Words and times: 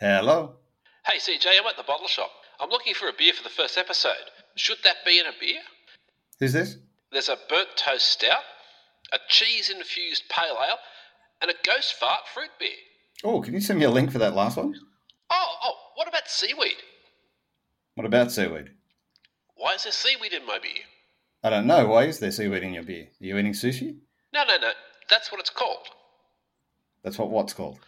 Hello. 0.00 0.54
Hey 1.04 1.18
CJ, 1.18 1.44
I'm 1.60 1.66
at 1.66 1.76
the 1.76 1.82
bottle 1.82 2.08
shop. 2.08 2.30
I'm 2.58 2.70
looking 2.70 2.94
for 2.94 3.08
a 3.08 3.12
beer 3.12 3.34
for 3.34 3.42
the 3.42 3.50
first 3.50 3.76
episode. 3.76 4.30
Should 4.54 4.78
that 4.82 5.04
be 5.04 5.18
in 5.18 5.26
a 5.26 5.32
beer? 5.38 5.60
Who's 6.38 6.54
this? 6.54 6.78
There's 7.12 7.28
a 7.28 7.36
burnt 7.50 7.68
toast 7.76 8.06
stout, 8.06 8.40
a 9.12 9.18
cheese 9.28 9.68
infused 9.68 10.22
pale 10.30 10.56
ale, 10.56 10.78
and 11.42 11.50
a 11.50 11.54
ghost 11.66 11.96
fart 12.00 12.20
fruit 12.32 12.48
beer. 12.58 12.70
Oh, 13.24 13.42
can 13.42 13.52
you 13.52 13.60
send 13.60 13.78
me 13.78 13.84
a 13.84 13.90
link 13.90 14.10
for 14.10 14.18
that 14.20 14.34
last 14.34 14.56
one? 14.56 14.74
Oh, 15.28 15.54
oh, 15.64 15.74
what 15.96 16.08
about 16.08 16.28
seaweed? 16.28 16.78
What 17.94 18.06
about 18.06 18.32
seaweed? 18.32 18.70
Why 19.54 19.74
is 19.74 19.82
there 19.82 19.92
seaweed 19.92 20.32
in 20.32 20.46
my 20.46 20.58
beer? 20.58 20.84
I 21.44 21.50
don't 21.50 21.66
know. 21.66 21.86
Why 21.86 22.04
is 22.04 22.20
there 22.20 22.30
seaweed 22.30 22.62
in 22.62 22.72
your 22.72 22.84
beer? 22.84 23.08
Are 23.20 23.26
you 23.26 23.36
eating 23.36 23.52
sushi? 23.52 23.98
No, 24.32 24.44
no, 24.44 24.56
no. 24.56 24.70
That's 25.10 25.30
what 25.30 25.40
it's 25.40 25.50
called. 25.50 25.88
That's 27.02 27.18
what 27.18 27.28
what's 27.28 27.52
called. 27.52 27.80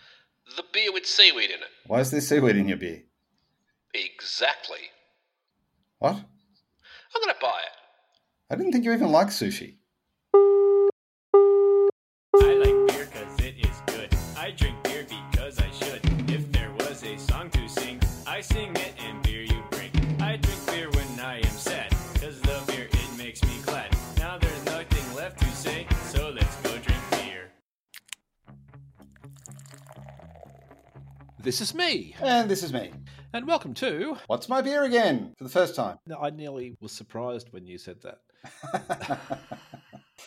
The 0.57 0.65
beer 0.73 0.93
with 0.93 1.07
seaweed 1.07 1.51
in 1.51 1.61
it. 1.61 1.71
Why 1.87 2.01
is 2.01 2.11
there 2.11 2.21
seaweed 2.21 2.57
in 2.57 2.69
your 2.69 2.77
beer? 2.77 3.03
Exactly. 3.95 4.91
What? 5.99 6.17
I'm 6.17 7.23
going 7.23 7.35
to 7.35 7.41
buy 7.41 7.61
it. 7.61 8.53
I 8.53 8.57
didn't 8.57 8.73
think 8.73 8.85
you 8.85 8.93
even 8.93 9.11
liked 9.11 9.31
sushi. 9.31 9.77
This 31.43 31.61
is 31.61 31.75
me, 31.75 32.15
And 32.21 32.49
this 32.49 32.63
is 32.63 32.73
me. 32.73 32.93
and 33.33 33.47
welcome 33.47 33.75
to. 33.75 34.17
What's 34.29 34.49
my 34.49 34.61
beer 34.63 34.85
again? 34.85 35.35
For 35.39 35.45
the 35.45 35.51
first 35.51 35.75
time. 35.75 35.99
No, 36.07 36.19
I 36.19 36.31
nearly 36.31 36.77
was 36.81 36.93
surprised 36.93 37.49
when 37.53 37.67
you 37.67 37.79
said 37.79 37.97
that. 38.03 39.19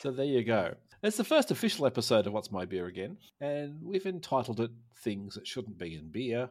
So 0.02 0.12
there 0.12 0.26
you 0.26 0.44
go. 0.44 0.76
It's 1.02 1.18
the 1.18 1.24
first 1.24 1.50
official 1.52 1.88
episode 1.88 2.28
of 2.28 2.34
What's 2.34 2.52
My 2.52 2.66
Beer 2.66 2.86
Again, 2.86 3.18
and 3.42 3.80
we've 3.82 4.06
entitled 4.06 4.60
it 4.60 4.70
Things 5.04 5.34
That 5.36 5.48
Shouldn't 5.48 5.80
Be 5.80 5.96
in 5.96 6.10
Beer 6.12 6.50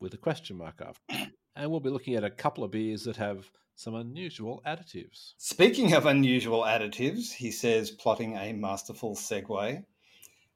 with 0.00 0.14
a 0.14 0.18
question 0.18 0.56
mark 0.56 0.80
after. 0.80 1.30
And 1.56 1.70
we'll 1.70 1.80
be 1.80 1.88
looking 1.90 2.14
at 2.16 2.24
a 2.24 2.30
couple 2.30 2.64
of 2.64 2.70
beers 2.70 3.04
that 3.04 3.16
have 3.16 3.50
some 3.76 3.94
unusual 3.94 4.62
additives. 4.66 5.32
Speaking 5.38 5.94
of 5.94 6.04
unusual 6.06 6.62
additives, 6.62 7.32
he 7.32 7.50
says, 7.50 7.90
plotting 7.90 8.36
a 8.36 8.52
masterful 8.52 9.14
segue. 9.16 9.82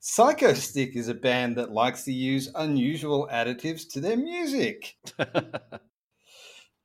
Psychostick 0.01 0.97
is 0.97 1.09
a 1.09 1.15
band 1.15 1.57
that 1.57 1.73
likes 1.73 2.05
to 2.05 2.13
use 2.13 2.51
unusual 2.55 3.29
additives 3.31 3.87
to 3.93 4.01
their 4.01 4.17
music. 4.17 4.97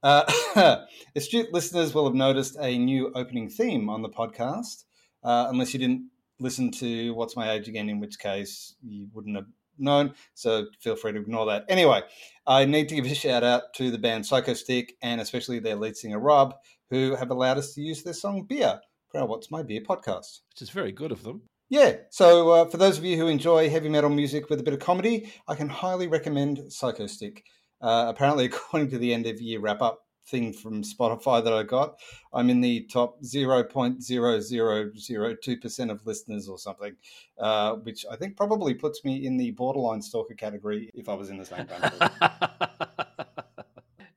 Uh, 0.03 0.85
astute 1.15 1.51
listeners 1.51 1.95
will 1.95 2.05
have 2.05 2.13
noticed 2.13 2.55
a 2.59 2.77
new 2.77 3.11
opening 3.15 3.49
theme 3.49 3.89
on 3.89 4.03
the 4.03 4.09
podcast, 4.09 4.83
uh, 5.23 5.47
unless 5.49 5.73
you 5.73 5.79
didn't 5.79 6.07
listen 6.39 6.69
to 6.69 7.11
What's 7.15 7.35
My 7.35 7.49
Age 7.49 7.67
Again, 7.67 7.89
in 7.89 7.99
which 7.99 8.19
case 8.19 8.75
you 8.83 9.07
wouldn't 9.13 9.35
have 9.35 9.47
known. 9.79 10.13
So 10.35 10.67
feel 10.79 10.95
free 10.95 11.13
to 11.13 11.19
ignore 11.19 11.47
that. 11.47 11.65
Anyway, 11.69 12.03
I 12.45 12.65
need 12.65 12.87
to 12.89 12.95
give 12.95 13.05
a 13.07 13.15
shout 13.15 13.43
out 13.43 13.73
to 13.77 13.89
the 13.89 13.97
band 13.97 14.25
Psychostick 14.25 14.91
and 15.01 15.19
especially 15.19 15.57
their 15.57 15.75
lead 15.75 15.97
singer 15.97 16.19
Rob, 16.19 16.53
who 16.91 17.15
have 17.15 17.31
allowed 17.31 17.57
us 17.57 17.73
to 17.73 17.81
use 17.81 18.03
their 18.03 18.13
song 18.13 18.43
Beer 18.43 18.79
for 19.09 19.21
our 19.21 19.25
What's 19.25 19.49
My 19.49 19.63
Beer 19.63 19.81
podcast. 19.81 20.41
Which 20.51 20.61
is 20.61 20.69
very 20.69 20.91
good 20.91 21.11
of 21.11 21.23
them. 21.23 21.41
Yeah, 21.75 21.97
so 22.09 22.49
uh, 22.51 22.65
for 22.69 22.77
those 22.77 22.97
of 22.97 23.03
you 23.03 23.17
who 23.17 23.27
enjoy 23.27 23.69
heavy 23.69 23.89
metal 23.89 24.09
music 24.09 24.49
with 24.49 24.61
a 24.61 24.63
bit 24.63 24.73
of 24.73 24.79
comedy, 24.79 25.29
I 25.45 25.55
can 25.55 25.67
highly 25.67 26.07
recommend 26.07 26.59
Psychostick. 26.69 27.39
Uh, 27.81 28.05
apparently, 28.07 28.45
according 28.53 28.91
to 28.91 28.97
the 28.97 29.13
end 29.13 29.27
of 29.27 29.41
year 29.41 29.59
wrap 29.59 29.81
up 29.81 30.05
thing 30.25 30.53
from 30.53 30.83
Spotify 30.83 31.43
that 31.43 31.51
I 31.51 31.63
got, 31.63 31.99
I'm 32.31 32.49
in 32.49 32.61
the 32.61 32.85
top 32.85 33.21
0.0002% 33.21 35.91
of 35.91 36.05
listeners 36.05 36.47
or 36.47 36.57
something, 36.57 36.95
uh, 37.39 37.73
which 37.73 38.05
I 38.09 38.15
think 38.15 38.37
probably 38.37 38.73
puts 38.73 39.03
me 39.03 39.25
in 39.25 39.35
the 39.35 39.51
borderline 39.51 40.01
stalker 40.01 40.33
category 40.33 40.89
if 40.93 41.09
I 41.09 41.13
was 41.13 41.29
in 41.29 41.37
the 41.37 41.43
same 41.43 41.65
country. 41.67 42.07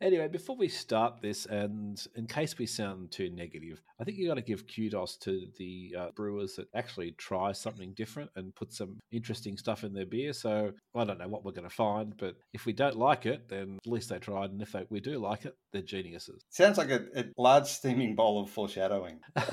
Anyway, 0.08 0.26
before 0.26 0.56
we 0.56 0.69
start 0.69 1.20
this, 1.20 1.46
and 1.46 2.04
in 2.16 2.26
case 2.26 2.58
we 2.58 2.66
sound 2.66 3.12
too 3.12 3.30
negative, 3.30 3.80
I 4.00 4.04
think 4.04 4.16
you 4.16 4.26
got 4.26 4.34
to 4.34 4.42
give 4.42 4.64
kudos 4.66 5.16
to 5.19 5.46
the 5.58 5.94
uh, 5.96 6.06
brewers 6.16 6.56
that 6.56 6.66
actually 6.74 7.12
try 7.12 7.52
something 7.52 7.92
different 7.94 8.30
and 8.34 8.54
put 8.54 8.72
some 8.72 8.98
interesting 9.12 9.56
stuff 9.56 9.84
in 9.84 9.92
their 9.92 10.06
beer. 10.06 10.32
So 10.32 10.72
I 10.94 11.04
don't 11.04 11.19
know 11.19 11.28
what 11.28 11.44
we're 11.44 11.52
going 11.52 11.69
to 11.69 11.74
find, 11.74 12.16
but 12.16 12.36
if 12.52 12.66
we 12.66 12.72
don't 12.72 12.96
like 12.96 13.26
it, 13.26 13.48
then 13.48 13.78
at 13.84 13.91
least 13.91 14.08
they 14.08 14.19
tried, 14.19 14.50
and 14.50 14.62
if 14.62 14.72
they, 14.72 14.84
we 14.91 15.00
do 15.00 15.19
like 15.19 15.44
it, 15.44 15.54
they're 15.72 15.82
geniuses. 15.82 16.42
Sounds 16.50 16.78
like 16.78 16.90
a, 16.90 17.04
a 17.14 17.25
large 17.36 17.66
steaming 17.66 18.16
bowl 18.16 18.42
of 18.42 18.50
foreshadowing. 18.50 19.20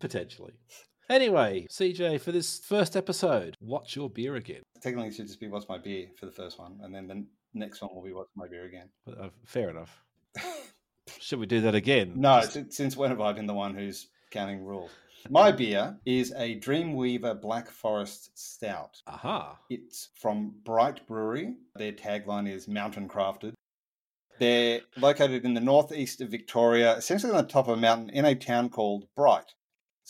Potentially. 0.00 0.54
Anyway, 1.08 1.66
CJ, 1.70 2.20
for 2.20 2.32
this 2.32 2.58
first 2.58 2.96
episode, 2.96 3.56
what's 3.60 3.94
your 3.94 4.10
beer 4.10 4.34
again? 4.34 4.62
Technically, 4.80 5.08
it 5.08 5.14
should 5.14 5.28
just 5.28 5.40
be 5.40 5.48
What's 5.48 5.68
My 5.68 5.78
Beer 5.78 6.08
for 6.18 6.26
the 6.26 6.32
first 6.32 6.58
one, 6.58 6.80
and 6.82 6.94
then 6.94 7.06
the 7.06 7.24
next 7.54 7.82
one 7.82 7.94
will 7.94 8.02
be 8.02 8.12
What's 8.12 8.30
My 8.36 8.48
Beer 8.48 8.64
again. 8.64 8.88
Uh, 9.06 9.28
fair 9.44 9.70
enough. 9.70 10.02
Should 11.20 11.38
we 11.40 11.46
do 11.46 11.60
that 11.62 11.74
again? 11.74 12.12
No, 12.16 12.40
Just- 12.40 12.52
since, 12.52 12.76
since 12.76 12.96
when 12.96 13.10
have 13.10 13.20
I 13.20 13.32
been 13.32 13.46
the 13.46 13.54
one 13.54 13.74
who's 13.74 14.08
counting 14.30 14.64
rules? 14.64 14.90
My 15.30 15.52
beer 15.52 15.96
is 16.04 16.32
a 16.36 16.58
Dreamweaver 16.58 17.40
Black 17.40 17.70
Forest 17.70 18.30
Stout. 18.34 19.00
Aha. 19.06 19.56
It's 19.70 20.08
from 20.16 20.52
Bright 20.64 21.06
Brewery. 21.06 21.54
Their 21.76 21.92
tagline 21.92 22.50
is 22.50 22.66
Mountain 22.66 23.08
Crafted. 23.08 23.52
They're 24.40 24.80
located 24.96 25.44
in 25.44 25.54
the 25.54 25.60
northeast 25.60 26.20
of 26.20 26.28
Victoria, 26.30 26.96
essentially 26.96 27.30
on 27.32 27.36
the 27.44 27.44
top 27.52 27.68
of 27.68 27.78
a 27.78 27.80
mountain 27.80 28.10
in 28.10 28.24
a 28.24 28.34
town 28.34 28.68
called 28.68 29.06
Bright. 29.14 29.54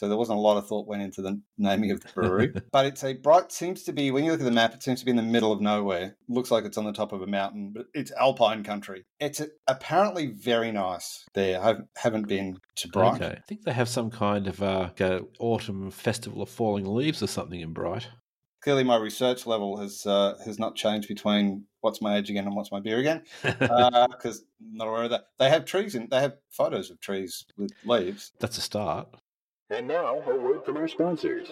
So 0.03 0.09
there 0.09 0.19
wasn't 0.19 0.39
a 0.39 0.43
lot 0.43 0.57
of 0.57 0.67
thought 0.67 0.89
went 0.89 1.01
into 1.01 1.23
the 1.23 1.41
naming 1.59 1.93
of 1.93 2.01
the 2.01 2.09
brewery. 2.13 2.53
but 2.73 2.87
it's 2.87 3.05
a 3.05 3.15
Bright 3.15 3.53
seems 3.53 3.85
to 3.85 3.93
be 3.93 4.11
when 4.11 4.25
you 4.25 4.33
look 4.33 4.41
at 4.41 4.45
the 4.45 4.51
map, 4.51 4.75
it 4.75 4.83
seems 4.83 4.99
to 4.99 5.05
be 5.05 5.13
in 5.13 5.17
the 5.17 5.23
middle 5.23 5.53
of 5.53 5.61
nowhere. 5.61 6.17
Looks 6.29 6.51
like 6.51 6.65
it's 6.65 6.77
on 6.77 6.85
the 6.85 6.93
top 6.93 7.13
of 7.13 7.23
a 7.23 7.27
mountain, 7.29 7.71
but 7.73 7.87
it's 7.95 8.11
alpine 8.11 8.65
country. 8.65 9.05
It's 9.21 9.39
a, 9.39 9.47
apparently 9.69 10.27
very 10.27 10.73
nice 10.73 11.25
there. 11.35 11.63
I 11.63 11.77
haven't 11.97 12.27
been 12.27 12.59
to 12.79 12.89
Bright. 12.89 13.23
Okay. 13.23 13.37
I 13.39 13.43
think 13.47 13.63
they 13.63 13.73
have 13.73 13.89
some 13.89 14.11
kind 14.11 14.49
of 14.49 14.61
uh, 14.61 14.89
like 14.89 15.01
a 15.01 15.21
autumn 15.39 15.93
festival 15.93 16.43
of 16.43 16.49
falling 16.49 16.85
leaves 16.85 17.23
or 17.23 17.29
something 17.29 17.61
in 17.61 17.73
Bright. 17.73 18.09
Clearly, 18.61 18.83
my 18.83 18.97
research 18.97 19.47
level 19.47 19.77
has 19.77 20.05
uh, 20.05 20.35
has 20.45 20.59
not 20.59 20.75
changed 20.75 21.07
between 21.07 21.67
what's 21.81 22.03
my 22.03 22.17
age 22.17 22.29
again 22.29 22.47
and 22.47 22.57
what's 22.57 22.73
my 22.73 22.81
beer 22.81 22.99
again, 22.99 23.23
because 23.43 24.43
not 24.61 24.89
aware 24.89 25.05
of 25.05 25.11
that. 25.11 25.27
They 25.39 25.49
have 25.49 25.65
trees 25.65 25.95
and 25.95 26.11
they 26.11 26.21
have 26.21 26.39
photos 26.51 26.91
of 26.91 27.01
trees 27.01 27.45
with 27.57 27.71
leaves. 27.85 28.33
That's 28.41 28.59
a 28.59 28.61
start. 28.61 29.09
And 29.73 29.89
now, 29.89 30.21
a 30.27 30.39
word 30.39 30.65
from 30.67 30.77
our 30.77 30.87
sponsors. 30.87 31.49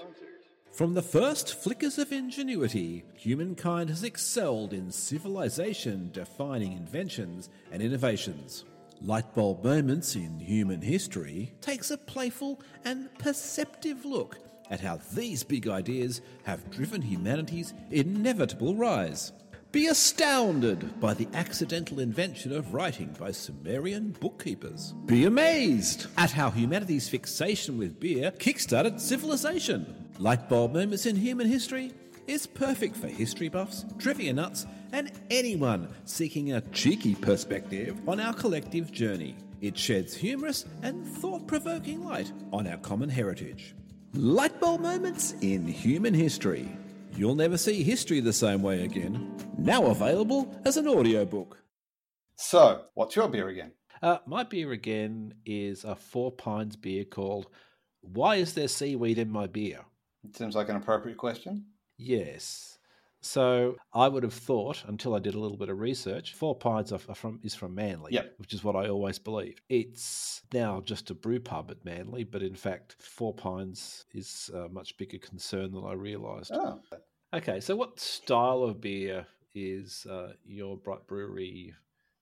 From 0.72 0.92
the 0.92 1.00
first 1.00 1.54
flickers 1.54 1.98
of 1.98 2.12
ingenuity, 2.12 3.03
humankind 3.14 3.88
has 3.88 4.04
excelled 4.04 4.75
in 4.75 4.91
civilization 4.91 6.10
defining 6.12 6.72
inventions 6.72 7.48
and 7.72 7.82
innovations. 7.82 8.66
Lightbulb 9.03 9.64
Moments 9.64 10.16
in 10.16 10.38
Human 10.38 10.82
History 10.82 11.54
takes 11.62 11.91
a 11.91 11.97
playful 11.97 12.60
and 12.84 13.09
perceptive 13.19 14.04
look 14.04 14.36
at 14.70 14.80
how 14.80 15.00
these 15.14 15.42
big 15.42 15.66
ideas 15.66 16.20
have 16.44 16.70
driven 16.70 17.00
humanity's 17.00 17.72
inevitable 17.91 18.75
rise. 18.75 19.32
Be 19.72 19.86
astounded 19.86 20.98
by 20.98 21.14
the 21.14 21.28
accidental 21.32 22.00
invention 22.00 22.53
of 22.53 22.75
writing 22.75 23.14
by 23.20 23.31
Sumerian 23.31 24.10
bookkeepers. 24.19 24.94
Be 25.06 25.26
amazed 25.26 26.08
at 26.19 26.32
how 26.32 26.50
humanity's 26.50 27.08
fixation 27.08 27.78
with 27.78 28.00
beer 28.00 28.32
kickstarted 28.32 28.98
civilization. 28.98 30.09
Lightbulb 30.19 30.72
Moments 30.72 31.06
in 31.06 31.15
Human 31.15 31.47
History 31.47 31.92
is 32.27 32.48
perfect 32.48 32.97
for 32.97 33.06
history 33.06 33.48
buffs, 33.48 33.84
trivia 34.00 34.33
nuts, 34.33 34.66
and 34.91 35.12
anyone 35.30 35.89
seeking 36.04 36.53
a 36.53 36.62
cheeky 36.72 37.15
perspective 37.15 37.97
on 38.09 38.18
our 38.18 38.34
collective 38.34 38.91
journey. 38.91 39.36
It 39.60 39.78
sheds 39.78 40.16
humorous 40.16 40.65
and 40.83 41.06
thought 41.06 41.47
provoking 41.47 42.04
light 42.04 42.33
on 42.53 42.66
our 42.66 42.78
common 42.78 43.09
heritage. 43.09 43.77
Lightbulb 44.15 44.80
Moments 44.80 45.36
in 45.42 45.68
Human 45.68 46.12
History. 46.12 46.77
You'll 47.16 47.34
never 47.34 47.59
see 47.59 47.83
history 47.83 48.21
the 48.21 48.33
same 48.33 48.62
way 48.62 48.84
again. 48.84 49.36
Now 49.59 49.86
available 49.86 50.54
as 50.65 50.77
an 50.77 50.89
audiobook. 50.89 51.59
So, 52.36 52.83
what's 52.95 53.16
your 53.16 53.28
beer 53.28 53.48
again? 53.48 53.72
Uh, 54.03 54.18
my 54.27 54.45
beer 54.45 54.72
again 54.72 55.34
is 55.45 55.84
a 55.84 55.95
Four 55.95 56.33
Pines 56.33 56.77
beer 56.77 57.04
called 57.04 57.48
Why 58.01 58.36
Is 58.36 58.54
There 58.54 58.68
Seaweed 58.68 59.18
in 59.18 59.30
My 59.30 59.47
Beer? 59.47 59.80
It 60.24 60.36
seems 60.36 60.54
like 60.54 60.71
an 60.71 60.77
appropriate 60.77 61.18
question. 61.18 61.66
Yes. 61.98 62.78
So 63.22 63.77
I 63.93 64.09
would 64.09 64.22
have 64.22 64.33
thought, 64.34 64.84
until 64.87 65.15
I 65.15 65.19
did 65.19 65.34
a 65.34 65.39
little 65.41 65.57
bit 65.57 65.69
of 65.69 65.78
research, 65.78 66.34
Four 66.34 66.55
Pines 66.57 66.93
from 67.15 67.41
is 67.43 67.55
from 67.55 67.75
Manly, 67.75 68.13
Yep. 68.15 68.34
which 68.39 68.55
is 68.55 68.65
what 68.65 68.77
I 68.77 68.89
always 68.89 69.19
believed. 69.19 69.61
It's 69.69 70.43
now 70.53 70.81
just 70.81 71.11
a 71.11 71.15
brew 71.15 71.41
pub 71.41 71.71
at 71.71 71.84
Manly, 71.84 72.25
but 72.25 72.43
in 72.43 72.55
fact, 72.55 72.97
Four 72.99 73.34
Pines 73.34 74.07
is 74.15 74.51
a 74.55 74.69
much 74.69 74.97
bigger 74.97 75.19
concern 75.19 75.72
than 75.72 75.84
I 75.84 75.93
realised. 75.93 76.51
Oh, 76.55 76.81
Okay, 77.33 77.61
so 77.61 77.77
what 77.77 78.01
style 78.01 78.63
of 78.65 78.81
beer 78.81 79.25
is 79.55 80.05
uh, 80.11 80.33
your 80.45 80.77
Bright 80.77 81.07
Brewery 81.07 81.72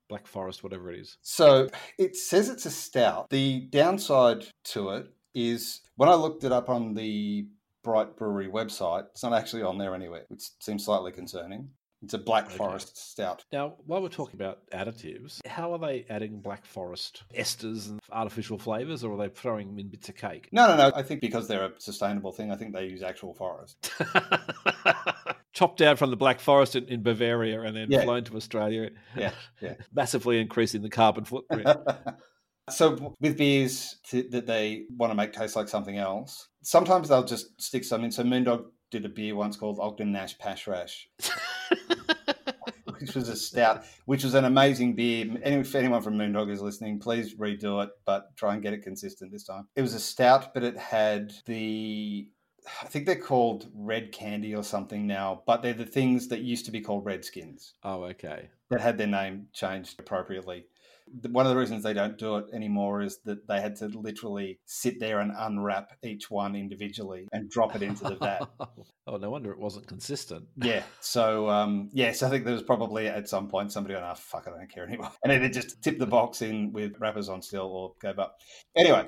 Black 0.09 0.27
Forest, 0.27 0.63
whatever 0.63 0.93
it 0.93 1.01
is? 1.01 1.17
So 1.23 1.69
it 1.99 2.15
says 2.17 2.51
it's 2.51 2.67
a 2.67 2.71
stout. 2.71 3.31
The 3.31 3.61
downside 3.71 4.47
to 4.65 4.91
it 4.91 5.07
is 5.35 5.81
when 5.97 6.09
I 6.11 6.15
looked 6.15 6.45
it 6.45 6.53
up 6.53 6.69
on 6.69 6.93
the 6.95 7.47
Bright 7.89 8.19
Brewery 8.19 8.49
website, 8.49 9.07
it's 9.13 9.23
not 9.23 9.33
actually 9.33 9.63
on 9.63 9.79
there 9.79 9.95
anywhere, 9.95 10.25
which 10.29 10.43
seems 10.61 10.85
slightly 10.85 11.11
concerning. 11.11 11.71
It's 12.03 12.13
a 12.13 12.19
Black 12.19 12.45
Okay. 12.49 12.57
Forest 12.59 12.99
stout. 13.13 13.47
Now, 13.51 13.77
while 13.87 14.03
we're 14.03 14.11
talking 14.11 14.39
about 14.39 14.59
additives, 14.75 15.39
how 15.47 15.73
are 15.73 15.79
they 15.79 16.05
adding 16.11 16.43
Black 16.43 16.67
Forest 16.67 17.23
esters 17.35 17.89
and 17.89 17.99
artificial 18.13 18.59
flavors, 18.59 19.03
or 19.05 19.15
are 19.15 19.17
they 19.17 19.31
throwing 19.35 19.69
them 19.69 19.79
in 19.79 19.89
bits 19.89 20.11
of 20.11 20.17
cake? 20.17 20.51
No, 20.53 20.69
no, 20.69 20.77
no. 20.77 20.93
I 20.95 21.03
think 21.03 21.23
because 21.23 21.49
they're 21.49 21.65
a 21.65 21.73
sustainable 21.81 22.31
thing, 22.31 22.53
I 22.53 22.57
think 22.57 22.75
they 22.75 22.85
use 22.85 23.03
actual 23.03 23.33
forest. 23.33 23.91
Chopped 25.55 25.79
down 25.79 25.97
from 25.97 26.11
the 26.11 26.17
Black 26.17 26.41
Forest 26.41 26.77
in, 26.77 26.85
in 26.89 27.03
Bavaria 27.03 27.63
and 27.63 27.75
then 27.75 27.91
Yeah. 27.91 28.03
flown 28.03 28.23
to 28.25 28.37
Australia, 28.37 28.91
Yeah, 29.17 29.33
yeah. 29.63 29.75
massively 29.95 30.43
increasing 30.43 30.83
the 30.83 30.91
carbon 30.91 31.25
footprint. 31.25 31.67
so 32.71 33.15
with 33.19 33.39
beers 33.39 33.97
that 34.13 34.47
they 34.47 34.85
want 34.91 35.11
to 35.11 35.15
make 35.17 35.33
taste 35.33 35.57
like 35.57 35.69
something 35.69 35.97
else, 35.97 36.47
sometimes 36.69 37.09
they'll 37.09 37.25
just 37.25 37.61
stick 37.61 37.83
some 37.83 38.05
in. 38.05 38.11
So 38.11 38.23
Moondog 38.23 38.67
did 38.91 39.07
a 39.07 39.09
beer 39.09 39.35
once 39.35 39.57
called 39.57 39.79
Ogden 39.81 40.13
Nash 40.13 40.37
Pash 40.39 40.67
Rash, 40.67 41.09
which 42.85 43.15
was 43.15 43.31
a 43.31 43.37
stout, 43.37 43.85
which 44.05 44.23
was 44.23 44.35
an 44.35 44.45
amazing 44.45 44.95
beer. 44.95 45.27
Any, 45.43 45.57
if 45.57 45.75
anyone 45.75 46.03
from 46.03 46.19
Moondog 46.19 46.51
is 46.51 46.61
listening, 46.61 46.99
please 46.99 47.35
redo 47.37 47.83
it, 47.83 47.91
but 48.05 48.37
try 48.37 48.53
and 48.53 48.63
get 48.63 48.75
it 48.75 48.83
consistent 48.83 49.33
this 49.33 49.45
time. 49.45 49.67
It 49.77 49.83
was 49.83 49.95
a 49.95 50.01
stout, 50.01 50.53
but 50.53 50.63
it 50.63 50.77
had 50.77 51.33
the. 51.47 52.29
I 52.83 52.87
think 52.87 53.07
they're 53.07 53.17
called 53.17 53.71
red 53.75 54.13
candy 54.13 54.55
or 54.55 54.63
something 54.63 55.07
now, 55.07 55.43
but 55.47 55.63
they're 55.63 55.73
the 55.73 55.87
things 55.87 56.29
that 56.29 56.41
used 56.41 56.67
to 56.67 56.71
be 56.71 56.83
called 56.83 57.07
redskins 57.07 57.73
oh, 57.83 58.05
okay. 58.05 58.51
that 58.69 58.83
had 58.83 58.99
their 58.99 59.07
name 59.07 59.47
changed 59.55 59.99
appropriately. 59.99 60.67
One 61.31 61.47
of 61.47 61.51
the 61.51 61.59
reasons 61.59 61.83
they 61.83 61.93
don't 61.93 62.19
do 62.19 62.37
it 62.37 62.47
anymore 62.53 63.03
is 63.03 63.19
that 63.25 63.47
they 63.49 63.61
had 63.61 63.77
to 63.77 63.87
literally 63.87 64.59
sit 64.67 65.01
there 65.01 65.21
and 65.21 65.33
unwrap 65.37 65.93
each 66.03 66.31
one 66.31 66.55
individually 66.55 67.29
and 67.33 67.51
drop 67.51 67.75
it 67.77 67.83
into 67.83 68.05
the 68.05 68.17
vat. 68.17 68.49
oh, 69.07 69.17
no 69.17 69.31
wonder 69.31 69.53
it 69.53 69.59
wasn't 69.59 69.87
consistent. 69.87 70.47
Yeah. 70.69 70.83
So, 71.01 71.49
um, 71.49 71.89
yes, 71.95 72.23
I 72.23 72.29
think 72.29 72.45
there 72.45 72.53
was 72.53 72.63
probably 72.63 73.07
at 73.07 73.27
some 73.27 73.49
point 73.49 73.73
somebody 73.73 73.95
going, 73.95 74.05
oh, 74.05 74.15
fuck, 74.15 74.47
I 74.47 74.51
don't 74.51 74.71
care 74.71 74.87
anymore. 74.87 75.11
And 75.25 75.33
either 75.33 75.49
just 75.49 75.83
tip 75.83 75.99
the 75.99 76.07
box 76.07 76.43
in 76.43 76.73
with 76.73 76.99
wrappers 76.99 77.31
on 77.31 77.41
still 77.41 77.67
or 77.67 77.95
gave 78.03 78.19
up. 78.19 78.37
Anyway, 78.77 79.07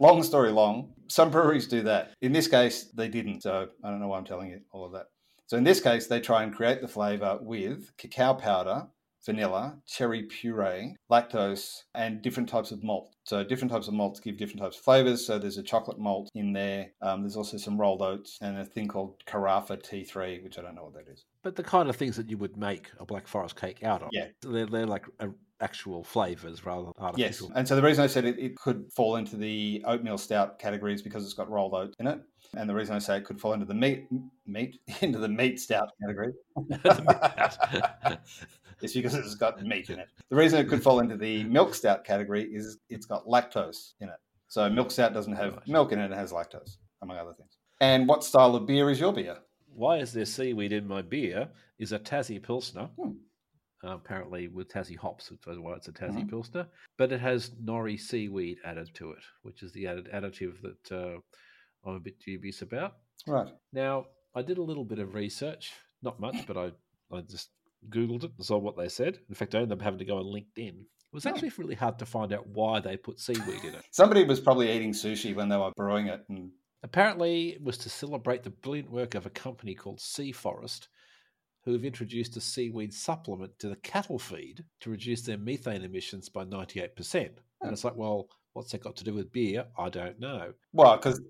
long 0.00 0.22
story 0.24 0.50
long, 0.50 0.94
some 1.06 1.30
breweries 1.30 1.68
do 1.68 1.82
that. 1.82 2.12
In 2.20 2.32
this 2.32 2.48
case, 2.48 2.90
they 2.94 3.08
didn't. 3.08 3.42
So 3.42 3.68
I 3.84 3.90
don't 3.90 4.00
know 4.00 4.08
why 4.08 4.18
I'm 4.18 4.24
telling 4.24 4.50
you 4.50 4.60
all 4.72 4.84
of 4.84 4.92
that. 4.92 5.06
So 5.48 5.56
in 5.56 5.64
this 5.64 5.80
case, 5.80 6.06
they 6.06 6.20
try 6.20 6.42
and 6.42 6.54
create 6.54 6.82
the 6.82 6.88
flavor 6.88 7.38
with 7.40 7.96
cacao 7.96 8.34
powder, 8.34 8.88
vanilla, 9.28 9.76
cherry 9.86 10.22
puree, 10.22 10.96
lactose, 11.10 11.82
and 11.94 12.22
different 12.22 12.48
types 12.48 12.70
of 12.70 12.82
malt. 12.82 13.14
So 13.24 13.44
different 13.44 13.70
types 13.70 13.86
of 13.86 13.94
malts 13.94 14.20
give 14.20 14.38
different 14.38 14.62
types 14.62 14.78
of 14.78 14.82
flavors. 14.82 15.26
So 15.26 15.38
there's 15.38 15.58
a 15.58 15.62
chocolate 15.62 15.98
malt 15.98 16.30
in 16.34 16.54
there. 16.54 16.92
Um, 17.02 17.20
there's 17.20 17.36
also 17.36 17.58
some 17.58 17.78
rolled 17.78 18.00
oats 18.00 18.38
and 18.40 18.56
a 18.56 18.64
thing 18.64 18.88
called 18.88 19.22
Carafa 19.26 19.82
T3, 19.82 20.42
which 20.42 20.58
I 20.58 20.62
don't 20.62 20.74
know 20.74 20.84
what 20.84 20.94
that 20.94 21.12
is. 21.12 21.26
But 21.42 21.56
the 21.56 21.62
kind 21.62 21.90
of 21.90 21.96
things 21.96 22.16
that 22.16 22.30
you 22.30 22.38
would 22.38 22.56
make 22.56 22.90
a 22.98 23.04
Black 23.04 23.28
Forest 23.28 23.60
cake 23.60 23.84
out 23.84 24.02
of. 24.02 24.08
Yeah. 24.12 24.28
They're, 24.40 24.64
they're 24.64 24.86
like 24.86 25.04
uh, 25.20 25.28
actual 25.60 26.04
flavors 26.04 26.64
rather 26.64 26.90
than 26.98 27.12
Yes, 27.16 27.42
and 27.54 27.66
so 27.66 27.76
the 27.76 27.82
reason 27.82 28.04
I 28.04 28.06
said 28.06 28.24
it, 28.24 28.38
it 28.38 28.56
could 28.56 28.90
fall 28.94 29.16
into 29.16 29.36
the 29.36 29.82
oatmeal 29.86 30.18
stout 30.18 30.58
category 30.58 30.94
is 30.94 31.02
because 31.02 31.24
it's 31.24 31.34
got 31.34 31.50
rolled 31.50 31.74
oats 31.74 31.94
in 31.98 32.06
it, 32.06 32.20
and 32.56 32.68
the 32.68 32.74
reason 32.74 32.94
I 32.94 32.98
say 32.98 33.16
it 33.18 33.24
could 33.24 33.40
fall 33.40 33.52
into 33.52 33.66
the 33.66 33.74
meat 33.74 34.06
meat 34.46 34.80
into 35.00 35.18
the 35.18 35.28
meat 35.28 35.60
stout 35.60 35.90
category 36.00 36.32
is 38.82 38.92
because 38.94 39.14
it's 39.14 39.34
got 39.34 39.62
meat 39.62 39.90
in 39.90 39.98
it. 39.98 40.08
The 40.30 40.36
reason 40.36 40.58
it 40.60 40.68
could 40.68 40.82
fall 40.82 41.00
into 41.00 41.16
the 41.16 41.44
milk 41.44 41.74
stout 41.74 42.04
category 42.04 42.44
is 42.44 42.78
it's 42.88 43.06
got 43.06 43.26
lactose 43.26 43.92
in 44.00 44.08
it. 44.08 44.16
So 44.48 44.68
milk 44.70 44.90
stout 44.90 45.12
doesn't 45.14 45.34
have 45.34 45.66
milk 45.66 45.92
in 45.92 45.98
it; 45.98 46.10
it 46.10 46.14
has 46.16 46.32
lactose, 46.32 46.76
among 47.02 47.18
other 47.18 47.34
things. 47.34 47.58
And 47.80 48.08
what 48.08 48.24
style 48.24 48.54
of 48.56 48.66
beer 48.66 48.90
is 48.90 48.98
your 49.00 49.12
beer? 49.12 49.38
Why 49.72 49.98
is 49.98 50.12
there 50.12 50.24
seaweed 50.24 50.72
in 50.72 50.86
my 50.86 51.02
beer? 51.02 51.48
Is 51.78 51.92
a 51.92 51.98
Tassie 51.98 52.42
Pilsner. 52.42 52.88
Hmm. 53.00 53.12
Uh, 53.84 53.94
apparently 53.94 54.48
with 54.48 54.66
Tassie 54.68 54.96
hops, 54.96 55.30
which 55.30 55.46
is 55.46 55.56
why 55.60 55.74
it's 55.74 55.86
a 55.86 55.92
Tassie 55.92 56.24
Mhm. 56.24 56.30
Pilsner. 56.30 56.66
But 56.96 57.12
it 57.12 57.20
has 57.20 57.50
nori 57.50 57.96
seaweed 57.96 58.58
added 58.64 58.92
to 58.94 59.12
it, 59.12 59.22
which 59.42 59.62
is 59.62 59.70
the 59.72 59.86
added 59.86 60.08
additive 60.12 60.60
that 60.62 60.92
uh, 60.92 61.20
I'm 61.88 61.94
a 61.94 62.00
bit 62.00 62.18
dubious 62.18 62.62
about. 62.62 62.96
Right. 63.28 63.46
Now, 63.72 64.06
I 64.34 64.42
did 64.42 64.58
a 64.58 64.62
little 64.62 64.84
bit 64.84 64.98
of 64.98 65.14
research, 65.14 65.72
not 66.02 66.18
much, 66.18 66.44
but 66.44 66.56
I, 66.56 66.72
I 67.16 67.20
just 67.20 67.50
Googled 67.88 68.24
it 68.24 68.32
and 68.36 68.44
saw 68.44 68.58
what 68.58 68.76
they 68.76 68.88
said. 68.88 69.18
In 69.28 69.34
fact, 69.34 69.54
I 69.54 69.58
ended 69.58 69.78
up 69.78 69.82
having 69.82 69.98
to 69.98 70.04
go 70.04 70.18
on 70.18 70.24
LinkedIn. 70.24 70.80
It 70.80 71.14
was 71.14 71.26
actually 71.26 71.52
really 71.56 71.74
hard 71.74 71.98
to 72.00 72.06
find 72.06 72.32
out 72.32 72.46
why 72.48 72.80
they 72.80 72.96
put 72.96 73.18
seaweed 73.18 73.64
in 73.64 73.74
it. 73.74 73.84
Somebody 73.92 74.24
was 74.24 74.40
probably 74.40 74.70
eating 74.70 74.92
sushi 74.92 75.34
when 75.34 75.48
they 75.48 75.56
were 75.56 75.72
brewing 75.76 76.08
it, 76.08 76.24
and 76.28 76.50
Apparently, 76.82 77.50
it 77.50 77.62
was 77.62 77.76
to 77.78 77.90
celebrate 77.90 78.42
the 78.42 78.50
brilliant 78.50 78.90
work 78.90 79.14
of 79.14 79.26
a 79.26 79.30
company 79.30 79.74
called 79.74 80.00
Sea 80.00 80.30
Forest, 80.30 80.88
who 81.64 81.72
have 81.72 81.84
introduced 81.84 82.36
a 82.36 82.40
seaweed 82.40 82.94
supplement 82.94 83.58
to 83.58 83.68
the 83.68 83.76
cattle 83.76 84.18
feed 84.18 84.64
to 84.80 84.90
reduce 84.90 85.22
their 85.22 85.38
methane 85.38 85.82
emissions 85.82 86.28
by 86.28 86.44
98%. 86.44 87.30
And 87.60 87.72
it's 87.72 87.82
like, 87.82 87.96
well, 87.96 88.28
what's 88.52 88.70
that 88.70 88.82
got 88.82 88.94
to 88.96 89.04
do 89.04 89.12
with 89.12 89.32
beer? 89.32 89.66
I 89.76 89.88
don't 89.88 90.20
know. 90.20 90.52
well, 90.72 90.96
because 90.96 91.20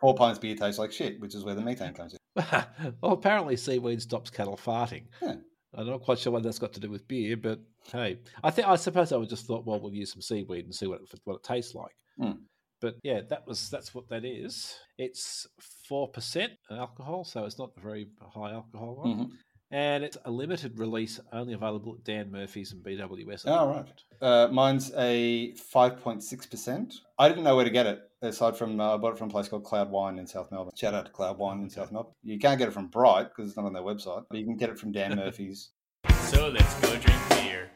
Four 0.00 0.16
Pines 0.16 0.40
beer 0.40 0.56
tastes 0.56 0.80
like 0.80 0.90
shit, 0.90 1.20
which 1.20 1.34
is 1.34 1.44
where 1.44 1.54
the 1.54 1.62
methane 1.62 1.94
comes 1.94 2.14
in. 2.14 2.18
well, 3.00 3.12
apparently, 3.12 3.56
seaweed 3.56 4.02
stops 4.02 4.30
cattle 4.30 4.56
farting. 4.62 5.04
Yeah. 5.22 5.36
I'm 5.74 5.86
not 5.86 6.00
quite 6.02 6.18
sure 6.18 6.32
what 6.32 6.42
that's 6.42 6.58
got 6.58 6.72
to 6.74 6.80
do 6.80 6.90
with 6.90 7.06
beer, 7.08 7.36
but 7.36 7.60
hey, 7.92 8.18
I 8.42 8.50
think 8.50 8.68
I 8.68 8.76
suppose 8.76 9.12
I 9.12 9.16
would 9.16 9.28
just 9.28 9.46
thought, 9.46 9.66
well, 9.66 9.80
we'll 9.80 9.92
use 9.94 10.12
some 10.12 10.22
seaweed 10.22 10.64
and 10.64 10.74
see 10.74 10.86
what 10.86 11.00
it, 11.02 11.20
what 11.24 11.36
it 11.36 11.42
tastes 11.42 11.74
like. 11.74 11.92
Hmm. 12.18 12.32
But 12.80 12.94
yeah, 13.02 13.20
that 13.28 13.46
was 13.46 13.68
that's 13.68 13.94
what 13.94 14.08
that 14.08 14.24
is. 14.24 14.74
It's 14.98 15.46
four 15.88 16.08
percent 16.08 16.52
alcohol, 16.70 17.24
so 17.24 17.44
it's 17.44 17.58
not 17.58 17.72
a 17.76 17.80
very 17.80 18.08
high 18.20 18.52
alcohol 18.52 18.96
one, 18.96 19.16
Mhm. 19.16 19.30
And 19.70 20.02
it's 20.04 20.16
a 20.24 20.30
limited 20.30 20.78
release, 20.78 21.20
only 21.32 21.52
available 21.52 21.94
at 21.94 22.04
Dan 22.04 22.30
Murphy's 22.30 22.72
and 22.72 22.82
BWS. 22.82 23.46
at 23.46 23.52
Oh, 23.52 23.68
right. 23.68 23.86
Uh, 24.20 24.48
mine's 24.50 24.90
a 24.96 25.52
5.6%. 25.52 26.94
I 27.18 27.28
didn't 27.28 27.44
know 27.44 27.54
where 27.56 27.64
to 27.64 27.70
get 27.70 27.86
it, 27.86 28.00
aside 28.22 28.56
from 28.56 28.80
uh, 28.80 28.94
I 28.94 28.96
bought 28.96 29.12
it 29.12 29.18
from 29.18 29.28
a 29.28 29.30
place 29.30 29.48
called 29.48 29.64
Cloud 29.64 29.90
Wine 29.90 30.18
in 30.18 30.26
South 30.26 30.50
Melbourne. 30.50 30.72
Shout 30.76 30.94
out 30.94 31.06
to 31.06 31.12
Cloud 31.12 31.38
Wine 31.38 31.60
in 31.60 31.70
South 31.70 31.92
Melbourne. 31.92 32.14
You 32.22 32.38
can't 32.38 32.58
get 32.58 32.68
it 32.68 32.72
from 32.72 32.88
Bright 32.88 33.28
because 33.28 33.50
it's 33.50 33.56
not 33.56 33.66
on 33.66 33.72
their 33.72 33.82
website, 33.82 34.24
but 34.30 34.38
you 34.38 34.44
can 34.44 34.56
get 34.56 34.70
it 34.70 34.78
from 34.78 34.92
Dan 34.92 35.14
Murphy's. 35.16 35.70
So 36.22 36.48
let's 36.48 36.74
go 36.80 36.96
drink 36.96 37.20
beer. 37.30 37.70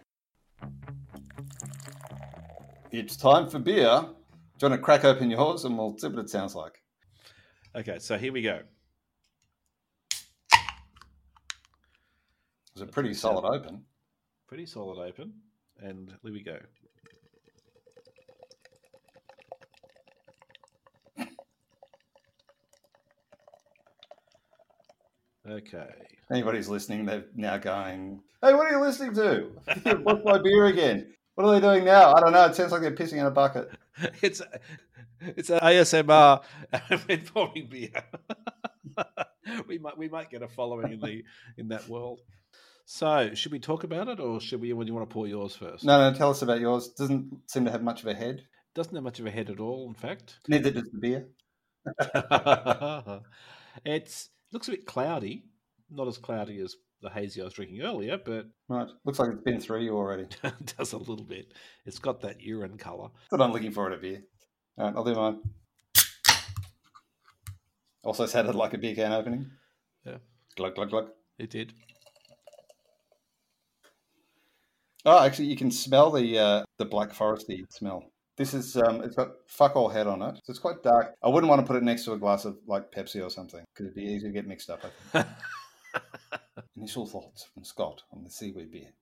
It's 2.90 3.16
time 3.16 3.48
for 3.48 3.58
beer. 3.58 4.04
Do 4.58 4.66
you 4.66 4.70
want 4.70 4.80
to 4.80 4.84
crack 4.84 5.04
open 5.04 5.30
yours 5.30 5.64
and 5.64 5.76
we'll 5.76 5.96
see 5.98 6.08
what 6.08 6.18
it 6.18 6.30
sounds 6.30 6.54
like? 6.54 6.82
Okay, 7.74 7.98
so 7.98 8.18
here 8.18 8.32
we 8.32 8.42
go. 8.42 8.60
It's 12.74 12.82
a 12.82 12.86
pretty 12.86 13.14
solid 13.14 13.44
open. 13.44 13.84
Pretty 14.48 14.66
solid 14.66 14.98
open, 14.98 15.32
and 15.80 16.14
here 16.22 16.32
we 16.32 16.42
go. 16.42 16.58
Okay. 25.48 25.88
Anybody's 26.30 26.68
listening, 26.68 27.04
they're 27.04 27.24
now 27.34 27.58
going, 27.58 28.22
Hey, 28.42 28.54
what 28.54 28.66
are 28.66 28.70
you 28.70 28.80
listening 28.80 29.14
to? 29.14 29.50
What's 30.02 30.24
my 30.24 30.38
beer 30.38 30.66
again? 30.66 31.12
What 31.34 31.46
are 31.46 31.52
they 31.52 31.60
doing 31.60 31.84
now? 31.84 32.14
I 32.14 32.20
don't 32.20 32.32
know. 32.32 32.44
It 32.46 32.54
sounds 32.54 32.72
like 32.72 32.82
they're 32.82 32.92
pissing 32.92 33.18
in 33.18 33.26
a 33.26 33.30
bucket. 33.30 33.70
it's 34.22 34.40
it's 35.20 35.50
an 35.50 35.60
ASMR 35.60 36.42
and 37.08 37.26
pouring 37.26 37.68
beer. 37.68 37.90
we 39.68 39.78
might 39.78 39.98
we 39.98 40.08
might 40.08 40.30
get 40.30 40.42
a 40.42 40.48
following 40.48 40.92
in 40.92 41.00
the 41.00 41.22
in 41.56 41.68
that 41.68 41.88
world. 41.88 42.20
So, 42.84 43.34
should 43.34 43.52
we 43.52 43.60
talk 43.60 43.84
about 43.84 44.08
it, 44.08 44.18
or 44.20 44.40
should 44.40 44.60
we? 44.60 44.72
When 44.72 44.86
you 44.86 44.94
want 44.94 45.08
to 45.08 45.12
pour 45.12 45.26
yours 45.26 45.54
first? 45.54 45.84
No, 45.84 46.10
no, 46.10 46.16
tell 46.16 46.30
us 46.30 46.42
about 46.42 46.60
yours. 46.60 46.88
Doesn't 46.88 47.48
seem 47.48 47.64
to 47.64 47.70
have 47.70 47.82
much 47.82 48.02
of 48.02 48.08
a 48.08 48.14
head. 48.14 48.42
doesn't 48.74 48.94
have 48.94 49.04
much 49.04 49.20
of 49.20 49.26
a 49.26 49.30
head 49.30 49.50
at 49.50 49.60
all. 49.60 49.86
In 49.86 49.94
fact, 49.94 50.38
Neither 50.48 50.70
does 50.70 50.90
the 50.90 50.98
beer. 50.98 51.28
it's 53.84 54.30
looks 54.52 54.68
a 54.68 54.72
bit 54.72 54.86
cloudy. 54.86 55.44
Not 55.90 56.08
as 56.08 56.18
cloudy 56.18 56.60
as 56.60 56.74
the 57.02 57.10
hazy 57.10 57.40
I 57.40 57.44
was 57.44 57.54
drinking 57.54 57.82
earlier, 57.82 58.18
but 58.18 58.46
Right. 58.68 58.88
Looks 59.04 59.18
like 59.18 59.30
it's 59.32 59.42
been 59.42 59.60
through 59.60 59.82
you 59.82 59.96
already. 59.96 60.26
does 60.78 60.92
a 60.92 60.98
little 60.98 61.24
bit. 61.24 61.52
It's 61.84 61.98
got 61.98 62.20
that 62.22 62.40
urine. 62.40 62.76
That's 62.76 62.88
what 63.30 63.40
I'm 63.40 63.52
looking 63.52 63.72
for 63.72 63.90
at 63.90 63.98
a 63.98 64.00
beer. 64.00 64.22
All 64.78 64.86
right, 64.86 64.94
I'll 64.96 65.04
do 65.04 65.14
mine. 65.14 65.40
Also 68.04 68.26
sounded 68.26 68.54
like 68.54 68.74
a 68.74 68.78
beer 68.78 68.94
can 68.94 69.12
opening. 69.12 69.50
Yeah. 70.04 70.18
Glug, 70.56 70.74
glug, 70.74 70.90
glug. 70.90 71.08
It 71.38 71.50
did. 71.50 71.72
Oh, 75.04 75.24
actually, 75.24 75.46
you 75.46 75.56
can 75.56 75.70
smell 75.70 76.10
the 76.10 76.38
uh, 76.38 76.64
the 76.78 76.84
black 76.84 77.10
foresty 77.10 77.64
smell. 77.70 78.04
This 78.36 78.54
is 78.54 78.76
um, 78.76 79.02
it's 79.02 79.16
got 79.16 79.28
fuck 79.46 79.76
all 79.76 79.88
head 79.88 80.06
on 80.06 80.22
it, 80.22 80.36
so 80.36 80.50
it's 80.50 80.58
quite 80.58 80.82
dark. 80.82 81.14
I 81.22 81.28
wouldn't 81.28 81.48
want 81.50 81.60
to 81.60 81.66
put 81.66 81.76
it 81.76 81.82
next 81.82 82.04
to 82.04 82.12
a 82.12 82.18
glass 82.18 82.44
of 82.44 82.56
like 82.66 82.92
Pepsi 82.92 83.24
or 83.24 83.30
something 83.30 83.64
because 83.74 83.86
it'd 83.86 83.96
be 83.96 84.04
easy 84.04 84.26
to 84.28 84.32
get 84.32 84.46
mixed 84.46 84.70
up. 84.70 84.80
I 84.84 84.88
think. 85.22 85.26
Initial 86.76 87.06
thoughts 87.06 87.48
from 87.52 87.64
Scott 87.64 88.02
on 88.12 88.24
the 88.24 88.30
seaweed 88.30 88.70
beer. 88.70 88.92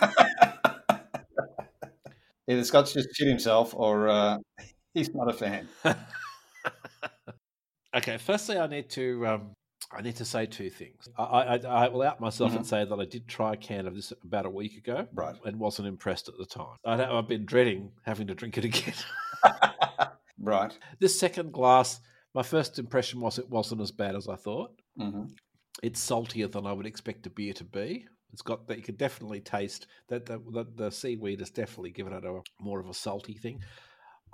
Either 2.46 2.64
Scott's 2.64 2.92
just 2.92 3.08
shit 3.14 3.28
himself 3.28 3.72
or 3.74 4.08
uh, 4.08 4.36
he's 4.94 5.14
not 5.14 5.28
a 5.28 5.32
fan. 5.32 5.68
okay, 7.96 8.16
firstly, 8.18 8.58
I 8.58 8.66
need 8.66 8.88
to 8.90 9.26
um, 9.26 9.52
I 9.92 10.02
need 10.02 10.16
to 10.16 10.24
say 10.24 10.46
two 10.46 10.70
things. 10.70 11.08
I, 11.18 11.22
I, 11.22 11.56
I 11.84 11.88
will 11.88 12.02
out 12.02 12.20
myself 12.20 12.54
and 12.54 12.66
say 12.66 12.84
that 12.84 12.94
I 12.98 13.04
did 13.04 13.28
try 13.28 13.52
a 13.52 13.56
can 13.56 13.86
of 13.86 13.94
this 13.94 14.12
about 14.24 14.46
a 14.46 14.50
week 14.50 14.76
ago, 14.78 15.06
Right. 15.14 15.36
and 15.44 15.58
wasn't 15.58 15.88
impressed 15.88 16.28
at 16.28 16.34
the 16.38 16.46
time. 16.46 16.76
I, 16.84 17.04
I've 17.04 17.28
been 17.28 17.44
dreading 17.44 17.90
having 18.04 18.26
to 18.28 18.34
drink 18.34 18.58
it 18.58 18.64
again. 18.64 18.94
Right. 20.40 20.76
this 20.98 21.18
second 21.18 21.52
glass, 21.52 22.00
my 22.34 22.42
first 22.42 22.78
impression 22.78 23.18
was 23.20 23.38
it 23.38 23.48
wasn't 23.48 23.80
as 23.80 23.90
bad 23.92 24.14
as 24.14 24.28
I 24.28 24.36
thought. 24.36 24.72
hmm 24.98 25.22
It's 25.82 26.00
saltier 26.00 26.48
than 26.48 26.66
I 26.66 26.72
would 26.72 26.84
expect 26.86 27.26
a 27.26 27.30
beer 27.30 27.54
to 27.54 27.64
be. 27.64 28.04
It's 28.32 28.42
got 28.42 28.66
that 28.66 28.76
you 28.76 28.82
can 28.82 28.96
definitely 28.96 29.40
taste 29.40 29.86
that 30.08 30.26
the, 30.26 30.42
the, 30.52 30.66
the 30.74 30.90
seaweed 30.90 31.38
has 31.40 31.50
definitely 31.50 31.92
given 31.92 32.12
it 32.12 32.24
a 32.24 32.40
more 32.60 32.78
of 32.80 32.88
a 32.88 32.94
salty 32.94 33.34
thing. 33.34 33.60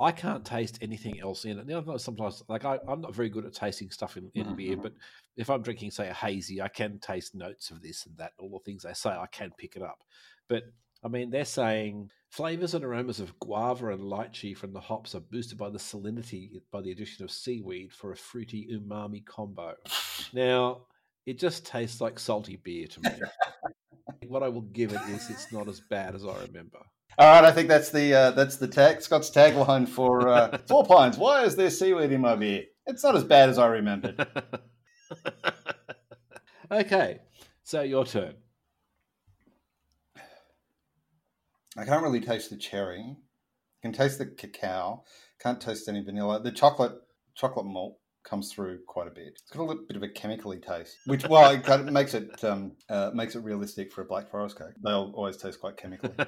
I 0.01 0.13
can't 0.13 0.45
taste 0.45 0.79
anything 0.81 1.21
else 1.21 1.45
in 1.45 1.59
it. 1.59 1.67
Now, 1.67 1.85
I 1.93 1.97
sometimes, 1.99 2.43
like 2.49 2.65
I, 2.65 2.79
I'm 2.89 3.03
not 3.03 3.15
very 3.15 3.29
good 3.29 3.45
at 3.45 3.53
tasting 3.53 3.91
stuff 3.91 4.17
in, 4.17 4.31
in 4.35 4.57
beer, 4.57 4.77
Mhm. 4.77 4.83
but 4.83 4.95
if 5.37 5.51
I'm 5.51 5.63
drinking, 5.63 5.91
say, 5.91 6.09
a 6.09 6.15
hazy, 6.15 6.63
I 6.63 6.69
can 6.69 6.99
taste 6.99 7.35
notes 7.35 7.71
of 7.71 7.83
this 7.83 8.07
and 8.07 8.17
that. 8.17 8.33
All 8.39 8.51
the 8.51 8.65
things 8.65 8.83
they 8.83 8.95
say, 8.95 9.11
I 9.11 9.27
can 9.27 9.51
pick 9.59 9.77
it 9.77 9.83
up. 9.83 10.03
But 10.49 10.65
I 11.03 11.09
mean, 11.09 11.31
they're 11.31 11.45
saying 11.45 12.11
flavors 12.29 12.75
and 12.75 12.85
aromas 12.85 13.21
of 13.21 13.39
guava 13.39 13.89
and 13.89 14.03
lychee 14.03 14.57
from 14.57 14.73
the 14.73 14.81
hops 14.81 15.15
are 15.15 15.21
boosted 15.21 15.59
by 15.59 15.71
the 15.71 15.79
salinity 15.79 16.61
by 16.71 16.81
the 16.81 16.93
addition 16.93 17.25
of 17.25 17.31
seaweed 17.31 17.93
for 17.93 18.13
a 18.13 18.17
fruity 18.17 18.69
umami 18.73 19.25
combo. 19.25 19.75
Now, 20.33 20.83
it 21.27 21.39
just 21.39 21.67
tastes 21.67 22.01
like 22.01 22.19
salty 22.19 22.57
beer 22.57 22.87
to 22.87 23.01
me. 23.01 23.11
what 24.29 24.43
I 24.43 24.49
will 24.49 24.63
give 24.63 24.93
it 24.93 25.01
is 25.09 25.31
it's 25.31 25.53
not 25.53 25.69
as 25.69 25.81
bad 25.81 26.15
as 26.15 26.25
I 26.25 26.39
remember. 26.43 26.81
All 27.19 27.29
right, 27.29 27.45
I 27.45 27.53
think 27.53 27.69
that's 27.69 27.91
the 27.91 28.15
uh, 28.15 28.31
that's 28.31 28.57
the 28.57 28.69
tag 28.69 29.03
Scott's 29.03 29.31
tagline 29.31 29.89
for 29.89 30.29
uh, 30.29 30.59
Four 30.69 30.85
Pines. 30.85 31.19
Why 31.19 31.45
is 31.45 31.57
there 31.57 31.71
seaweed 31.71 32.13
in 32.13 32.21
my 32.21 32.37
beer? 32.37 32.65
It's 32.87 33.05
not 33.05 33.15
as 33.15 33.25
bad 33.25 33.49
as 33.49 33.59
I 33.59 33.67
remembered. 33.67 34.27
okay, 36.71 37.19
so 37.63 37.83
your 37.83 38.07
turn. 38.07 38.35
I 41.77 41.85
can't 41.85 42.03
really 42.03 42.21
taste 42.21 42.51
the 42.51 42.57
cherry. 42.57 43.05
I 43.09 43.81
can 43.83 43.93
taste 43.93 44.19
the 44.19 44.27
cacao. 44.27 45.05
Can't 45.41 45.61
taste 45.61 45.89
any 45.89 46.03
vanilla. 46.03 46.43
The 46.43 46.53
chocolate 46.53 46.95
chocolate 47.35 47.67
malt 47.67 47.99
comes 48.23 48.53
through 48.53 48.81
quite 48.87 49.09
a 49.09 49.11
bit. 49.11 49.29
It's 49.29 49.51
got 49.51 49.63
a 49.63 49.65
little 49.65 49.85
bit 49.87 49.97
of 49.97 50.03
a 50.03 50.09
chemically 50.09 50.59
taste, 50.59 50.97
which 51.07 51.27
well, 51.29 51.51
it 51.51 51.65
kind 51.65 51.87
of 51.87 51.93
makes 51.93 52.15
it 52.15 52.43
um, 52.45 52.73
uh, 52.89 53.11
makes 53.15 53.35
it 53.35 53.45
realistic 53.45 53.93
for 53.93 54.03
a 54.03 54.05
black 54.05 54.31
forest 54.31 54.59
cake. 54.59 54.75
They'll 54.83 55.13
always 55.15 55.37
taste 55.37 55.61
quite 55.61 55.77
chemically. 55.77 56.13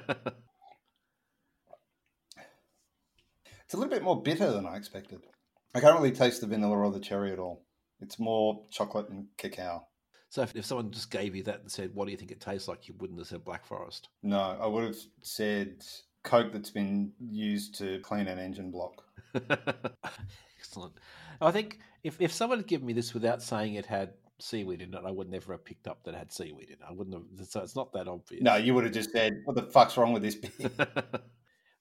It's 3.73 3.77
a 3.79 3.81
little 3.81 3.97
bit 3.97 4.03
more 4.03 4.21
bitter 4.21 4.51
than 4.51 4.67
I 4.67 4.75
expected. 4.75 5.21
I 5.73 5.79
can't 5.79 5.95
really 5.95 6.11
taste 6.11 6.41
the 6.41 6.45
vanilla 6.45 6.77
or 6.77 6.91
the 6.91 6.99
cherry 6.99 7.31
at 7.31 7.39
all. 7.39 7.65
It's 8.01 8.19
more 8.19 8.67
chocolate 8.69 9.09
and 9.09 9.25
cacao. 9.35 9.87
so 10.29 10.43
if, 10.43 10.55
if 10.55 10.63
someone 10.63 10.91
just 10.91 11.09
gave 11.09 11.35
you 11.35 11.41
that 11.45 11.61
and 11.61 11.71
said, 11.71 11.89
"What 11.95 12.05
do 12.05 12.11
you 12.11 12.17
think 12.17 12.29
it 12.29 12.39
tastes 12.39 12.67
like?" 12.67 12.87
you 12.87 12.93
wouldn't 12.99 13.17
have 13.17 13.29
said 13.29 13.43
Black 13.43 13.65
Forest. 13.65 14.09
No, 14.21 14.37
I 14.61 14.67
would 14.67 14.83
have 14.83 14.97
said 15.23 15.83
Coke 16.21 16.53
that's 16.53 16.69
been 16.69 17.13
used 17.19 17.73
to 17.79 17.99
clean 18.01 18.27
an 18.27 18.37
engine 18.37 18.69
block. 18.69 19.05
Excellent. 20.59 20.93
I 21.41 21.49
think 21.49 21.79
if, 22.03 22.21
if 22.21 22.31
someone 22.31 22.59
had 22.59 22.67
given 22.67 22.85
me 22.85 22.93
this 22.93 23.15
without 23.15 23.41
saying 23.41 23.73
it 23.73 23.87
had 23.87 24.13
seaweed 24.37 24.83
in 24.83 24.93
it, 24.93 25.01
I 25.03 25.09
would 25.09 25.31
never 25.31 25.51
have 25.51 25.65
picked 25.65 25.87
up 25.87 26.03
that 26.03 26.13
it 26.13 26.17
had 26.19 26.31
seaweed 26.31 26.67
in 26.67 26.73
it. 26.73 26.81
I 26.87 26.91
wouldn't 26.91 27.15
have. 27.15 27.47
So 27.47 27.61
it's 27.61 27.75
not 27.75 27.91
that 27.93 28.07
obvious. 28.07 28.43
No, 28.43 28.55
you 28.55 28.75
would 28.75 28.83
have 28.83 28.93
just 28.93 29.09
said, 29.09 29.41
"What 29.45 29.55
the 29.55 29.63
fuck's 29.63 29.97
wrong 29.97 30.13
with 30.13 30.21
this 30.21 30.35
beer?" 30.35 30.69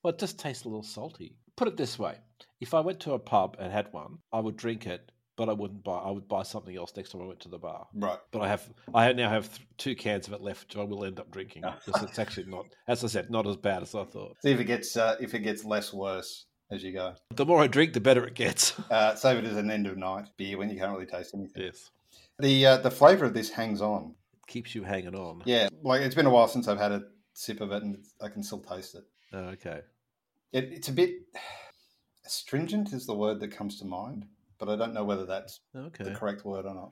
well, 0.03 0.13
it 0.13 0.19
just 0.19 0.39
tastes 0.39 0.65
a 0.65 0.69
little 0.69 0.83
salty. 0.83 1.37
Put 1.57 1.69
it 1.69 1.77
this 1.77 1.99
way: 1.99 2.17
if 2.61 2.75
I 2.75 2.81
went 2.81 3.01
to 3.01 3.13
a 3.13 3.19
pub 3.19 3.57
and 3.59 3.73
had 3.73 3.93
one, 3.93 4.19
I 4.33 4.41
would 4.41 4.57
drink 4.57 4.87
it, 4.87 5.11
but 5.37 5.49
I 5.49 5.53
wouldn't 5.53 5.85
buy. 5.85 5.99
I 5.99 6.11
would 6.11 6.29
buy 6.29 6.43
something 6.43 6.77
else 6.77 6.93
next 6.97 7.11
time 7.11 7.23
I 7.23 7.27
went 7.27 7.41
to 7.41 7.49
the 7.49 7.59
bar. 7.59 7.87
right. 7.95 8.19
But 8.31 8.43
I 8.43 8.49
have, 8.49 8.69
I 8.95 9.13
now 9.13 9.29
have 9.29 9.49
th- 9.55 9.67
two 9.79 9.95
cans 9.95 10.27
of 10.27 10.33
it 10.33 10.41
left, 10.41 10.69
which 10.69 10.77
I 10.77 10.85
will 10.85 11.05
end 11.05 11.21
up 11.21 11.31
drinking 11.31 11.63
because 11.87 12.03
it's 12.03 12.19
actually 12.19 12.47
not, 12.47 12.67
as 12.89 13.05
I 13.05 13.09
said, 13.09 13.31
not 13.31 13.47
as 13.47 13.57
bad 13.57 13.83
as 13.83 13.95
I 13.95 14.05
thought. 14.05 14.37
See 14.43 14.51
if 14.51 14.61
it 14.61 14.65
gets 14.65 14.97
uh, 14.97 15.17
if 15.21 15.35
it 15.35 15.41
gets 15.41 15.65
less 15.65 15.93
worse 15.93 16.47
as 16.71 16.83
you 16.83 16.93
go. 16.93 17.15
The 17.35 17.45
more 17.45 17.61
I 17.63 17.67
drink, 17.67 17.93
the 17.93 18.01
better 18.01 18.25
it 18.27 18.35
gets. 18.35 18.75
Uh, 18.91 19.15
save 19.15 19.39
it 19.39 19.45
as 19.45 19.57
an 19.57 19.71
end 19.71 19.87
of 19.87 19.97
night 19.99 20.29
beer 20.39 20.57
when 20.59 20.71
you 20.71 20.79
can't 20.79 20.93
really 20.93 21.07
taste 21.07 21.35
anything. 21.35 21.65
yes, 21.65 21.91
The 22.39 22.67
uh, 22.67 22.77
the 22.79 22.91
flavour 22.91 23.27
of 23.27 23.35
this 23.35 23.51
hangs 23.51 23.81
on. 23.83 24.15
keeps 24.47 24.75
you 24.75 24.83
hanging 24.83 25.15
on. 25.15 25.43
Yeah, 25.45 25.69
like 25.83 26.01
it's 26.01 26.15
been 26.15 26.27
a 26.27 26.31
while 26.31 26.49
since 26.49 26.67
I've 26.69 26.79
had 26.79 26.93
a 26.93 27.03
sip 27.35 27.61
of 27.61 27.73
it, 27.73 27.83
and 27.83 27.99
I 28.23 28.29
can 28.29 28.43
still 28.43 28.61
taste 28.61 28.95
it. 28.95 29.05
Oh, 29.33 29.39
okay. 29.51 29.81
it 30.53 30.65
it's 30.73 30.89
a 30.89 30.93
bit 30.93 31.17
astringent 32.27 32.93
is 32.93 33.07
the 33.07 33.15
word 33.15 33.41
that 33.41 33.49
comes 33.49 33.79
to 33.81 33.85
mind, 33.85 34.27
but 34.59 34.69
I 34.69 34.77
don't 34.77 34.95
know 34.95 35.05
whether 35.05 35.27
that's 35.27 35.61
Okay. 35.77 36.05
the 36.05 36.11
correct 36.11 36.45
word 36.45 36.67
or 36.67 36.75
not. 36.75 36.91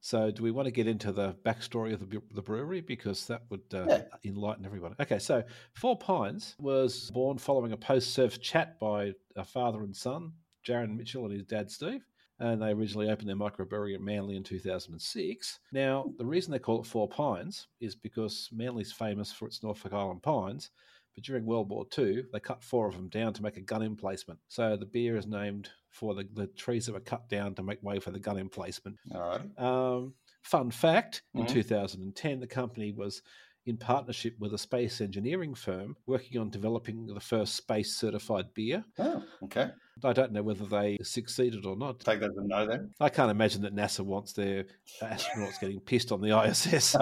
So, 0.00 0.30
do 0.30 0.42
we 0.42 0.52
want 0.52 0.66
to 0.66 0.72
get 0.72 0.86
into 0.86 1.10
the 1.10 1.34
backstory 1.44 1.92
of 1.92 1.98
the, 2.08 2.22
the 2.32 2.42
brewery 2.42 2.80
because 2.80 3.26
that 3.26 3.42
would 3.50 3.62
uh, 3.74 3.86
Yeah. 3.88 4.02
enlighten 4.24 4.64
everyone? 4.64 4.94
Okay, 5.00 5.18
so 5.18 5.42
Four 5.74 5.98
Pines 5.98 6.54
was 6.60 7.10
born 7.10 7.38
following 7.38 7.72
a 7.72 7.76
post-surf 7.76 8.40
chat 8.40 8.78
by 8.78 9.12
a 9.34 9.44
father 9.44 9.82
and 9.82 9.96
son, 9.96 10.32
Jaron 10.64 10.96
Mitchell 10.96 11.24
and 11.24 11.32
his 11.32 11.44
dad 11.44 11.70
Steve, 11.70 12.04
and 12.38 12.62
they 12.62 12.70
originally 12.70 13.10
opened 13.10 13.28
their 13.28 13.36
microbrewery 13.36 13.94
at 13.94 14.00
Manly 14.00 14.36
in 14.36 14.44
2006. 14.44 15.58
Now, 15.72 16.12
the 16.18 16.26
reason 16.26 16.52
they 16.52 16.58
call 16.60 16.80
it 16.80 16.86
Four 16.86 17.08
Pines 17.08 17.66
is 17.80 17.96
because 17.96 18.48
Manly's 18.52 18.92
famous 18.92 19.32
for 19.32 19.48
its 19.48 19.62
Norfolk 19.64 19.92
Island 19.92 20.22
pines, 20.22 20.70
but 21.16 21.24
during 21.24 21.46
World 21.46 21.70
War 21.70 21.86
II, 21.86 22.24
they 22.32 22.40
cut 22.40 22.62
four 22.62 22.88
of 22.88 22.94
them 22.94 23.08
down 23.08 23.32
to 23.34 23.42
make 23.42 23.56
a 23.56 23.62
gun 23.62 23.82
emplacement. 23.82 24.40
So 24.48 24.76
the 24.76 24.86
beer 24.86 25.16
is 25.16 25.26
named 25.26 25.70
for 25.90 26.14
the, 26.14 26.28
the 26.32 26.46
trees 26.48 26.86
that 26.86 26.92
were 26.92 27.00
cut 27.00 27.28
down 27.28 27.56
to 27.56 27.64
make 27.64 27.82
way 27.82 27.98
for 28.00 28.12
the 28.12 28.20
gun 28.20 28.38
emplacement. 28.38 28.98
All 29.14 29.20
right. 29.20 29.58
Um, 29.58 30.14
fun 30.44 30.70
fact 30.70 31.22
in 31.34 31.46
Mhm. 31.46 31.52
2010, 31.52 32.40
the 32.40 32.46
company 32.46 32.92
was 32.92 33.22
in 33.64 33.78
partnership 33.78 34.38
with 34.38 34.54
a 34.54 34.58
space 34.58 35.00
engineering 35.00 35.54
firm 35.54 35.96
working 36.06 36.38
on 36.38 36.50
developing 36.50 37.06
the 37.06 37.20
first 37.20 37.56
space 37.56 37.96
certified 37.96 38.54
beer. 38.54 38.84
Oh, 38.98 39.24
okay. 39.44 39.72
I 40.04 40.12
don't 40.12 40.32
know 40.32 40.42
whether 40.42 40.66
they 40.66 40.98
succeeded 41.02 41.64
or 41.64 41.76
not. 41.76 42.00
Take 42.00 42.20
that 42.20 42.30
as 42.30 42.36
a 42.36 42.46
no 42.46 42.66
then. 42.66 42.90
I 43.00 43.08
can't 43.08 43.30
imagine 43.30 43.62
that 43.62 43.74
NASA 43.74 44.00
wants 44.00 44.32
their 44.34 44.66
astronauts 45.02 45.58
getting 45.60 45.80
pissed 45.80 46.12
on 46.12 46.20
the 46.20 46.38
ISS. 46.38 46.94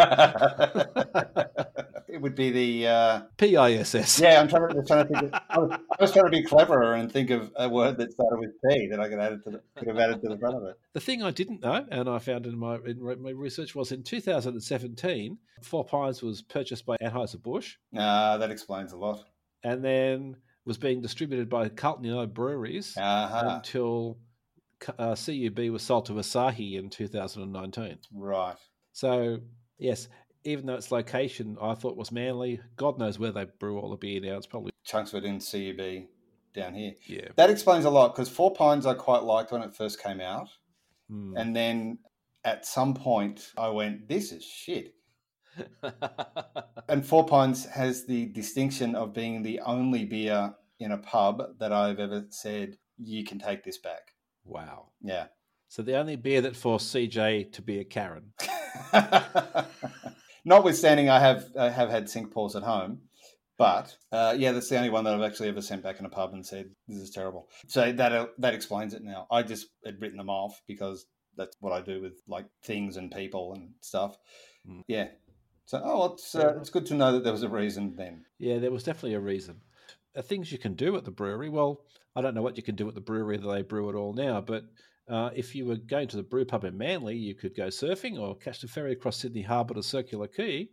it 2.09 2.21
would 2.21 2.35
be 2.35 2.51
the 2.51 2.89
uh, 2.89 3.21
PISS. 3.37 4.21
yeah. 4.21 4.41
I'm 4.41 4.49
trying 4.49 4.69
to, 4.69 4.83
trying 4.87 5.07
to 5.07 5.13
think. 5.13 5.35
Of, 5.35 5.41
I, 5.51 5.59
was, 5.59 5.71
I 5.73 6.03
was 6.03 6.13
trying 6.13 6.25
to 6.27 6.31
be 6.31 6.45
cleverer 6.45 6.95
and 6.95 7.11
think 7.11 7.31
of 7.31 7.51
a 7.57 7.69
word 7.69 7.99
that 7.99 8.13
started 8.13 8.39
with 8.39 8.51
P 8.69 8.89
that 8.89 9.01
I 9.01 9.09
could 9.09 9.19
add 9.19 9.33
it 9.33 9.45
to 9.45 9.51
the, 9.51 9.63
could 9.77 9.89
have 9.89 9.99
added 9.99 10.23
to 10.23 10.29
the 10.29 10.39
front 10.39 10.57
of 10.57 10.65
it. 10.65 10.79
The 10.93 11.01
thing 11.01 11.23
I 11.23 11.31
didn't 11.31 11.63
know, 11.63 11.85
and 11.91 12.09
I 12.09 12.19
found 12.19 12.47
in 12.47 12.59
my 12.59 12.77
in 12.87 13.23
my 13.23 13.31
research, 13.31 13.75
was 13.75 13.93
in 13.93 14.03
2017, 14.03 15.39
Four 15.63 15.85
Pines 15.85 16.23
was 16.23 16.43
purchased 16.43 16.87
by 16.87 16.97
Anheuser 17.03 17.43
Busch, 17.43 17.77
Ah, 17.97 18.37
that 18.39 18.51
explains 18.51 18.93
a 18.93 18.97
lot. 18.97 19.25
and 19.63 19.85
then 19.85 20.37
was 20.65 20.79
being 20.79 21.01
distributed 21.03 21.49
by 21.49 21.69
Carlton 21.69 22.05
United 22.05 22.35
Breweries 22.35 22.97
Uh-huh. 22.97 23.57
until 23.57 24.19
uh, 24.99 25.15
CUB 25.15 25.59
was 25.71 25.83
sold 25.83 26.07
to 26.07 26.13
Asahi 26.15 26.79
in 26.79 26.91
2019. 26.91 27.99
Right. 28.13 28.57
So 28.93 29.39
yes, 29.79 30.09
even 30.45 30.67
though 30.67 30.75
its 30.75 30.91
location 30.93 31.57
I 31.61 31.75
thought 31.75 31.97
was 31.97 32.13
Manly, 32.13 32.61
God 32.77 32.99
knows 32.99 33.19
where 33.19 33.33
they 33.33 33.45
brew 33.59 33.79
all 33.79 33.91
the 33.91 33.97
beer 33.97 34.21
now. 34.21 34.37
It's 34.37 34.47
probably 34.47 34.73
Chunks 34.85 35.13
of 35.15 35.25
it 35.25 35.27
in 35.27 35.41
CUB 35.41 36.09
down 36.55 36.75
here. 36.75 36.93
yeah. 37.07 37.29
That 37.37 37.51
explains 37.51 37.85
a 37.85 37.91
lot 37.91 38.15
because 38.15 38.29
Four 38.29 38.53
Pines 38.55 38.87
I 38.87 38.95
quite 38.95 39.23
liked 39.25 39.53
when 39.53 39.63
it 39.63 39.75
first 39.75 40.03
came 40.03 40.21
out. 40.21 40.49
Hmm. 41.11 41.35
And 41.37 41.57
then 41.57 41.99
at 42.45 42.67
some 42.67 42.95
point 42.95 43.53
I 43.57 43.69
went, 43.71 44.09
this 44.09 44.31
is 44.33 44.45
shit. 44.45 44.95
And 46.89 47.05
Four 47.05 47.27
Pines 47.27 47.65
has 47.65 48.05
the 48.05 48.27
distinction 48.27 48.95
of 48.95 49.15
being 49.15 49.43
the 49.43 49.61
only 49.61 50.05
beer 50.05 50.55
in 50.79 50.93
a 50.93 50.99
pub 50.99 51.59
that 51.59 51.73
I've 51.73 51.99
ever 51.99 52.27
said, 52.29 52.77
you 52.99 53.25
can 53.25 53.39
take 53.39 53.65
this 53.65 53.79
back. 53.79 54.13
wow. 54.45 54.91
Yeah. 55.03 55.27
So 55.69 55.83
the 55.83 55.97
only 55.97 56.17
beer 56.17 56.41
that 56.43 56.55
forced 56.55 56.95
CJ 56.95 57.53
to 57.55 57.63
be 57.63 57.81
a 57.81 57.85
Karen. 57.85 58.33
Notwithstanding, 60.45 61.09
I 61.09 61.19
have 61.19 61.47
I 61.59 61.71
have 61.71 61.91
had 61.91 62.09
sink 62.09 62.33
pours 62.33 62.55
at 62.55 62.63
home, 62.63 63.01
but 63.59 63.97
uh, 64.13 64.35
yeah, 64.39 64.53
that's 64.53 64.69
the 64.69 64.77
only 64.77 64.91
one 64.91 65.05
that 65.05 65.15
I've 65.15 65.23
actually 65.23 65.49
ever 65.49 65.63
sent 65.63 65.83
back 65.83 65.99
in 65.99 66.07
a 66.07 66.11
pub 66.11 66.33
and 66.33 66.47
said 66.47 66.71
this 66.87 66.99
is 66.99 67.11
terrible. 67.11 67.49
So 67.67 67.91
that 67.91 68.13
uh, 68.13 68.27
that 68.39 68.55
explains 68.55 68.95
it 68.95 69.03
now. 69.03 69.27
I 69.33 69.43
just 69.43 69.67
had 69.85 70.01
written 70.01 70.19
them 70.19 70.31
off 70.31 70.61
because 70.69 71.07
that's 71.37 71.57
what 71.61 71.73
I 71.73 71.81
do 71.81 72.01
with 72.01 72.21
like 72.29 72.47
things 72.63 72.97
and 72.97 73.11
people 73.11 73.55
and 73.55 73.71
stuff. 73.81 74.17
Mm. 74.69 74.83
Yeah. 74.87 75.09
So 75.67 75.81
oh, 75.83 76.13
it's 76.13 76.35
uh, 76.35 76.55
it's 76.59 76.71
good 76.71 76.87
to 76.87 76.95
know 76.95 77.13
that 77.13 77.25
there 77.25 77.33
was 77.33 77.43
a 77.43 77.49
reason 77.49 77.95
then. 77.97 78.25
Yeah, 78.39 78.59
there 78.59 78.71
was 78.71 78.85
definitely 78.85 79.15
a 79.15 79.21
reason. 79.21 79.61
uh, 80.17 80.23
things 80.23 80.53
you 80.53 80.59
can 80.59 80.75
do 80.75 80.97
at 80.97 81.05
the 81.05 81.11
brewery. 81.11 81.49
Well, 81.49 81.81
I 82.17 82.21
don't 82.21 82.35
know 82.35 82.43
what 82.43 82.57
you 82.57 82.63
can 82.63 82.77
do 82.77 82.89
at 82.89 82.95
the 82.95 83.01
brewery 83.01 83.37
that 83.37 83.49
they 83.49 83.63
brew 83.63 83.89
it 83.91 83.97
all 83.97 84.13
now, 84.13 84.41
but 84.41 84.65
uh, 85.09 85.31
if 85.35 85.55
you 85.55 85.67
were 85.67 85.77
going 85.77 86.09
to 86.09 86.17
the 86.17 86.23
brew 86.23 86.45
pub 86.45 86.65
in 86.65 86.77
Manly, 86.79 87.17
you 87.17 87.35
could 87.35 87.57
go 87.57 87.69
surfing 87.69 88.19
or 88.19 88.37
catch 88.37 88.61
the 88.61 88.69
ferry 88.69 88.93
across 88.93 89.19
Sydney 89.19 89.43
Harbour 89.43 89.75
to 89.75 89.83
Circular 89.83 90.29
Quay. 90.29 90.69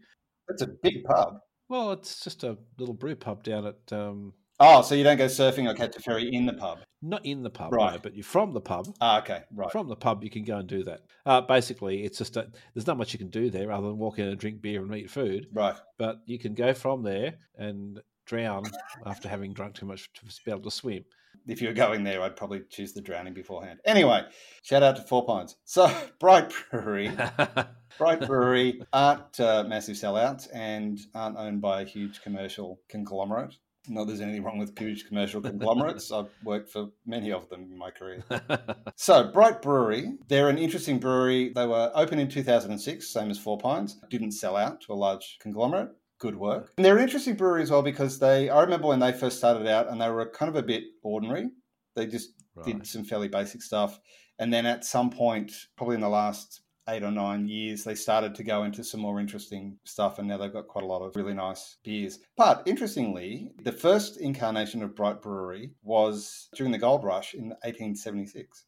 That's 0.47 0.61
a 0.61 0.67
big 0.67 1.03
pub. 1.03 1.39
Well, 1.69 1.91
it's 1.93 2.23
just 2.23 2.43
a 2.43 2.57
little 2.77 2.93
brew 2.93 3.15
pub 3.15 3.43
down 3.43 3.65
at 3.65 3.93
um, 3.97 4.33
Oh, 4.63 4.81
so 4.83 4.93
you 4.95 5.03
don't 5.03 5.17
go 5.17 5.25
surfing 5.25 5.67
or 5.69 5.73
catch 5.73 5.95
a 5.97 5.99
ferry 5.99 6.33
in 6.33 6.45
the 6.45 6.53
pub? 6.53 6.79
not 7.03 7.25
in 7.25 7.41
the 7.41 7.49
pub, 7.49 7.71
no, 7.71 7.77
Right. 7.79 7.99
but 8.03 8.13
you're 8.15 8.23
from 8.23 8.53
the 8.53 8.61
pub. 8.61 8.85
Ah, 9.01 9.19
okay, 9.21 9.41
right. 9.55 9.71
From 9.71 9.87
the 9.87 9.95
pub, 9.95 10.23
you 10.23 10.29
can 10.29 10.43
go 10.43 10.57
and 10.57 10.67
do 10.69 10.83
that. 10.83 11.01
Uh, 11.25 11.41
basically, 11.41 12.03
it's 12.03 12.19
just 12.19 12.37
a, 12.37 12.47
there's 12.75 12.85
not 12.85 12.95
much 12.97 13.11
you 13.11 13.17
can 13.17 13.29
do 13.31 13.49
there 13.49 13.71
other 13.71 13.87
than 13.87 13.97
walk 13.97 14.19
in 14.19 14.27
and 14.27 14.39
drink 14.39 14.61
beer 14.61 14.83
and 14.83 14.95
eat 14.95 15.09
food. 15.09 15.47
Right. 15.51 15.75
But 15.97 16.19
you 16.27 16.37
can 16.37 16.53
go 16.53 16.75
from 16.75 17.01
there 17.01 17.33
and 17.57 17.99
drown 18.27 18.65
after 19.07 19.27
having 19.27 19.51
drunk 19.51 19.73
too 19.73 19.87
much 19.87 20.13
to 20.13 20.25
be 20.45 20.51
able 20.51 20.61
to 20.61 20.69
swim. 20.69 21.03
If 21.47 21.59
you 21.59 21.69
were 21.69 21.73
going 21.73 22.03
there, 22.03 22.21
I'd 22.21 22.35
probably 22.35 22.61
choose 22.69 22.93
the 22.93 23.01
drowning 23.01 23.33
beforehand. 23.33 23.79
Anyway, 23.83 24.21
shout 24.61 24.83
out 24.83 24.95
to 24.97 25.01
Four 25.01 25.25
Pines. 25.25 25.55
So, 25.65 25.91
Bright 26.19 26.53
Brewery. 26.69 27.09
Bright 27.97 28.27
Brewery 28.27 28.83
aren't 28.93 29.39
uh, 29.39 29.63
massive 29.67 29.95
sellouts 29.95 30.47
and 30.53 30.99
aren't 31.15 31.37
owned 31.37 31.61
by 31.61 31.81
a 31.81 31.85
huge 31.85 32.21
commercial 32.21 32.79
conglomerate. 32.89 33.55
Not 33.87 34.05
there's 34.05 34.21
anything 34.21 34.43
wrong 34.43 34.59
with 34.59 34.77
huge 34.77 35.07
commercial 35.07 35.41
conglomerates. 35.51 36.11
I've 36.11 36.29
worked 36.43 36.69
for 36.69 36.89
many 37.05 37.31
of 37.31 37.49
them 37.49 37.63
in 37.71 37.77
my 37.77 37.91
career. 37.91 38.23
So, 38.95 39.31
Bright 39.31 39.63
Brewery, 39.63 40.17
they're 40.27 40.49
an 40.49 40.59
interesting 40.59 40.99
brewery. 40.99 41.51
They 41.55 41.65
were 41.65 41.91
open 41.95 42.19
in 42.19 42.29
2006, 42.29 43.11
same 43.11 43.31
as 43.31 43.39
Four 43.39 43.57
Pines. 43.57 43.99
Didn't 44.11 44.33
sell 44.33 44.55
out 44.55 44.81
to 44.81 44.93
a 44.93 44.95
large 44.95 45.37
conglomerate. 45.41 45.89
Good 46.19 46.35
work. 46.35 46.71
And 46.77 46.85
they're 46.85 46.97
an 46.97 47.03
interesting 47.03 47.33
brewery 47.35 47.63
as 47.63 47.71
well 47.71 47.81
because 47.81 48.19
they, 48.19 48.49
I 48.49 48.61
remember 48.61 48.87
when 48.87 48.99
they 48.99 49.11
first 49.11 49.39
started 49.39 49.65
out 49.65 49.89
and 49.89 49.99
they 49.99 50.09
were 50.09 50.29
kind 50.29 50.49
of 50.49 50.55
a 50.55 50.61
bit 50.61 50.83
ordinary. 51.01 51.49
They 51.95 52.05
just 52.05 52.29
did 52.63 52.85
some 52.85 53.03
fairly 53.03 53.27
basic 53.27 53.63
stuff. 53.63 53.99
And 54.37 54.53
then 54.53 54.67
at 54.67 54.85
some 54.85 55.09
point, 55.09 55.51
probably 55.77 55.95
in 55.95 56.01
the 56.01 56.09
last 56.09 56.61
eight 56.91 57.03
or 57.03 57.11
nine 57.11 57.47
years, 57.47 57.83
they 57.83 57.95
started 57.95 58.35
to 58.35 58.43
go 58.43 58.63
into 58.63 58.83
some 58.83 58.99
more 59.01 59.19
interesting 59.19 59.77
stuff. 59.85 60.19
And 60.19 60.27
now 60.27 60.37
they've 60.37 60.53
got 60.53 60.67
quite 60.67 60.83
a 60.83 60.87
lot 60.87 61.01
of 61.01 61.15
really 61.15 61.33
nice 61.33 61.77
beers. 61.83 62.19
But 62.37 62.63
interestingly, 62.65 63.49
the 63.63 63.71
first 63.71 64.17
incarnation 64.17 64.83
of 64.83 64.95
Bright 64.95 65.21
Brewery 65.21 65.71
was 65.83 66.49
during 66.55 66.71
the 66.71 66.77
gold 66.77 67.03
rush 67.03 67.33
in 67.33 67.49
1876. 67.63 68.65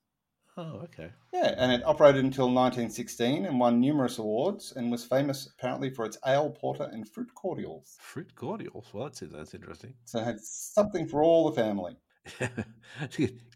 oh, 0.58 0.82
okay. 0.84 1.10
Yeah, 1.34 1.56
and 1.58 1.72
it 1.72 1.82
operated 1.84 2.24
until 2.24 2.46
1916 2.46 3.46
and 3.46 3.60
won 3.60 3.80
numerous 3.80 4.20
awards 4.20 4.74
and 4.76 4.92
was 4.92 5.04
famous 5.04 5.50
apparently 5.58 5.90
for 5.90 6.06
its 6.06 6.18
ale, 6.28 6.52
porter, 6.52 6.90
and 6.94 7.10
fruit 7.10 7.34
cordials. 7.34 7.98
Fruit 8.00 8.34
cordials. 8.36 8.86
Well, 8.94 9.06
that's 9.06 9.20
that's 9.22 9.54
interesting. 9.56 9.96
So 10.06 10.20
it 10.20 10.26
had 10.26 10.40
something 10.40 11.08
for 11.08 11.24
all 11.24 11.50
the 11.50 11.56
family. 11.62 11.98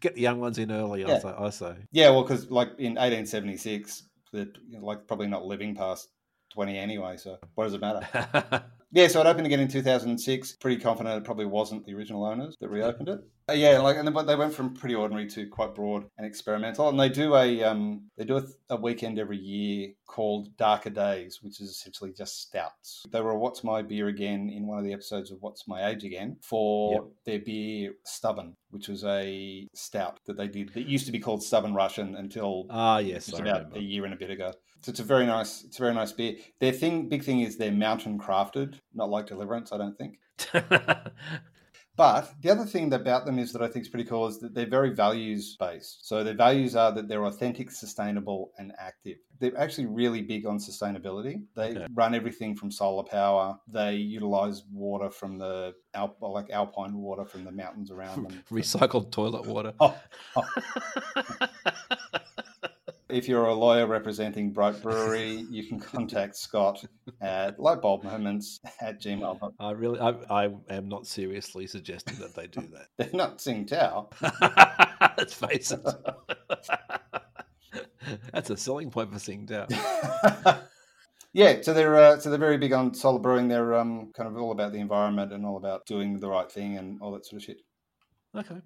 Get 0.00 0.14
the 0.14 0.20
young 0.20 0.40
ones 0.40 0.58
in 0.58 0.70
early. 0.70 1.04
I 1.04 1.08
Yeah. 1.08 1.18
say. 1.20 1.28
I 1.38 1.50
say. 1.50 1.74
Yeah, 1.92 2.10
well, 2.10 2.22
because 2.22 2.50
like 2.50 2.68
in 2.78 2.94
1876, 2.96 4.02
they're 4.32 4.46
like 4.80 5.06
probably 5.06 5.26
not 5.26 5.44
living 5.44 5.74
past 5.74 6.08
20 6.52 6.78
anyway. 6.78 7.16
So 7.16 7.38
what 7.54 7.64
does 7.64 7.74
it 7.74 7.80
matter? 7.80 8.64
Yeah, 8.90 9.08
so 9.08 9.20
it 9.20 9.26
opened 9.26 9.46
again 9.46 9.60
in 9.60 9.68
2006. 9.68 10.52
Pretty 10.52 10.80
confident 10.80 11.18
it 11.18 11.24
probably 11.24 11.44
wasn't 11.44 11.84
the 11.84 11.94
original 11.94 12.24
owners 12.24 12.56
that 12.60 12.70
reopened 12.70 13.08
it. 13.08 13.20
Uh, 13.50 13.54
yeah, 13.54 13.78
like 13.78 13.96
and 13.96 14.06
then, 14.06 14.12
but 14.12 14.26
they 14.26 14.36
went 14.36 14.52
from 14.52 14.74
pretty 14.74 14.94
ordinary 14.94 15.26
to 15.26 15.46
quite 15.46 15.74
broad 15.74 16.04
and 16.18 16.26
experimental. 16.26 16.88
And 16.88 17.00
they 17.00 17.08
do 17.08 17.34
a 17.34 17.62
um, 17.64 18.02
they 18.16 18.24
do 18.24 18.36
a, 18.38 18.44
a 18.70 18.76
weekend 18.76 19.18
every 19.18 19.38
year 19.38 19.88
called 20.06 20.54
Darker 20.56 20.90
Days, 20.90 21.38
which 21.42 21.60
is 21.60 21.70
essentially 21.70 22.12
just 22.12 22.42
stouts. 22.42 23.04
They 23.10 23.20
were 23.20 23.30
a 23.30 23.38
What's 23.38 23.64
My 23.64 23.80
Beer 23.82 24.08
Again 24.08 24.50
in 24.50 24.66
one 24.66 24.78
of 24.78 24.84
the 24.84 24.92
episodes 24.92 25.30
of 25.30 25.38
What's 25.40 25.66
My 25.66 25.88
Age 25.88 26.04
Again 26.04 26.36
for 26.42 26.92
Yep. 26.92 27.04
their 27.24 27.38
beer 27.40 27.92
Stubborn, 28.04 28.54
which 28.70 28.88
was 28.88 29.04
a 29.04 29.66
stout 29.74 30.18
that 30.26 30.36
they 30.36 30.48
did 30.48 30.74
that 30.74 30.86
used 30.86 31.06
to 31.06 31.12
be 31.12 31.18
called 31.18 31.42
Stubborn 31.42 31.74
Russian 31.74 32.16
until 32.16 32.66
ah, 32.70 32.98
yes, 32.98 33.28
about 33.38 33.76
a 33.76 33.80
year 33.80 34.04
and 34.04 34.14
a 34.14 34.16
bit 34.16 34.30
ago. 34.30 34.52
So 34.82 34.90
it's 34.90 35.00
a 35.00 35.04
very 35.04 35.26
nice, 35.26 35.64
it's 35.64 35.78
a 35.78 35.82
very 35.82 35.94
nice 35.94 36.12
beer. 36.12 36.36
Their 36.60 36.72
thing, 36.72 37.08
big 37.08 37.24
thing 37.24 37.40
is 37.40 37.56
they're 37.56 37.72
mountain 37.72 38.18
crafted, 38.18 38.78
not 38.94 39.10
like 39.10 39.26
Deliverance, 39.26 39.72
I 39.72 39.78
don't 39.78 39.96
think. 39.98 40.18
But 41.98 42.32
the 42.42 42.50
other 42.50 42.64
thing 42.64 42.92
about 42.92 43.26
them 43.26 43.40
is 43.40 43.52
that 43.52 43.60
I 43.60 43.66
think 43.66 43.84
is 43.84 43.88
pretty 43.88 44.08
cool 44.08 44.28
is 44.28 44.38
that 44.38 44.54
they're 44.54 44.68
very 44.70 44.90
values 44.90 45.56
based. 45.58 46.06
So 46.06 46.22
their 46.22 46.32
values 46.32 46.76
are 46.76 46.92
that 46.92 47.08
they're 47.08 47.24
authentic, 47.24 47.72
sustainable, 47.72 48.52
and 48.56 48.72
active. 48.78 49.16
They're 49.40 49.58
actually 49.58 49.86
really 49.86 50.22
big 50.22 50.46
on 50.46 50.58
sustainability. 50.58 51.42
They 51.56 51.70
Okay. 51.70 51.88
run 51.94 52.14
everything 52.14 52.54
from 52.54 52.70
solar 52.70 53.02
power. 53.02 53.58
They 53.66 53.96
utilize 53.96 54.62
water 54.72 55.10
from 55.10 55.38
the 55.38 55.74
Alp, 55.92 56.18
like 56.22 56.50
alpine 56.50 56.94
water 56.98 57.24
from 57.24 57.42
the 57.42 57.50
mountains 57.50 57.90
around 57.90 58.28
them. 58.30 58.44
Recycled 58.52 59.10
toilet 59.10 59.44
water. 59.44 59.72
Oh, 59.80 59.98
oh. 60.36 60.44
If 63.08 63.26
you're 63.26 63.46
a 63.46 63.54
lawyer 63.54 63.86
representing 63.86 64.52
Bright 64.52 64.82
Brewery, 64.82 65.46
you 65.50 65.66
can 65.66 65.80
contact 65.80 66.36
Scott 66.36 66.84
at 67.22 67.56
lightbulbmoments 67.56 68.60
at 68.82 69.00
gmail. 69.00 69.54
I 69.58 69.70
really, 69.70 69.98
I, 69.98 70.10
I 70.28 70.50
am 70.68 70.88
not 70.88 71.06
seriously 71.06 71.66
suggesting 71.66 72.18
that 72.18 72.34
they 72.34 72.48
do 72.48 72.60
that. 72.72 72.88
They're 72.98 73.08
not 73.14 73.40
Sing 73.40 73.64
Tao. 73.66 74.10
Let's 75.16 75.32
face 75.32 75.72
it. 75.72 75.80
That's 78.32 78.50
a 78.50 78.58
selling 78.58 78.90
point 78.90 79.10
for 79.10 79.18
Sing 79.18 79.46
Tao. 79.50 79.66
yeah, 81.32 81.62
so 81.62 81.72
they're 81.72 81.96
uh, 81.96 82.18
so 82.18 82.28
they're 82.28 82.38
very 82.38 82.58
big 82.58 82.74
on 82.74 82.92
solar 82.92 83.20
brewing. 83.20 83.48
They're 83.48 83.74
um, 83.74 84.12
kind 84.14 84.28
of 84.28 84.36
all 84.36 84.52
about 84.52 84.72
the 84.72 84.80
environment 84.80 85.32
and 85.32 85.46
all 85.46 85.56
about 85.56 85.86
doing 85.86 86.20
the 86.20 86.28
right 86.28 86.52
thing 86.52 86.76
and 86.76 87.00
all 87.00 87.12
that 87.12 87.24
sort 87.24 87.40
of 87.40 87.46
shit. 87.46 87.62
Okay. 88.36 88.60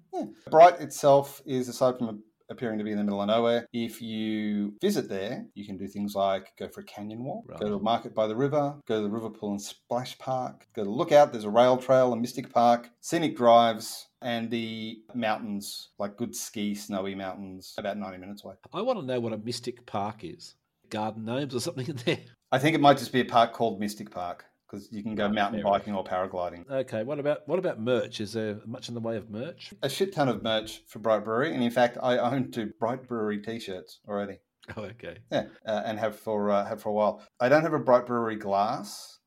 Bright 0.51 0.81
itself 0.81 1.41
is 1.45 1.69
aside 1.69 1.97
from 1.97 2.21
appearing 2.49 2.77
to 2.77 2.83
be 2.83 2.91
in 2.91 2.97
the 2.97 3.03
middle 3.03 3.21
of 3.21 3.27
nowhere. 3.27 3.67
If 3.73 4.01
you 4.01 4.73
visit 4.81 5.09
there, 5.09 5.45
you 5.55 5.65
can 5.65 5.77
do 5.77 5.87
things 5.87 6.15
like 6.15 6.51
go 6.57 6.67
for 6.67 6.81
a 6.81 6.85
canyon 6.85 7.23
walk, 7.23 7.45
go 7.59 7.67
to 7.67 7.75
a 7.75 7.79
market 7.79 8.13
by 8.13 8.27
the 8.27 8.35
river, 8.35 8.75
go 8.87 8.97
to 8.97 9.03
the 9.03 9.09
River 9.09 9.29
Pool 9.29 9.51
and 9.51 9.61
Splash 9.61 10.17
Park, 10.17 10.67
go 10.75 10.83
to 10.83 10.89
Lookout. 10.89 11.31
There's 11.31 11.45
a 11.45 11.49
rail 11.49 11.77
trail, 11.77 12.13
a 12.13 12.17
Mystic 12.17 12.51
Park, 12.51 12.89
scenic 13.01 13.35
drives, 13.35 14.07
and 14.21 14.49
the 14.49 14.99
mountains, 15.13 15.89
like 15.99 16.17
good 16.17 16.35
ski, 16.35 16.75
snowy 16.75 17.15
mountains, 17.15 17.73
about 17.77 17.97
90 17.97 18.17
minutes 18.17 18.43
away. 18.43 18.55
I 18.73 18.81
want 18.81 18.99
to 18.99 19.05
know 19.05 19.19
what 19.19 19.33
a 19.33 19.37
Mystic 19.37 19.85
Park 19.85 20.23
is. 20.23 20.55
Garden 20.89 21.25
gnomes 21.25 21.55
or 21.55 21.59
something 21.59 21.87
in 21.87 21.95
there. 22.05 22.19
I 22.51 22.59
think 22.59 22.75
it 22.75 22.81
might 22.81 22.99
just 22.99 23.11
be 23.11 23.21
a 23.21 23.25
park 23.25 23.53
called 23.53 23.79
Mystic 23.79 24.11
Park 24.11 24.45
because 24.73 24.91
you 24.91 25.03
can 25.03 25.13
go 25.15 25.29
mountain 25.29 25.61
biking 25.61 25.93
or 25.93 26.03
paragliding. 26.03 26.69
Okay. 26.69 27.03
What 27.03 27.19
about 27.19 27.47
what 27.47 27.59
about 27.59 27.79
merch? 27.79 28.19
Is 28.19 28.33
there 28.33 28.59
much 28.65 28.89
in 28.89 28.95
the 28.95 29.01
way 29.01 29.17
of 29.17 29.29
merch? 29.29 29.73
A 29.83 29.89
shit 29.89 30.13
ton 30.13 30.29
of 30.29 30.41
merch 30.41 30.81
for 30.87 30.99
Bright 30.99 31.23
Brewery, 31.23 31.53
and 31.53 31.63
in 31.63 31.71
fact, 31.71 31.97
I 32.01 32.17
own 32.17 32.51
two 32.51 32.73
Bright 32.79 33.07
Brewery 33.07 33.39
T-shirts 33.39 33.99
already. 34.07 34.39
Oh, 34.77 34.83
okay. 34.83 35.17
Yeah, 35.29 35.47
uh, 35.67 35.81
and 35.83 35.99
have 35.99 36.17
for 36.17 36.49
uh, 36.49 36.65
have 36.65 36.81
for 36.81 36.87
a 36.87 36.93
while. 36.93 37.21
I 37.37 37.49
don't 37.49 37.63
have 37.63 37.73
a 37.73 37.79
Bright 37.79 38.05
Brewery 38.05 38.37
glass 38.37 39.19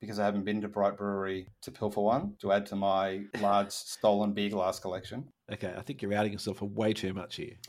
because 0.00 0.18
I 0.18 0.24
haven't 0.24 0.46
been 0.46 0.62
to 0.62 0.68
Bright 0.68 0.96
Brewery 0.96 1.46
to 1.60 1.70
pilfer 1.70 2.00
one 2.00 2.36
to 2.40 2.52
add 2.52 2.64
to 2.68 2.76
my 2.76 3.20
large 3.42 3.70
stolen 3.70 4.32
beer 4.32 4.48
glass 4.48 4.80
collection. 4.80 5.28
Okay. 5.52 5.74
I 5.76 5.82
think 5.82 6.00
you're 6.00 6.14
outing 6.14 6.32
yourself 6.32 6.56
for 6.56 6.70
way 6.70 6.94
too 6.94 7.12
much 7.12 7.36
here. 7.36 7.56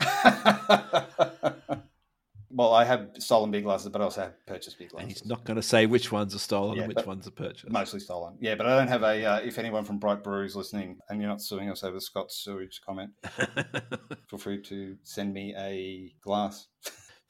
well, 2.54 2.72
I 2.72 2.84
have 2.84 3.10
stolen 3.18 3.50
beer 3.50 3.60
glasses, 3.60 3.88
but 3.88 4.00
I 4.00 4.04
also 4.04 4.22
have 4.22 4.46
purchased 4.46 4.78
beer 4.78 4.88
glasses. 4.88 5.02
And 5.02 5.12
he's 5.12 5.26
not 5.26 5.44
going 5.44 5.56
to 5.56 5.62
say 5.62 5.86
which 5.86 6.12
ones 6.12 6.34
are 6.34 6.38
stolen 6.38 6.76
Yeah, 6.76 6.84
and 6.84 6.94
which 6.94 7.06
ones 7.06 7.26
are 7.26 7.32
purchased. 7.32 7.70
Mostly 7.70 8.00
stolen. 8.00 8.36
Yeah, 8.40 8.54
but 8.54 8.66
I 8.66 8.76
don't 8.78 8.88
have 8.88 9.02
a. 9.02 9.24
Uh, 9.24 9.36
if 9.38 9.58
anyone 9.58 9.84
from 9.84 9.98
Bright 9.98 10.22
Brewery 10.22 10.46
is 10.46 10.56
listening 10.56 10.98
and 11.08 11.20
you're 11.20 11.28
not 11.28 11.42
suing 11.42 11.70
us 11.70 11.82
over 11.82 11.98
Scott's 11.98 12.36
sewage 12.36 12.80
comment, 12.86 13.10
feel 14.28 14.38
free 14.38 14.62
to 14.62 14.96
send 15.02 15.34
me 15.34 15.54
a 15.58 16.14
glass. 16.22 16.68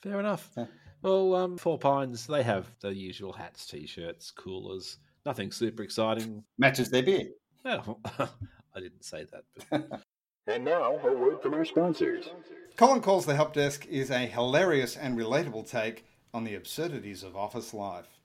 Fair 0.03 0.21
enough. 0.21 0.51
Yeah. 0.57 0.67
Well, 1.03 1.35
um, 1.35 1.59
Four 1.59 1.79
Pines, 1.79 2.27
they 2.27 2.43
have 2.43 2.71
the 2.81 2.95
usual 2.95 3.33
hats, 3.33 3.67
t 3.67 3.87
shirts, 3.87 4.31
coolers. 4.31 4.99
Nothing 5.27 5.53
super 5.53 5.83
exciting. 5.83 6.45
Matches 6.59 6.91
their 6.91 7.03
beer. 7.03 7.29
Oh, 7.65 7.99
I 8.19 8.81
didn't 8.81 9.05
say 9.05 9.25
that. 9.25 9.45
But 9.71 10.03
And 10.47 10.65
now, 10.65 10.99
a 10.99 11.13
word 11.13 11.41
from 11.41 11.55
our 11.55 11.65
sponsors. 11.65 12.29
Colin 12.77 13.01
Calls 13.01 13.25
the 13.25 13.35
Help 13.35 13.55
Desk 13.55 13.87
is 13.87 14.11
a 14.11 14.27
hilarious 14.27 14.95
and 14.97 15.17
relatable 15.17 15.69
take 15.69 16.05
on 16.35 16.45
the 16.45 16.55
absurdities 16.55 17.23
of 17.23 17.35
office 17.35 17.73
life. 17.73 18.19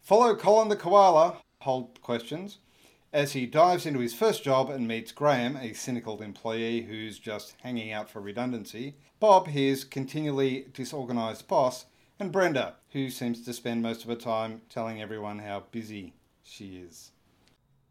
Follow 0.00 0.34
Colin 0.34 0.68
the 0.68 0.76
Koala, 0.76 1.36
hold 1.60 2.00
questions, 2.00 2.58
as 3.12 3.32
he 3.32 3.44
dives 3.44 3.84
into 3.84 3.98
his 3.98 4.14
first 4.14 4.42
job 4.42 4.70
and 4.70 4.88
meets 4.88 5.12
Graham, 5.12 5.56
a 5.56 5.74
cynical 5.74 6.22
employee 6.22 6.82
who's 6.82 7.18
just 7.18 7.54
hanging 7.62 7.92
out 7.92 8.08
for 8.08 8.20
redundancy, 8.20 8.94
Bob, 9.18 9.48
his 9.48 9.84
continually 9.84 10.68
disorganised 10.72 11.46
boss, 11.48 11.86
and 12.18 12.32
Brenda, 12.32 12.76
who 12.92 13.10
seems 13.10 13.44
to 13.44 13.52
spend 13.52 13.82
most 13.82 14.04
of 14.04 14.08
her 14.08 14.16
time 14.16 14.62
telling 14.70 15.02
everyone 15.02 15.40
how 15.40 15.64
busy 15.70 16.14
she 16.42 16.78
is. 16.78 17.10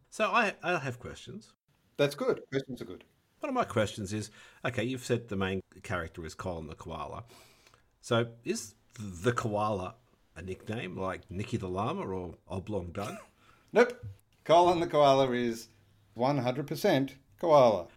So 0.10 0.32
I, 0.32 0.54
I 0.64 0.80
have 0.80 1.00
questions. 1.00 1.54
That's 1.98 2.16
good. 2.16 2.42
Questions 2.50 2.82
are 2.82 2.86
good. 2.86 3.04
One 3.40 3.50
of 3.50 3.54
my 3.54 3.64
questions 3.64 4.14
is 4.14 4.32
okay, 4.66 4.84
you've 4.84 5.06
said 5.06 5.30
the 5.30 5.36
main 5.36 5.62
character 5.84 6.26
is 6.26 6.34
Colin 6.34 6.68
the 6.68 6.76
koala. 6.76 7.24
So 8.02 8.28
is 8.44 8.76
the 9.00 9.32
koala 9.32 9.96
a 10.40 10.42
nickname 10.42 10.98
like 10.98 11.30
Nicky 11.30 11.58
the 11.58 11.68
llama 11.68 12.02
or 12.08 12.36
Oblong 12.48 12.92
Doug? 12.92 13.18
Nope. 13.74 13.94
Colin 14.46 14.80
the 14.80 14.88
Koala 14.88 15.30
is 15.32 15.68
100% 16.18 17.12
koala. 17.40 17.88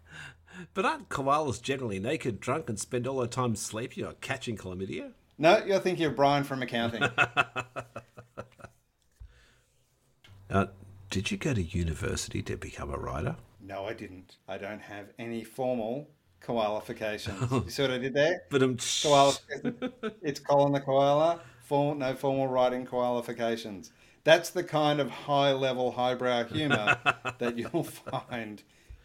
But 0.74 0.84
aren't 0.84 1.08
koalas 1.08 1.62
generally 1.62 1.98
naked, 1.98 2.40
drunk, 2.40 2.68
and 2.68 2.78
spend 2.78 3.06
all 3.06 3.18
their 3.18 3.26
time 3.26 3.56
sleeping 3.56 4.04
or 4.04 4.12
catching 4.14 4.56
chlamydia? 4.56 5.12
No, 5.38 5.64
you're 5.64 5.78
thinking 5.78 6.04
of 6.04 6.16
Brian 6.16 6.44
from 6.44 6.62
accounting. 6.62 7.04
Uh, 10.50 10.66
did 11.08 11.30
you 11.30 11.38
go 11.38 11.54
to 11.54 11.62
university 11.62 12.42
to 12.42 12.58
become 12.58 12.92
a 12.92 12.98
writer? 12.98 13.36
No, 13.62 13.84
I 13.86 13.92
didn't. 13.92 14.36
I 14.48 14.58
don't 14.58 14.82
have 14.82 15.06
any 15.18 15.44
formal 15.44 16.10
qualifications. 16.40 17.50
you 17.50 17.70
see 17.70 17.82
what 17.82 17.92
I 17.92 17.98
did 17.98 18.14
there? 18.14 18.42
But 18.50 18.62
um, 18.62 18.76
Koala. 19.02 19.34
it's 20.22 20.40
Colin 20.40 20.72
the 20.72 20.80
koala. 20.80 21.40
Formal, 21.62 21.94
no 21.94 22.14
formal 22.14 22.48
writing 22.48 22.84
qualifications. 22.84 23.92
That's 24.24 24.50
the 24.50 24.62
kind 24.62 25.00
of 25.00 25.10
high 25.10 25.52
level, 25.52 25.92
highbrow 25.92 26.44
humour 26.44 26.96
that 27.38 27.56
you'll 27.56 27.84
find 27.84 28.62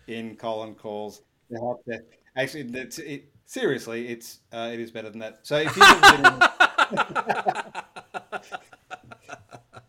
in 0.08 0.36
Colin 0.36 0.76
Calls 0.76 1.22
the 1.50 1.60
Help 1.60 1.86
Desk. 1.86 2.04
Actually, 2.36 2.64
that's 2.64 3.00
it. 3.00 3.32
Seriously, 3.46 4.10
it's 4.10 4.40
uh, 4.52 4.70
it 4.74 4.80
is 4.80 4.92
better 4.92 5.10
than 5.10 5.20
that. 5.20 5.40
So 5.44 5.58
if 5.58 5.76
you've 5.78 6.02
been 6.02 6.42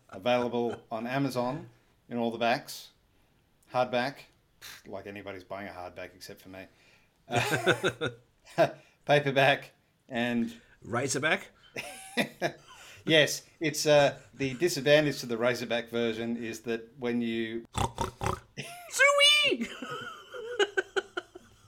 available 0.09 0.81
on 0.91 1.05
Amazon 1.05 1.67
in 2.09 2.17
all 2.17 2.31
the 2.31 2.37
backs, 2.37 2.89
hardback, 3.73 4.15
like 4.87 5.07
anybody's 5.07 5.43
buying 5.43 5.67
a 5.67 5.71
hardback 5.71 6.09
except 6.15 6.41
for 6.41 6.49
me, 6.49 6.65
uh, 7.29 8.09
paperback, 9.05 9.71
and 10.07 10.53
Razorback? 10.83 11.49
yes, 13.05 13.43
it's 13.59 13.85
uh, 13.85 14.15
the 14.35 14.53
disadvantage 14.55 15.19
to 15.19 15.25
the 15.25 15.37
Razorback 15.37 15.89
version 15.89 16.37
is 16.37 16.61
that 16.61 16.87
when 16.99 17.21
you 17.21 17.65
Zooey! 18.57 19.67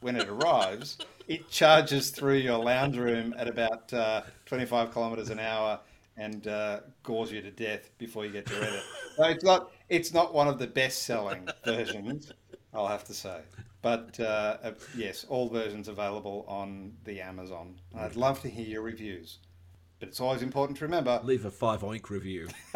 when 0.01 0.15
it 0.15 0.27
arrives, 0.27 0.97
it 1.27 1.49
charges 1.49 2.10
through 2.10 2.38
your 2.38 2.58
lounge 2.58 2.97
room 2.97 3.34
at 3.38 3.47
about 3.47 3.93
uh, 3.93 4.21
25 4.45 4.91
kilometers 4.91 5.30
an 5.30 5.39
hour 5.39 5.80
and 6.17 6.47
uh, 6.47 6.82
gores 7.04 7.32
you 7.32 7.41
to 7.41 7.51
death 7.51 7.89
before 7.97 8.25
you 8.25 8.32
get 8.32 8.45
to 8.45 8.54
read 8.56 8.73
it. 8.73 8.84
So 9.15 9.23
it's 9.25 9.43
not 9.43 9.71
it's 9.89 10.13
not 10.13 10.34
one 10.34 10.47
of 10.47 10.60
the 10.60 10.67
best 10.67 11.04
selling 11.04 11.47
versions, 11.63 12.32
I'll 12.73 12.88
have 12.88 13.03
to 13.05 13.13
say. 13.13 13.41
But 13.81 14.19
uh, 14.19 14.57
uh, 14.63 14.71
yes, 14.95 15.25
all 15.27 15.49
versions 15.49 15.88
available 15.88 16.45
on 16.47 16.93
the 17.03 17.21
Amazon. 17.21 17.75
I'd 17.97 18.15
love 18.15 18.41
to 18.41 18.49
hear 18.49 18.67
your 18.67 18.81
reviews. 18.81 19.39
But 19.99 20.10
it's 20.10 20.19
always 20.19 20.41
important 20.41 20.77
to 20.79 20.86
remember 20.86 21.19
Leave 21.23 21.45
a 21.45 21.51
five 21.51 21.81
oink 21.81 22.10
review. 22.10 22.47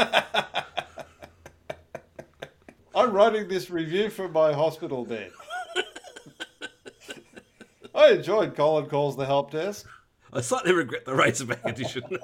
I'm 2.95 3.11
writing 3.11 3.47
this 3.47 3.69
review 3.69 4.09
from 4.09 4.31
my 4.31 4.53
hospital 4.53 5.05
bed. 5.05 5.31
I 7.95 8.11
enjoyed 8.11 8.55
Colin 8.55 8.87
Calls 8.87 9.17
the 9.17 9.25
Help 9.25 9.51
Desk. 9.51 9.87
I 10.31 10.41
slightly 10.41 10.73
regret 10.73 11.05
the 11.05 11.15
Razorback 11.15 11.65
edition. 11.65 12.03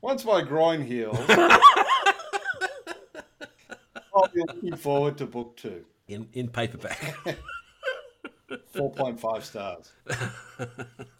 Once 0.00 0.24
my 0.24 0.42
groin 0.42 0.82
heals, 0.82 1.18
I'll 4.22 4.28
be 4.34 4.40
looking 4.40 4.76
forward 4.76 5.18
to 5.18 5.26
book 5.26 5.56
two. 5.56 5.84
in, 6.08 6.28
in 6.32 6.48
paperback. 6.48 7.14
4.5 8.74 9.42
stars. 9.42 9.92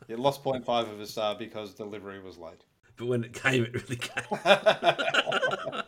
It 0.08 0.18
lost 0.18 0.42
0.5 0.42 0.92
of 0.92 1.00
a 1.00 1.06
star 1.06 1.36
because 1.36 1.74
delivery 1.74 2.20
was 2.20 2.36
late. 2.38 2.64
But 2.96 3.06
when 3.06 3.22
it 3.24 3.32
came, 3.32 3.64
it 3.64 3.72
really 3.74 3.96
came. 3.96 4.24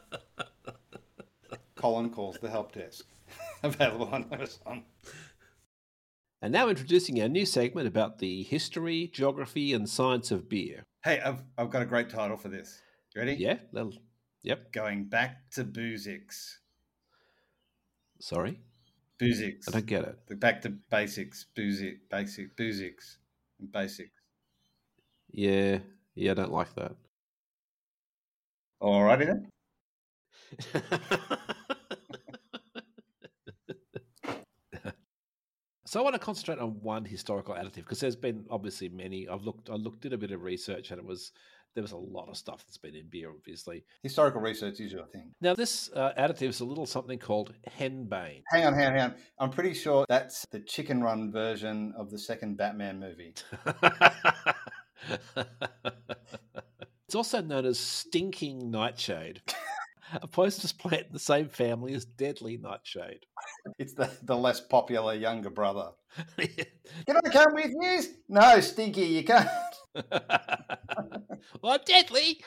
Colin 1.75 2.11
Calls 2.11 2.39
the 2.41 2.49
Help 2.51 2.73
Desk. 2.73 3.05
Available 3.63 4.09
on 4.13 4.27
Amazon. 4.33 4.85
And 6.41 6.53
now 6.53 6.69
introducing 6.69 7.21
our 7.23 7.29
new 7.29 7.47
segment 7.47 7.87
about 7.89 8.19
the 8.19 8.43
history, 8.45 9.11
geography, 9.13 9.73
and 9.73 9.89
science 9.89 10.31
of 10.31 10.49
beer. 10.49 10.83
Hey, 11.05 11.21
I've, 11.21 11.43
I've 11.59 11.71
got 11.71 11.83
a 11.83 11.87
great 11.87 12.09
title 12.11 12.37
for 12.37 12.49
this. 12.49 12.81
Ready? 13.17 13.35
Yeah, 13.35 13.59
that'll- 13.73 13.95
yep. 14.43 14.73
Going 14.73 15.05
back 15.05 15.51
to 15.53 15.65
Boozix. 15.65 16.57
Sorry, 18.23 18.61
Boozix. 19.21 19.67
I 19.67 19.73
don't 19.73 19.85
get 19.85 20.05
it. 20.05 20.39
Back 20.39 20.63
to 20.63 20.71
basics. 20.71 21.47
Boozix. 21.59 21.97
Basic. 22.09 22.57
Boozix. 22.57 23.17
and 23.59 23.73
Basics. 23.73 24.13
Yeah, 25.33 25.79
yeah, 26.15 26.31
I 26.31 26.35
don't 26.35 26.53
like 26.53 26.73
that. 26.77 26.95
All 28.81 29.03
righty 29.03 29.25
then. 29.25 29.49
so 35.85 35.99
I 35.99 36.05
want 36.05 36.15
to 36.15 36.21
concentrate 36.21 36.61
on 36.61 36.81
one 36.81 37.05
historical 37.05 37.57
additive 37.57 37.75
because 37.75 37.99
there's 37.99 38.15
been 38.15 38.47
obviously 38.51 38.89
many. 38.89 39.29
I've 39.29 39.43
looked, 39.43 39.69
I 39.69 39.75
looked 39.75 40.03
did 40.03 40.13
a 40.13 40.19
bit 40.19 40.31
of 40.31 40.45
research, 40.45 40.93
and 40.93 41.01
it 41.01 41.05
was 41.05 41.33
there 41.75 41.83
was 41.83 41.93
a 41.93 41.97
lot 41.97 42.29
of 42.29 42.37
stuff 42.37 42.65
that's 42.67 42.79
been 42.79 42.95
in 42.95 43.07
beer, 43.09 43.31
obviously. 43.31 43.85
Historical 44.03 44.41
research 44.41 44.81
is 44.81 44.93
your 44.93 45.07
thing. 45.07 45.33
Now 45.41 45.55
this 45.55 45.91
uh, 45.95 46.13
additive 46.19 46.49
is 46.49 46.61
a 46.61 46.65
little 46.65 46.87
something 46.87 47.19
called 47.19 47.55
henbane. 47.79 48.43
Hang 48.51 48.67
on, 48.67 48.75
hang 48.75 48.87
on, 48.87 48.93
hang 48.93 49.03
on. 49.03 49.15
I'm 49.39 49.51
pretty 49.51 49.75
sure 49.75 50.05
that's 50.09 50.47
the 50.47 50.61
chicken 50.61 51.03
run 51.03 51.33
version 51.33 51.95
of 51.97 52.11
the 52.11 52.19
second 52.19 52.57
Batman 52.57 53.01
movie. 53.01 53.35
it's 57.07 57.15
also 57.15 57.41
known 57.41 57.65
as 57.65 57.79
stinking 57.79 58.71
nightshade, 58.71 59.41
a 60.15 60.27
poisonous 60.27 60.73
plant 60.73 61.07
in 61.07 61.13
the 61.13 61.19
same 61.19 61.49
family 61.49 61.95
as 61.95 62.05
deadly 62.05 62.57
nightshade. 62.59 63.27
It's 63.79 63.95
the, 63.95 64.11
the 64.23 64.37
less 64.37 64.61
popular 64.61 65.15
younger 65.15 65.51
brother. 65.51 65.91
Can 66.39 67.17
I 67.25 67.29
come 67.31 67.55
with 67.55 67.73
you? 67.81 68.03
No, 68.29 68.61
Stinky, 68.61 69.03
you 69.03 69.25
can't. 69.25 69.49
well, 71.63 71.79
deadly. 71.85 72.41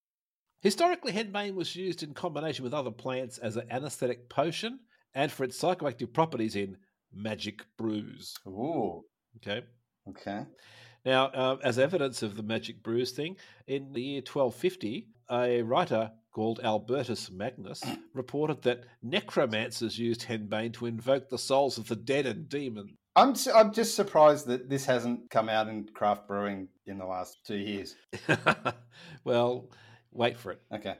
Historically, 0.62 1.12
henbane 1.12 1.54
was 1.54 1.74
used 1.74 2.02
in 2.02 2.12
combination 2.12 2.64
with 2.64 2.74
other 2.74 2.90
plants 2.90 3.38
as 3.38 3.56
an 3.56 3.66
anesthetic 3.70 4.28
potion 4.28 4.80
and 5.14 5.32
for 5.32 5.44
its 5.44 5.60
psychoactive 5.60 6.12
properties 6.12 6.54
in 6.54 6.76
magic 7.12 7.62
brews. 7.78 8.34
Ooh, 8.46 9.02
Okay. 9.36 9.62
okay. 10.08 10.44
Now, 11.04 11.26
uh, 11.28 11.56
as 11.64 11.78
evidence 11.78 12.22
of 12.22 12.36
the 12.36 12.42
magic 12.42 12.82
brews 12.82 13.12
thing, 13.12 13.36
in 13.66 13.92
the 13.92 14.02
year 14.02 14.20
1250, 14.20 15.08
a 15.30 15.62
writer 15.62 16.10
called 16.32 16.60
Albertus 16.62 17.30
Magnus 17.30 17.82
reported 18.14 18.62
that 18.62 18.84
necromancers 19.02 19.98
used 19.98 20.22
henbane 20.26 20.74
to 20.74 20.86
invoke 20.86 21.28
the 21.28 21.38
souls 21.38 21.78
of 21.78 21.88
the 21.88 21.96
dead 21.96 22.26
and 22.26 22.48
demons. 22.48 22.92
I'm, 23.16 23.30
s- 23.30 23.48
I'm 23.48 23.72
just 23.72 23.94
surprised 23.96 24.46
that 24.46 24.68
this 24.70 24.84
hasn't 24.86 25.30
come 25.30 25.48
out 25.48 25.68
in 25.68 25.84
craft 25.92 26.28
brewing 26.28 26.68
in 26.86 26.98
the 26.98 27.06
last 27.06 27.38
two 27.46 27.56
years. 27.56 27.96
well, 29.24 29.68
wait 30.12 30.36
for 30.38 30.52
it. 30.52 30.60
Okay. 30.72 30.96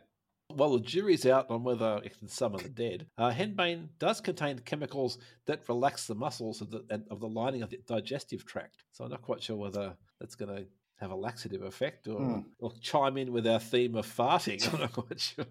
While 0.48 0.72
the 0.72 0.80
jury's 0.80 1.26
out 1.26 1.48
on 1.50 1.62
whether 1.62 2.00
it 2.04 2.18
can 2.18 2.26
summon 2.26 2.60
the 2.62 2.68
dead, 2.68 3.06
uh, 3.16 3.30
henbane 3.30 3.88
does 4.00 4.20
contain 4.20 4.58
chemicals 4.58 5.18
that 5.46 5.68
relax 5.68 6.08
the 6.08 6.16
muscles 6.16 6.60
of 6.60 6.72
the 6.72 6.82
of 7.08 7.20
the 7.20 7.28
lining 7.28 7.62
of 7.62 7.70
the 7.70 7.78
digestive 7.86 8.44
tract. 8.44 8.82
So 8.90 9.04
I'm 9.04 9.10
not 9.12 9.22
quite 9.22 9.40
sure 9.44 9.56
whether 9.56 9.94
that's 10.18 10.34
going 10.34 10.56
to 10.56 10.66
have 10.98 11.12
a 11.12 11.14
laxative 11.16 11.62
effect 11.62 12.08
or, 12.08 12.18
Hmm. 12.18 12.40
or 12.58 12.72
chime 12.82 13.16
in 13.16 13.32
with 13.32 13.46
our 13.46 13.60
theme 13.60 13.94
of 13.94 14.04
farting. 14.06 14.60
I'm 14.74 14.80
not 14.80 14.92
quite 14.92 15.20
sure. 15.20 15.44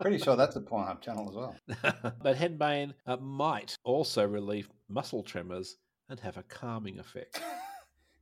Pretty 0.00 0.18
sure 0.18 0.34
that's 0.34 0.56
a 0.56 0.60
Pornhub 0.60 1.00
channel 1.00 1.28
as 1.30 1.36
well. 1.36 2.12
but 2.20 2.36
henbane 2.36 2.94
uh, 3.06 3.16
might 3.18 3.76
also 3.84 4.26
relieve 4.26 4.68
muscle 4.88 5.22
tremors 5.22 5.76
and 6.12 6.20
have 6.20 6.36
a 6.36 6.44
calming 6.44 6.98
effect. 6.98 7.42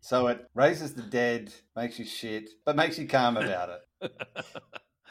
So 0.02 0.28
it 0.28 0.46
raises 0.54 0.94
the 0.94 1.02
dead, 1.02 1.52
makes 1.76 1.98
you 1.98 2.06
shit, 2.06 2.48
but 2.64 2.74
makes 2.74 2.98
you 2.98 3.06
calm 3.06 3.36
about 3.36 3.68
it. 4.00 4.12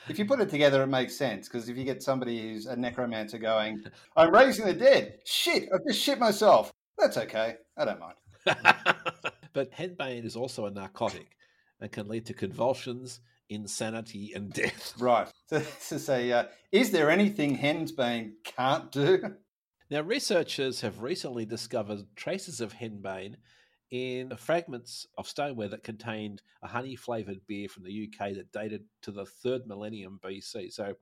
If 0.07 0.17
you 0.17 0.25
put 0.25 0.39
it 0.39 0.49
together, 0.49 0.81
it 0.81 0.87
makes 0.87 1.15
sense 1.15 1.47
because 1.47 1.69
if 1.69 1.77
you 1.77 1.83
get 1.83 2.01
somebody 2.01 2.41
who's 2.41 2.65
a 2.65 2.75
necromancer 2.75 3.37
going, 3.37 3.83
I'm 4.15 4.33
raising 4.33 4.65
the 4.65 4.73
dead, 4.73 5.19
shit, 5.25 5.69
I've 5.71 5.85
just 5.87 6.01
shit 6.01 6.17
myself. 6.17 6.73
That's 6.97 7.17
okay. 7.17 7.57
I 7.77 7.85
don't 7.85 7.99
mind. 7.99 8.15
but 9.53 9.71
henbane 9.71 10.25
is 10.25 10.35
also 10.35 10.65
a 10.65 10.71
narcotic 10.71 11.37
and 11.79 11.91
can 11.91 12.07
lead 12.07 12.25
to 12.25 12.33
convulsions, 12.33 13.19
insanity, 13.49 14.31
and 14.33 14.51
death. 14.51 14.95
Right. 14.97 15.27
So 15.45 15.59
this 15.59 15.91
is 15.91 16.09
a, 16.09 16.31
uh, 16.31 16.43
is 16.71 16.89
there 16.89 17.11
anything 17.11 17.59
Hensbane 17.59 18.31
can't 18.43 18.91
do? 18.91 19.35
Now, 19.89 20.01
researchers 20.01 20.81
have 20.81 21.01
recently 21.01 21.45
discovered 21.45 22.15
traces 22.15 22.61
of 22.61 22.73
henbane 22.73 23.37
in 23.89 24.35
fragments 24.37 25.07
of 25.17 25.27
stoneware 25.27 25.69
that 25.69 25.83
contained 25.83 26.43
a 26.61 26.67
honey 26.67 26.95
flavored 26.95 27.45
beer 27.47 27.67
from 27.67 27.83
the 27.83 27.91
UK 27.91 28.35
that 28.35 28.51
dated 28.51 28.85
to 29.01 29.11
the 29.11 29.25
third 29.25 29.65
millennium 29.65 30.19
BC. 30.21 30.69
So, 30.71 30.93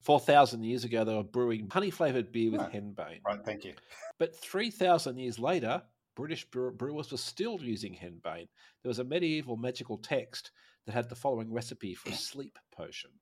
4,000 0.00 0.64
years 0.64 0.82
ago, 0.84 1.04
they 1.04 1.14
were 1.14 1.22
brewing 1.22 1.70
honey 1.70 1.90
flavored 1.90 2.32
beer 2.32 2.50
with 2.50 2.60
Right. 2.60 2.72
henbane. 2.72 3.20
Right, 3.24 3.44
thank 3.44 3.64
you. 3.64 3.74
But 4.18 4.34
3,000 4.34 5.16
years 5.18 5.38
later, 5.38 5.82
British 6.16 6.44
brewers 6.50 7.12
were 7.12 7.18
still 7.18 7.62
using 7.62 7.94
henbane. 7.94 8.48
There 8.82 8.90
was 8.90 8.98
a 8.98 9.04
medieval 9.04 9.56
magical 9.56 9.98
text 9.98 10.50
that 10.86 10.92
had 10.92 11.08
the 11.08 11.16
following 11.16 11.52
recipe 11.52 11.94
for 11.94 12.10
a 12.10 12.14
sleep 12.14 12.58
potion. 12.72 13.12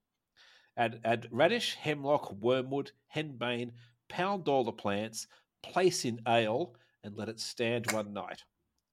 Add, 0.77 1.01
add 1.05 1.29
radish, 1.31 1.75
hemlock, 1.75 2.33
wormwood, 2.33 2.93
henbane, 3.15 3.73
pound 4.13 4.49
all 4.49 4.65
the 4.65 4.73
plants, 4.73 5.27
place 5.63 6.05
in 6.05 6.21
ale, 6.29 6.75
and 7.03 7.17
let 7.17 7.29
it 7.29 7.41
stand 7.41 7.91
one 7.93 8.13
night. 8.13 8.43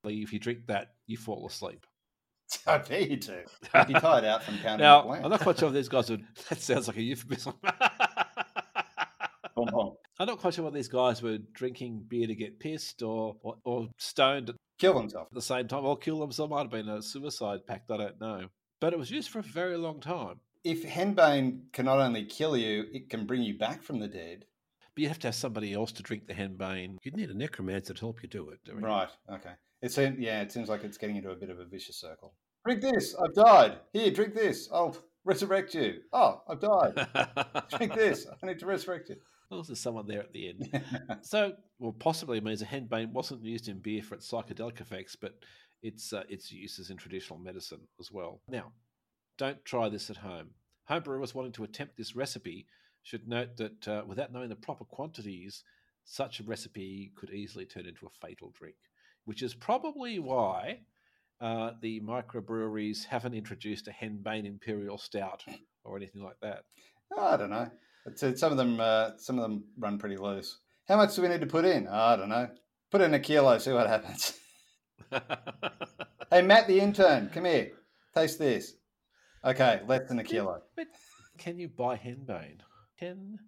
If 0.06 0.32
you 0.34 0.40
drink 0.40 0.68
that, 0.68 0.94
you 1.08 1.18
fall 1.18 1.46
asleep. 1.46 1.86
I 2.68 2.78
bet 2.80 3.10
you 3.10 3.18
do. 3.18 3.42
Be 3.88 3.94
tired 3.94 4.26
out 4.26 4.44
from 4.44 4.58
pounding 4.60 4.80
Now, 4.86 5.02
the 5.02 5.08
plant. 5.08 5.26
I'm 5.26 5.32
not 5.32 5.42
quite 5.42 5.60
sure 5.60 5.68
if 5.68 5.74
these 5.74 5.90
guys 5.90 6.10
would. 6.10 6.26
That 6.50 6.62
sounds 6.62 6.88
like 6.88 6.98
a 6.98 7.02
euphemism. 7.02 7.54
I'm 10.22 10.28
not 10.28 10.40
quite 10.40 10.54
sure 10.54 10.64
what 10.64 10.74
these 10.74 10.88
guys 10.88 11.22
were 11.22 11.38
drinking 11.54 12.06
beer 12.08 12.28
to 12.28 12.36
get 12.36 12.60
pissed 12.60 13.04
or, 13.04 13.36
or, 13.42 13.58
or 13.66 13.90
stoned 13.98 14.54
Kill 14.80 14.94
themselves. 14.94 15.28
At 15.32 15.36
the 15.36 15.42
same 15.42 15.68
time 15.68 15.86
or 15.86 15.98
kill 15.98 16.20
themselves. 16.20 16.50
Might 16.50 16.62
have 16.62 16.72
been 16.72 16.88
a 16.88 17.02
suicide 17.02 17.68
pact. 17.68 17.92
I 17.92 17.98
don't 17.98 18.22
know. 18.22 18.48
But 18.80 18.94
it 18.94 19.00
was 19.00 19.12
used 19.12 19.30
for 19.30 19.40
a 19.40 19.44
very 19.44 19.76
long 19.76 20.00
time. 20.00 20.40
If 20.64 20.86
henbane 20.86 21.72
can 21.74 21.86
not 21.86 22.00
only 22.00 22.26
kill 22.26 22.56
you, 22.56 22.86
it 22.94 23.10
can 23.10 23.26
bring 23.26 23.44
you 23.44 23.58
back 23.58 23.84
from 23.84 24.00
the 24.00 24.08
dead. 24.08 24.46
But 25.00 25.04
you 25.04 25.08
have 25.08 25.20
to 25.20 25.28
have 25.30 25.36
somebody 25.36 25.74
else 25.74 25.94
to 25.94 26.04
drink 26.04 26.28
the 26.28 26.34
henbane. 26.34 26.98
You'd 27.04 27.16
need 27.16 27.30
a 27.30 27.34
necromancer 27.34 27.94
to 27.94 28.00
help 28.02 28.22
you 28.22 28.28
do 28.28 28.50
it. 28.50 28.60
Right. 28.70 29.08
Okay. 29.32 29.52
It 29.82 29.94
seems, 29.94 30.20
yeah, 30.20 30.42
it 30.42 30.52
seems 30.52 30.68
like 30.68 30.84
it's 30.84 30.98
getting 30.98 31.16
into 31.16 31.32
a 31.32 31.38
bit 31.38 31.50
of 31.50 31.58
a 31.58 31.64
vicious 31.64 31.96
circle. 31.96 32.34
Drink 32.66 32.82
this. 32.82 33.16
I've 33.16 33.34
died. 33.34 33.78
Here, 33.94 34.12
drink 34.12 34.34
this. 34.34 34.68
I'll 34.74 34.98
resurrect 35.24 35.74
you. 35.74 36.02
Oh, 36.12 36.42
I've 36.50 36.60
died. 36.60 37.08
drink 37.78 37.96
this. 37.96 38.28
I 38.44 38.46
need 38.46 38.60
to 38.60 38.66
resurrect 38.66 39.08
you. 39.08 39.16
Well, 39.50 39.64
there's 39.64 39.80
someone 39.80 40.06
there 40.06 40.20
at 40.20 40.34
the 40.34 40.50
end. 40.50 40.84
so, 41.22 41.54
well, 41.80 41.96
possibly 41.98 42.40
it 42.40 42.44
means 42.44 42.62
a 42.62 42.66
henbane 42.66 43.14
wasn't 43.14 43.46
used 43.46 43.70
in 43.70 43.80
beer 43.80 44.04
for 44.04 44.16
its 44.16 44.30
psychedelic 44.30 44.82
effects, 44.82 45.16
but 45.16 45.32
its 45.82 46.12
uh, 46.12 46.24
its 46.28 46.52
uses 46.52 46.90
in 46.90 46.98
traditional 46.98 47.40
medicine 47.40 47.88
as 48.02 48.12
well. 48.12 48.42
Now, 48.50 48.74
don't 49.38 49.64
try 49.64 49.88
this 49.88 50.10
at 50.10 50.18
home. 50.18 50.50
Homebrewers 50.90 51.34
wanting 51.34 51.54
to 51.54 51.64
attempt 51.64 51.96
this 51.96 52.18
recipe 52.18 52.66
should 53.04 53.28
note 53.28 53.58
that 53.58 53.88
uh, 53.88 54.04
without 54.06 54.32
knowing 54.32 54.50
the 54.50 54.56
proper 54.56 54.86
quantities, 54.86 55.64
such 56.04 56.40
a 56.40 56.44
recipe 56.44 57.12
could 57.16 57.32
easily 57.32 57.66
turn 57.66 57.86
into 57.86 58.06
a 58.06 58.28
fatal 58.28 58.52
drink, 58.58 58.76
which 59.26 59.42
is 59.44 59.54
probably 59.54 60.20
why 60.20 60.80
uh, 61.42 61.72
the 61.82 62.02
microbreweries 62.02 63.06
haven't 63.06 63.34
introduced 63.34 63.88
a 63.88 63.92
henbane 63.92 64.46
imperial 64.46 64.98
stout 64.98 65.44
or 65.84 65.98
anything 65.98 66.24
like 66.24 66.40
that. 66.42 66.64
I 67.18 67.38
don't 67.38 67.50
know. 67.50 67.70
Some 68.16 68.52
of 68.52 68.58
them, 68.58 68.80
uh, 68.80 69.12
some 69.18 69.38
of 69.38 69.44
them 69.44 69.66
run 69.78 69.98
pretty 69.98 70.18
loose. 70.18 70.60
How 70.88 70.98
much 70.98 71.16
do 71.16 71.22
we 71.22 71.28
need 71.28 71.42
to 71.42 71.48
put 71.48 71.66
in? 71.66 71.88
I 71.88 72.16
don't 72.16 72.30
know. 72.30 72.50
Put 72.92 73.02
in 73.02 73.14
a 73.14 73.20
kilo. 73.20 73.58
See 73.60 73.72
what 73.72 73.88
happens. 73.88 74.34
hey, 76.32 76.42
Matt, 76.42 76.68
the 76.68 76.80
intern, 76.80 77.30
come 77.30 77.46
here. 77.46 77.72
Taste 78.16 78.40
this. 78.40 78.74
Okay, 79.46 79.82
less 79.88 80.08
than 80.08 80.20
a 80.20 80.24
kilo. 80.24 80.62
But 80.76 80.88
can 81.38 81.60
you 81.60 81.68
buy 81.68 81.96
henbane? 81.96 82.60
Can 83.00 83.40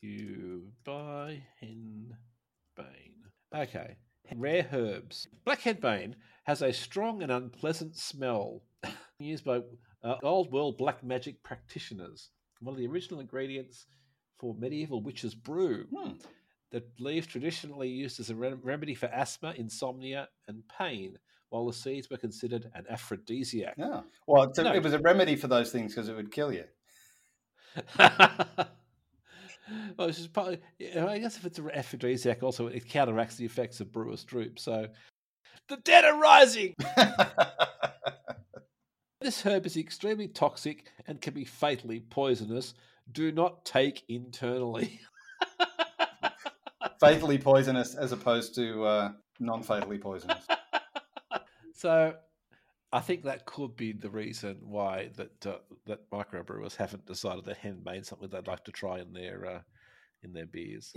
you 0.00 0.72
buy 0.84 1.42
henbane? 1.62 2.14
Okay. 3.54 3.96
Rare 4.34 4.66
herbs. 4.72 5.28
Black 5.44 5.60
henbane 5.60 6.14
has 6.44 6.62
a 6.62 6.72
strong 6.72 7.22
and 7.22 7.30
unpleasant 7.30 7.96
smell 7.96 8.62
used 9.18 9.44
by 9.44 9.60
uh, 10.02 10.14
old 10.22 10.50
world 10.50 10.78
black 10.78 11.04
magic 11.04 11.42
practitioners. 11.42 12.30
One 12.60 12.74
of 12.74 12.78
the 12.78 12.86
original 12.86 13.20
ingredients 13.20 13.86
for 14.38 14.54
medieval 14.54 15.02
witches' 15.02 15.34
brew 15.34 15.86
Hmm. 15.94 16.12
that 16.72 16.84
leaf 16.98 17.28
traditionally 17.28 17.88
used 17.88 18.18
as 18.18 18.30
a 18.30 18.34
rem- 18.34 18.60
remedy 18.62 18.94
for 18.94 19.06
asthma, 19.06 19.52
insomnia, 19.56 20.28
and 20.48 20.62
pain, 20.68 21.18
while 21.50 21.66
the 21.66 21.72
seeds 21.72 22.08
were 22.10 22.16
considered 22.16 22.70
an 22.74 22.86
aphrodisiac. 22.88 23.74
Yeah. 23.76 24.02
Well, 24.26 24.52
a, 24.56 24.62
No. 24.62 24.74
it 24.74 24.82
was 24.82 24.94
a 24.94 24.98
remedy 24.98 25.36
for 25.36 25.48
those 25.48 25.70
things 25.70 25.94
because 25.94 26.08
it 26.08 26.16
would 26.16 26.32
kill 26.32 26.52
you. 26.52 26.64
well, 29.96 30.08
it's 30.08 30.18
just 30.18 30.32
partly, 30.32 30.60
I 30.80 31.18
guess 31.18 31.36
if 31.36 31.44
it's 31.46 31.58
an 31.58 31.70
aphrodisiac, 31.72 32.42
also 32.42 32.66
it 32.66 32.88
counteracts 32.88 33.36
the 33.36 33.44
effects 33.44 33.80
of 33.80 33.92
brewer's 33.92 34.24
droop. 34.24 34.58
So, 34.58 34.88
the 35.68 35.76
dead 35.78 36.04
are 36.04 36.18
rising. 36.18 36.74
This 39.26 39.42
herb 39.42 39.66
is 39.66 39.76
extremely 39.76 40.28
toxic 40.28 40.84
and 41.08 41.20
can 41.20 41.34
be 41.34 41.44
fatally 41.44 41.98
poisonous. 41.98 42.74
Do 43.10 43.32
not 43.32 43.64
take 43.64 44.04
internally. 44.08 45.00
Fatally 47.00 47.36
poisonous 47.36 47.96
as 47.96 48.12
opposed 48.12 48.54
to 48.54 48.84
uh, 48.84 49.12
non 49.40 49.64
fatally 49.64 49.98
poisonous. 49.98 50.46
so, 51.74 52.14
I 52.92 53.00
think 53.00 53.24
that 53.24 53.44
could 53.46 53.76
be 53.76 53.92
the 53.92 54.08
reason 54.08 54.58
why 54.62 55.10
that 55.16 55.44
uh, 55.44 55.58
that 55.86 56.08
microbrewers 56.10 56.76
haven't 56.76 57.04
decided 57.06 57.44
that 57.46 57.60
henbane 57.60 58.02
is 58.02 58.06
something 58.06 58.28
they'd 58.28 58.46
like 58.46 58.64
to 58.64 58.72
try 58.72 59.00
in 59.00 59.12
their 59.12 59.44
uh, 59.44 59.60
in 60.26 60.32
their 60.32 60.46
beers. 60.46 60.94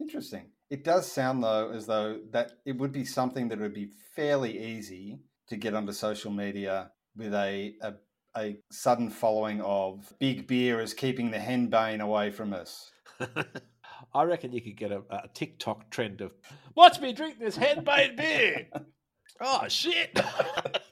Interesting. 0.00 0.46
It 0.70 0.84
does 0.84 1.10
sound, 1.10 1.42
though, 1.42 1.70
as 1.70 1.86
though 1.86 2.20
that 2.32 2.52
it 2.66 2.76
would 2.78 2.92
be 2.92 3.04
something 3.04 3.48
that 3.48 3.60
would 3.60 3.74
be 3.74 3.90
fairly 4.14 4.58
easy 4.58 5.20
to 5.48 5.56
get 5.56 5.74
onto 5.74 5.92
social 5.92 6.30
media 6.30 6.90
with 7.16 7.34
a, 7.34 7.74
a, 7.82 7.94
a 8.36 8.56
sudden 8.70 9.10
following 9.10 9.60
of 9.60 10.12
big 10.18 10.46
beer 10.46 10.80
is 10.80 10.94
keeping 10.94 11.30
the 11.30 11.38
henbane 11.38 12.00
away 12.00 12.30
from 12.30 12.52
us. 12.52 12.90
I 14.14 14.24
reckon 14.24 14.52
you 14.52 14.60
could 14.60 14.76
get 14.76 14.92
a, 14.92 15.02
a 15.10 15.28
TikTok 15.32 15.90
trend 15.90 16.20
of 16.20 16.32
watch 16.74 17.00
me 17.00 17.12
drink 17.12 17.38
this 17.38 17.56
henbane 17.56 18.16
beer. 18.16 18.68
oh 19.40 19.68
shit! 19.68 20.18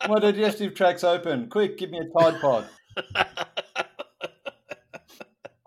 My 0.09 0.19
digestive 0.19 0.75
tract's 0.75 1.05
open. 1.05 1.49
Quick, 1.49 1.79
give 1.79 1.91
me 1.91 1.99
a 1.99 2.19
Tide 2.19 2.41
Pod. 2.41 2.69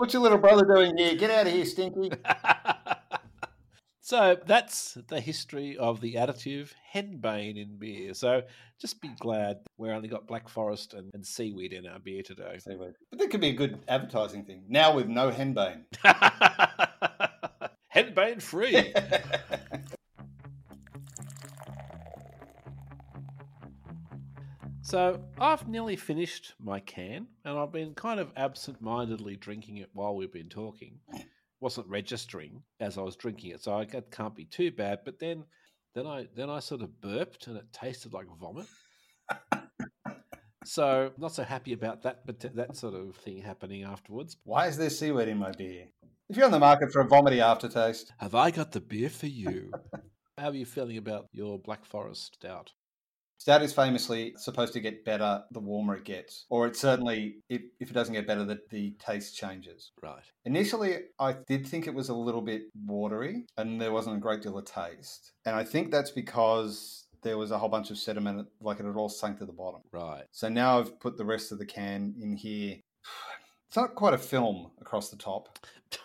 What's 0.04 0.14
your 0.14 0.22
little 0.22 0.38
brother 0.38 0.66
doing 0.66 0.98
here? 0.98 1.16
Get 1.16 1.32
out 1.32 1.48
of 1.48 1.54
here, 1.54 1.64
Stinky. 1.64 2.12
so 4.02 4.36
that's 4.46 4.98
the 5.08 5.22
history 5.22 5.78
of 5.78 6.02
the 6.02 6.16
additive 6.16 6.74
henbane 6.94 7.56
in 7.56 7.78
beer. 7.78 8.14
So 8.14 8.42
just 8.82 9.00
be 9.00 9.12
glad 9.18 9.60
we 9.78 9.90
only 9.92 10.10
got 10.10 10.28
Black 10.28 10.50
Forest 10.50 10.94
and, 10.94 11.10
and 11.14 11.26
seaweed 11.26 11.72
in 11.72 11.88
our 11.88 12.00
beer 12.00 12.22
today. 12.22 12.58
Seaweed. 12.60 12.96
But 13.12 13.20
that 13.20 13.30
could 13.30 13.40
be 13.40 13.48
a 13.48 13.54
good 13.54 13.80
advertising 13.88 14.44
thing. 14.44 14.66
Now 14.68 14.94
with 14.94 15.08
no 15.08 15.32
henbane. 15.32 15.84
henbane 17.96 18.42
free. 18.42 18.94
So 24.94 25.20
I've 25.40 25.68
nearly 25.68 25.96
finished 25.96 26.54
my 26.60 26.80
can, 26.80 27.26
and 27.46 27.58
I've 27.58 27.72
been 27.72 27.96
kind 27.96 28.20
of 28.20 28.32
absent-mindedly 28.38 29.38
drinking 29.38 29.78
it 29.78 29.90
while 29.94 30.16
we've 30.16 30.32
been 30.32 30.50
talking. 30.50 31.00
Wasn't 31.60 31.88
registering 31.88 32.62
as 32.80 33.00
I 33.00 33.02
was 33.02 33.16
drinking 33.16 33.54
it, 33.54 33.64
so 33.64 33.74
I, 33.74 33.86
that 33.86 34.12
can't 34.12 34.36
be 34.36 34.46
too 34.46 34.70
bad. 34.70 35.00
But 35.04 35.18
then, 35.18 35.46
then 35.96 36.06
I 36.06 36.28
then 36.36 36.52
I 36.52 36.60
sort 36.60 36.84
of 36.84 37.02
burped, 37.02 37.48
and 37.48 37.58
it 37.58 37.74
tasted 37.74 38.14
like 38.14 38.28
vomit. 38.40 38.68
so 40.64 41.12
not 41.18 41.34
so 41.34 41.42
happy 41.42 41.74
about 41.74 42.04
that, 42.04 42.28
but 42.28 42.40
that 42.56 42.76
sort 42.76 42.94
of 42.94 43.16
thing 43.16 43.42
happening 43.42 43.82
afterwards. 43.82 44.38
Why 44.44 44.68
is 44.68 44.78
there 44.78 44.92
seaweed 44.92 45.28
in 45.28 45.40
my 45.40 45.54
beer? 45.54 45.88
If 46.30 46.38
you're 46.38 46.46
on 46.46 46.52
the 46.52 46.60
market 46.60 46.92
for 46.92 47.02
a 47.02 47.08
vomity 47.08 47.42
aftertaste, 47.42 48.14
Have 48.20 48.36
I 48.36 48.52
got 48.52 48.74
the 48.74 48.80
beer 48.80 49.10
for 49.10 49.26
you? 49.26 49.72
How 50.38 50.50
are 50.50 50.54
you 50.54 50.68
feeling 50.68 50.98
about 50.98 51.30
your 51.32 51.58
Black 51.58 51.84
Forest 51.84 52.36
stout? 52.36 52.74
Stout 53.38 53.62
is 53.62 53.74
famously 53.74 54.34
supposed 54.38 54.74
to 54.74 54.80
get 54.80 55.04
better 55.04 55.44
the 55.52 55.60
warmer 55.60 55.96
it 55.98 56.06
gets, 56.06 56.46
or 56.50 56.66
it 56.66 56.78
certainly, 56.78 57.38
if, 57.50 57.62
if 57.80 57.90
it 57.90 57.94
doesn't 57.94 58.14
get 58.14 58.28
better, 58.28 58.46
the, 58.46 58.60
the 58.70 58.96
taste 59.00 59.36
changes. 59.36 59.92
Right. 60.02 60.24
Initially, 60.46 60.98
I 61.20 61.36
did 61.48 61.68
think 61.68 61.88
it 61.88 61.94
was 61.94 62.10
a 62.10 62.14
little 62.14 62.42
bit 62.42 62.64
watery 62.86 63.46
and 63.58 63.82
there 63.82 63.92
wasn't 63.92 64.16
a 64.16 64.20
great 64.20 64.42
deal 64.42 64.58
of 64.58 64.66
taste. 64.66 65.34
And 65.46 65.56
I 65.56 65.64
think 65.64 65.92
that's 65.92 66.12
because 66.12 67.08
there 67.22 67.38
was 67.38 67.52
a 67.52 67.58
whole 67.58 67.70
bunch 67.70 67.90
of 67.90 67.98
sediment, 67.98 68.48
like 68.62 68.80
it 68.80 68.86
had 68.86 68.96
all 68.96 69.10
sunk 69.10 69.40
to 69.40 69.46
the 69.46 69.54
bottom. 69.54 69.82
Right. 69.92 70.24
So 70.32 70.50
now 70.50 70.80
I've 70.80 71.00
put 71.00 71.18
the 71.18 71.26
rest 71.26 71.52
of 71.52 71.60
the 71.60 71.66
can 71.66 72.14
in 72.22 72.36
here. 72.36 72.78
It's 73.68 73.78
not 73.78 73.96
quite 73.96 74.14
a 74.14 74.20
film 74.20 74.70
across 74.80 75.10
the 75.10 75.18
top, 75.18 75.58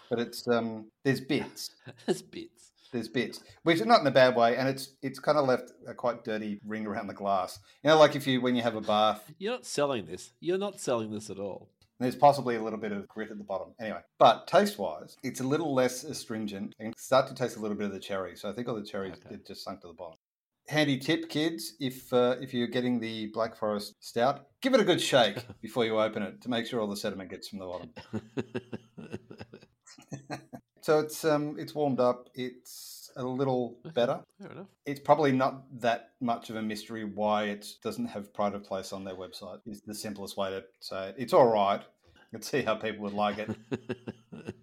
but 0.08 0.18
it's 0.18 0.48
um 0.48 0.90
there's 1.04 1.20
bits. 1.20 1.74
There's 2.06 2.22
bits. 2.22 2.57
There's 2.92 3.08
bits, 3.08 3.40
which 3.64 3.80
is 3.80 3.86
not 3.86 4.00
in 4.00 4.06
a 4.06 4.10
bad 4.10 4.34
way, 4.36 4.56
and 4.56 4.68
it's 4.68 4.94
it's 5.02 5.18
kind 5.18 5.36
of 5.38 5.46
left 5.46 5.72
a 5.86 5.94
quite 5.94 6.24
dirty 6.24 6.58
ring 6.66 6.86
around 6.86 7.06
the 7.08 7.14
glass. 7.14 7.58
You 7.82 7.90
know, 7.90 7.98
like 7.98 8.16
if 8.16 8.26
you 8.26 8.40
when 8.40 8.56
you 8.56 8.62
have 8.62 8.76
a 8.76 8.80
bath, 8.80 9.30
You're 9.38 9.52
not 9.52 9.66
selling 9.66 10.06
this. 10.06 10.32
You're 10.40 10.58
not 10.58 10.80
selling 10.80 11.10
this 11.10 11.28
at 11.30 11.38
all. 11.38 11.68
there's 12.00 12.16
possibly 12.16 12.54
a 12.56 12.62
little 12.62 12.78
bit 12.78 12.92
of 12.92 13.06
grit 13.08 13.30
at 13.30 13.38
the 13.38 13.44
bottom. 13.44 13.74
Anyway, 13.80 14.00
but 14.18 14.46
taste 14.46 14.78
wise, 14.78 15.16
it's 15.22 15.40
a 15.40 15.44
little 15.44 15.74
less 15.74 16.04
astringent 16.04 16.74
and 16.78 16.94
start 16.96 17.26
to 17.28 17.34
taste 17.34 17.56
a 17.56 17.60
little 17.60 17.76
bit 17.76 17.86
of 17.86 17.92
the 17.92 18.00
cherry. 18.00 18.36
So 18.36 18.48
I 18.48 18.52
think 18.52 18.68
all 18.68 18.74
the 18.76 18.82
cherries 18.82 19.14
Okay. 19.24 19.34
it 19.34 19.46
just 19.46 19.64
sunk 19.64 19.80
to 19.82 19.88
the 19.88 19.94
bottom. 19.94 20.16
Handy 20.68 20.98
tip, 20.98 21.28
kids, 21.30 21.74
if 21.80 22.12
uh, 22.12 22.36
if 22.40 22.52
you're 22.52 22.66
getting 22.68 23.00
the 23.00 23.28
Black 23.32 23.56
Forest 23.56 23.94
Stout, 24.00 24.46
give 24.60 24.74
it 24.74 24.80
a 24.80 24.84
good 24.84 25.00
shake 25.00 25.38
before 25.62 25.84
you 25.86 25.98
open 25.98 26.22
it 26.22 26.40
to 26.42 26.48
make 26.50 26.66
sure 26.66 26.78
all 26.80 26.86
the 26.86 26.96
sediment 26.96 27.30
gets 27.30 27.48
from 27.48 27.58
the 27.58 27.64
bottom. 27.66 27.90
So 30.88 31.00
it's 31.00 31.22
um 31.22 31.56
it's 31.58 31.74
warmed 31.74 32.00
up. 32.00 32.30
It's 32.34 33.10
a 33.14 33.22
little 33.22 33.76
better. 33.94 34.20
Fair 34.40 34.52
enough. 34.52 34.68
It's 34.86 35.00
probably 35.00 35.32
not 35.32 35.64
that 35.82 36.12
much 36.22 36.48
of 36.48 36.56
a 36.56 36.62
mystery 36.62 37.04
why 37.04 37.44
it 37.44 37.74
doesn't 37.84 38.06
have 38.06 38.32
pride 38.32 38.54
of 38.54 38.64
place 38.64 38.90
on 38.94 39.04
their 39.04 39.14
website. 39.14 39.58
Is 39.66 39.82
the 39.82 39.94
simplest 39.94 40.38
way 40.38 40.48
to 40.48 40.64
say 40.80 41.10
it. 41.10 41.16
It's 41.18 41.34
all 41.34 41.52
right. 41.52 41.82
Let's 42.32 42.50
see 42.50 42.62
how 42.62 42.74
people 42.74 43.02
would 43.02 43.12
like 43.12 43.36
it. 43.36 43.50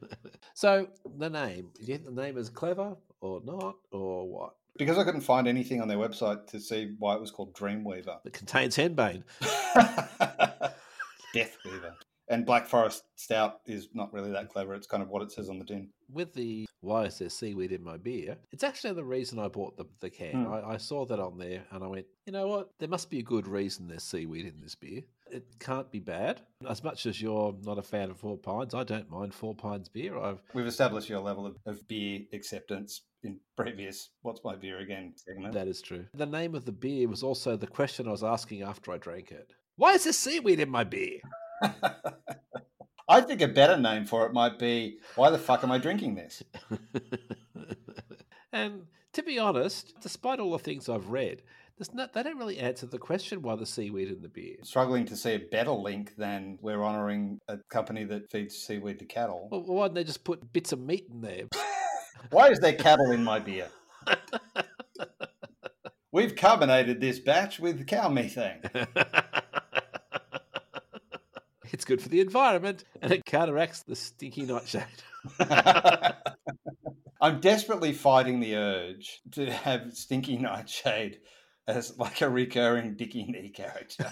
So 0.55 0.87
the 1.17 1.29
name, 1.29 1.69
do 1.75 1.81
you 1.81 1.87
think 1.87 2.05
the 2.05 2.21
name 2.21 2.37
is 2.37 2.49
clever 2.49 2.95
or 3.19 3.41
not, 3.43 3.75
or 3.91 4.25
what? 4.25 4.53
Because 4.77 4.97
I 4.97 5.03
couldn't 5.03 5.19
find 5.19 5.49
anything 5.49 5.81
on 5.81 5.89
their 5.89 5.97
website 5.97 6.47
to 6.47 6.61
see 6.61 6.95
why 6.97 7.13
it 7.13 7.19
was 7.19 7.29
called 7.29 7.53
Dreamweaver. 7.53 8.19
It 8.23 8.31
contains 8.31 8.77
henbane. 8.77 9.23
Deathweaver. 11.35 11.95
And 12.29 12.45
Black 12.45 12.67
Forest 12.67 13.03
Stout 13.15 13.59
is 13.65 13.89
not 13.93 14.13
really 14.13 14.31
that 14.31 14.49
clever. 14.49 14.73
It's 14.73 14.87
kind 14.87 15.03
of 15.03 15.09
what 15.09 15.21
it 15.21 15.31
says 15.31 15.49
on 15.49 15.59
the 15.59 15.65
tin. 15.65 15.89
With 16.11 16.33
the 16.33 16.65
why 16.85 17.05
is 17.05 17.17
there 17.17 17.29
seaweed 17.29 17.71
in 17.71 17.83
my 17.83 17.97
beer? 17.97 18.37
It's 18.51 18.63
actually 18.63 18.93
the 18.93 19.03
reason 19.03 19.39
I 19.39 19.47
bought 19.47 19.75
the, 19.75 19.85
the 20.01 20.09
can. 20.09 20.45
Hmm. 20.45 20.53
I, 20.53 20.73
I 20.73 20.77
saw 20.77 21.05
that 21.05 21.19
on 21.19 21.37
there 21.37 21.63
and 21.71 21.83
I 21.83 21.87
went, 21.87 22.05
you 22.25 22.33
know 22.33 22.47
what? 22.47 22.69
There 22.79 22.87
must 22.87 23.09
be 23.09 23.19
a 23.19 23.23
good 23.23 23.47
reason 23.47 23.87
there's 23.87 24.03
seaweed 24.03 24.45
in 24.45 24.61
this 24.61 24.75
beer. 24.75 25.01
It 25.31 25.45
can't 25.59 25.91
be 25.91 25.99
bad. 25.99 26.41
As 26.69 26.83
much 26.83 27.07
as 27.07 27.19
you're 27.19 27.55
not 27.63 27.79
a 27.79 27.81
fan 27.81 28.11
of 28.11 28.19
Four 28.19 28.37
Pines, 28.37 28.75
I 28.75 28.83
don't 28.83 29.09
mind 29.09 29.33
Four 29.33 29.55
Pines 29.55 29.89
beer. 29.89 30.17
I've 30.17 30.39
We've 30.53 30.67
established 30.67 31.09
your 31.09 31.21
level 31.21 31.47
of, 31.47 31.57
of 31.65 31.87
beer 31.87 32.21
acceptance 32.31 33.01
in 33.23 33.39
previous 33.57 34.11
What's 34.21 34.41
My 34.43 34.55
Beer 34.55 34.79
Again 34.79 35.13
segment. 35.15 35.53
That 35.53 35.67
is 35.67 35.81
true. 35.81 36.05
The 36.13 36.27
name 36.27 36.53
of 36.53 36.65
the 36.65 36.71
beer 36.71 37.07
was 37.07 37.23
also 37.23 37.57
the 37.57 37.65
question 37.65 38.07
I 38.07 38.11
was 38.11 38.23
asking 38.23 38.61
after 38.61 38.91
I 38.91 38.99
drank 38.99 39.31
it. 39.31 39.51
Why 39.77 39.93
is 39.93 40.03
there 40.03 40.13
seaweed 40.13 40.59
in 40.59 40.69
my 40.69 40.83
beer? 40.83 41.19
I 43.07 43.21
think 43.21 43.41
a 43.41 43.47
better 43.47 43.77
name 43.77 44.05
for 44.05 44.25
it 44.25 44.33
might 44.33 44.57
be 44.57 44.97
Why 45.15 45.29
the 45.29 45.37
fuck 45.37 45.63
am 45.63 45.71
I 45.71 45.77
drinking 45.77 46.15
this? 46.15 46.43
and 48.51 48.83
to 49.13 49.23
be 49.23 49.39
honest, 49.39 49.93
despite 50.01 50.39
all 50.39 50.51
the 50.51 50.59
things 50.59 50.89
I've 50.89 51.09
read, 51.09 51.41
there's 51.77 51.93
not, 51.93 52.13
they 52.13 52.23
don't 52.23 52.37
really 52.37 52.57
answer 52.57 52.85
the 52.85 52.97
question 52.97 53.41
why 53.41 53.55
the 53.55 53.65
seaweed 53.65 54.09
in 54.09 54.21
the 54.21 54.29
beer. 54.29 54.55
Struggling 54.63 55.05
to 55.05 55.15
see 55.15 55.31
a 55.31 55.39
better 55.39 55.71
link 55.71 56.15
than 56.15 56.57
we're 56.61 56.83
honouring 56.83 57.39
a 57.47 57.57
company 57.69 58.05
that 58.05 58.31
feeds 58.31 58.55
seaweed 58.55 58.99
to 58.99 59.05
cattle. 59.05 59.49
Well, 59.51 59.63
why 59.63 59.85
didn't 59.85 59.95
they 59.95 60.03
just 60.05 60.23
put 60.23 60.53
bits 60.53 60.71
of 60.71 60.79
meat 60.79 61.07
in 61.11 61.21
there? 61.21 61.43
Why 62.31 62.49
is 62.49 62.59
there 62.59 62.73
cattle 62.73 63.11
in 63.11 63.23
my 63.23 63.39
beer? 63.39 63.67
We've 66.11 66.35
carbonated 66.35 66.99
this 66.99 67.19
batch 67.19 67.59
with 67.59 67.85
cow 67.85 68.09
methane. 68.09 68.61
It's 71.75 71.83
good 71.83 72.01
for 72.01 72.07
the 72.07 72.21
environment 72.21 72.85
and 73.01 73.11
it 73.11 73.25
counteracts 73.25 73.81
the 73.81 73.97
stinky 73.97 74.43
nightshade. 74.43 74.85
I'm 77.19 77.41
desperately 77.41 77.91
fighting 77.91 78.39
the 78.39 78.55
urge 78.55 79.19
to 79.31 79.51
have 79.51 79.93
Stinky 79.93 80.37
Nightshade 80.37 81.19
as 81.67 81.97
like 81.97 82.21
a 82.21 82.29
recurring 82.29 82.95
Dickie 82.95 83.25
Knee 83.25 83.49
character. 83.49 84.05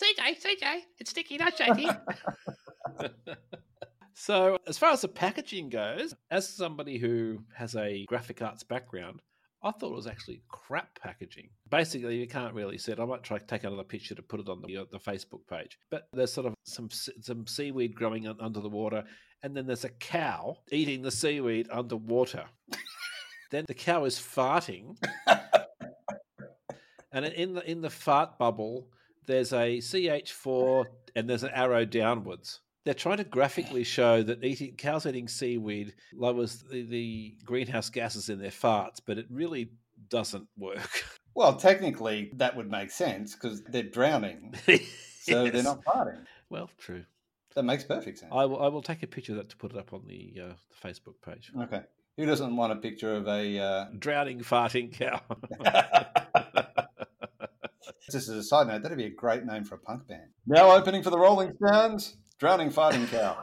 CJ, 0.00 0.40
CJ, 0.42 0.80
it's 0.98 1.10
sticky 1.10 1.36
nightshade 1.36 1.76
here. 1.76 2.00
so, 4.14 4.56
as 4.66 4.78
far 4.78 4.92
as 4.92 5.02
the 5.02 5.08
packaging 5.08 5.68
goes, 5.68 6.14
as 6.30 6.48
somebody 6.48 6.96
who 6.96 7.40
has 7.54 7.76
a 7.76 8.06
graphic 8.06 8.40
arts 8.40 8.62
background, 8.62 9.20
I 9.62 9.72
thought 9.72 9.92
it 9.92 9.96
was 9.96 10.06
actually 10.06 10.42
crap 10.48 10.98
packaging. 11.00 11.50
Basically, 11.70 12.16
you 12.16 12.26
can't 12.26 12.54
really 12.54 12.78
see 12.78 12.92
it. 12.92 13.00
I 13.00 13.04
might 13.04 13.22
try 13.22 13.38
to 13.38 13.46
take 13.46 13.64
another 13.64 13.84
picture 13.84 14.14
to 14.14 14.22
put 14.22 14.40
it 14.40 14.48
on 14.48 14.62
the, 14.62 14.78
uh, 14.78 14.84
the 14.90 14.98
Facebook 14.98 15.46
page. 15.48 15.78
But 15.90 16.08
there's 16.12 16.32
sort 16.32 16.46
of 16.46 16.54
some 16.64 16.88
some 16.90 17.46
seaweed 17.46 17.94
growing 17.94 18.26
under 18.26 18.60
the 18.60 18.68
water, 18.68 19.04
and 19.42 19.54
then 19.54 19.66
there's 19.66 19.84
a 19.84 19.90
cow 19.90 20.56
eating 20.70 21.02
the 21.02 21.10
seaweed 21.10 21.68
underwater. 21.70 22.46
then 23.50 23.64
the 23.68 23.74
cow 23.74 24.04
is 24.04 24.16
farting, 24.16 24.96
and 27.12 27.26
in 27.26 27.54
the 27.54 27.70
in 27.70 27.82
the 27.82 27.90
fart 27.90 28.38
bubble, 28.38 28.88
there's 29.26 29.52
a 29.52 29.78
CH4 29.78 30.86
and 31.14 31.28
there's 31.28 31.42
an 31.42 31.50
arrow 31.54 31.84
downwards. 31.84 32.60
They're 32.84 32.94
trying 32.94 33.18
to 33.18 33.24
graphically 33.24 33.84
show 33.84 34.22
that 34.22 34.42
eating 34.42 34.74
cows 34.76 35.04
eating 35.06 35.28
seaweed 35.28 35.94
lowers 36.14 36.64
the, 36.70 36.82
the 36.82 37.34
greenhouse 37.44 37.90
gases 37.90 38.30
in 38.30 38.40
their 38.40 38.50
farts, 38.50 39.00
but 39.04 39.18
it 39.18 39.26
really 39.30 39.70
doesn't 40.08 40.48
work. 40.56 41.04
well, 41.34 41.56
technically, 41.56 42.30
that 42.36 42.56
would 42.56 42.70
make 42.70 42.90
sense 42.90 43.34
because 43.34 43.62
they're 43.64 43.82
drowning, 43.82 44.54
so 45.20 45.48
they're 45.50 45.62
not 45.62 45.84
farting. 45.84 46.24
Well, 46.48 46.70
true. 46.78 47.04
That 47.54 47.64
makes 47.64 47.84
perfect 47.84 48.18
sense. 48.18 48.32
I 48.34 48.44
will, 48.46 48.62
I 48.62 48.68
will 48.68 48.82
take 48.82 49.02
a 49.02 49.06
picture 49.06 49.32
of 49.32 49.38
that 49.38 49.48
to 49.50 49.56
put 49.56 49.72
it 49.72 49.78
up 49.78 49.92
on 49.92 50.04
the, 50.06 50.34
uh, 50.40 50.52
the 50.70 50.88
Facebook 50.88 51.20
page. 51.24 51.52
Okay. 51.60 51.82
Who 52.16 52.26
doesn't 52.26 52.54
want 52.54 52.72
a 52.72 52.76
picture 52.76 53.14
of 53.16 53.26
a. 53.28 53.58
Uh... 53.58 53.86
Drowning, 53.98 54.40
farting 54.40 54.92
cow. 54.92 55.20
Just 58.10 58.28
as 58.28 58.34
a 58.34 58.42
side 58.42 58.66
note, 58.66 58.82
that'd 58.82 58.98
be 58.98 59.06
a 59.06 59.10
great 59.10 59.44
name 59.44 59.64
for 59.64 59.76
a 59.76 59.78
punk 59.78 60.06
band. 60.06 60.30
Now 60.46 60.72
opening 60.72 61.02
for 61.02 61.10
the 61.10 61.18
Rolling 61.18 61.52
Stones, 61.56 62.16
Drowning 62.40 62.70
Farting 62.70 63.06
Cow. 63.08 63.36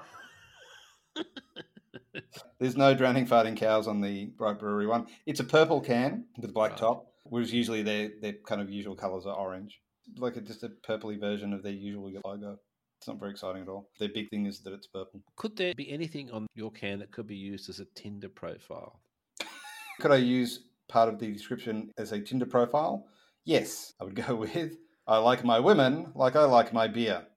There's 2.59 2.75
no 2.75 2.95
drowning 2.95 3.27
farting 3.27 3.55
cows 3.55 3.87
on 3.87 4.01
the 4.01 4.25
Bright 4.37 4.57
Brewery 4.59 4.87
one. 4.87 5.05
It's 5.27 5.39
a 5.39 5.43
purple 5.43 5.79
can 5.79 6.25
with 6.35 6.49
a 6.49 6.51
black 6.51 6.71
Right. 6.71 6.79
top, 6.79 7.05
whereas 7.23 7.53
usually 7.53 7.83
their 7.83 8.09
their 8.19 8.33
kind 8.47 8.59
of 8.59 8.71
usual 8.71 8.95
colours 8.95 9.27
are 9.27 9.35
orange. 9.35 9.79
Like 10.17 10.35
a, 10.35 10.41
just 10.41 10.63
a 10.63 10.69
purpley 10.69 11.19
version 11.19 11.53
of 11.53 11.61
their 11.61 11.73
usual 11.73 12.11
logo. 12.25 12.57
It's 12.97 13.07
not 13.07 13.19
very 13.19 13.29
exciting 13.29 13.61
at 13.61 13.67
all. 13.67 13.87
Their 13.99 14.09
big 14.09 14.31
thing 14.31 14.47
is 14.47 14.61
that 14.61 14.73
it's 14.73 14.87
purple. 14.87 15.21
could 15.35 15.55
there 15.55 15.75
be 15.75 15.91
anything 15.91 16.31
on 16.31 16.47
your 16.55 16.71
can 16.71 16.97
that 16.97 17.11
could 17.11 17.27
be 17.27 17.35
used 17.35 17.69
as 17.69 17.79
a 17.79 17.85
Tinder 17.93 18.29
profile? 18.29 18.99
Could 19.99 20.11
I 20.11 20.17
use 20.17 20.63
part 20.87 21.09
of 21.09 21.19
the 21.19 21.31
description 21.31 21.91
as 21.99 22.11
a 22.11 22.19
Tinder 22.19 22.45
profile? 22.47 23.05
Yes, 23.45 23.93
I 23.99 24.05
would 24.05 24.15
go 24.15 24.35
with 24.43 24.75
I 25.07 25.19
like 25.19 25.43
my 25.43 25.59
women 25.59 26.11
like 26.15 26.35
I 26.35 26.45
like 26.45 26.73
my 26.73 26.87
beer. 26.87 27.27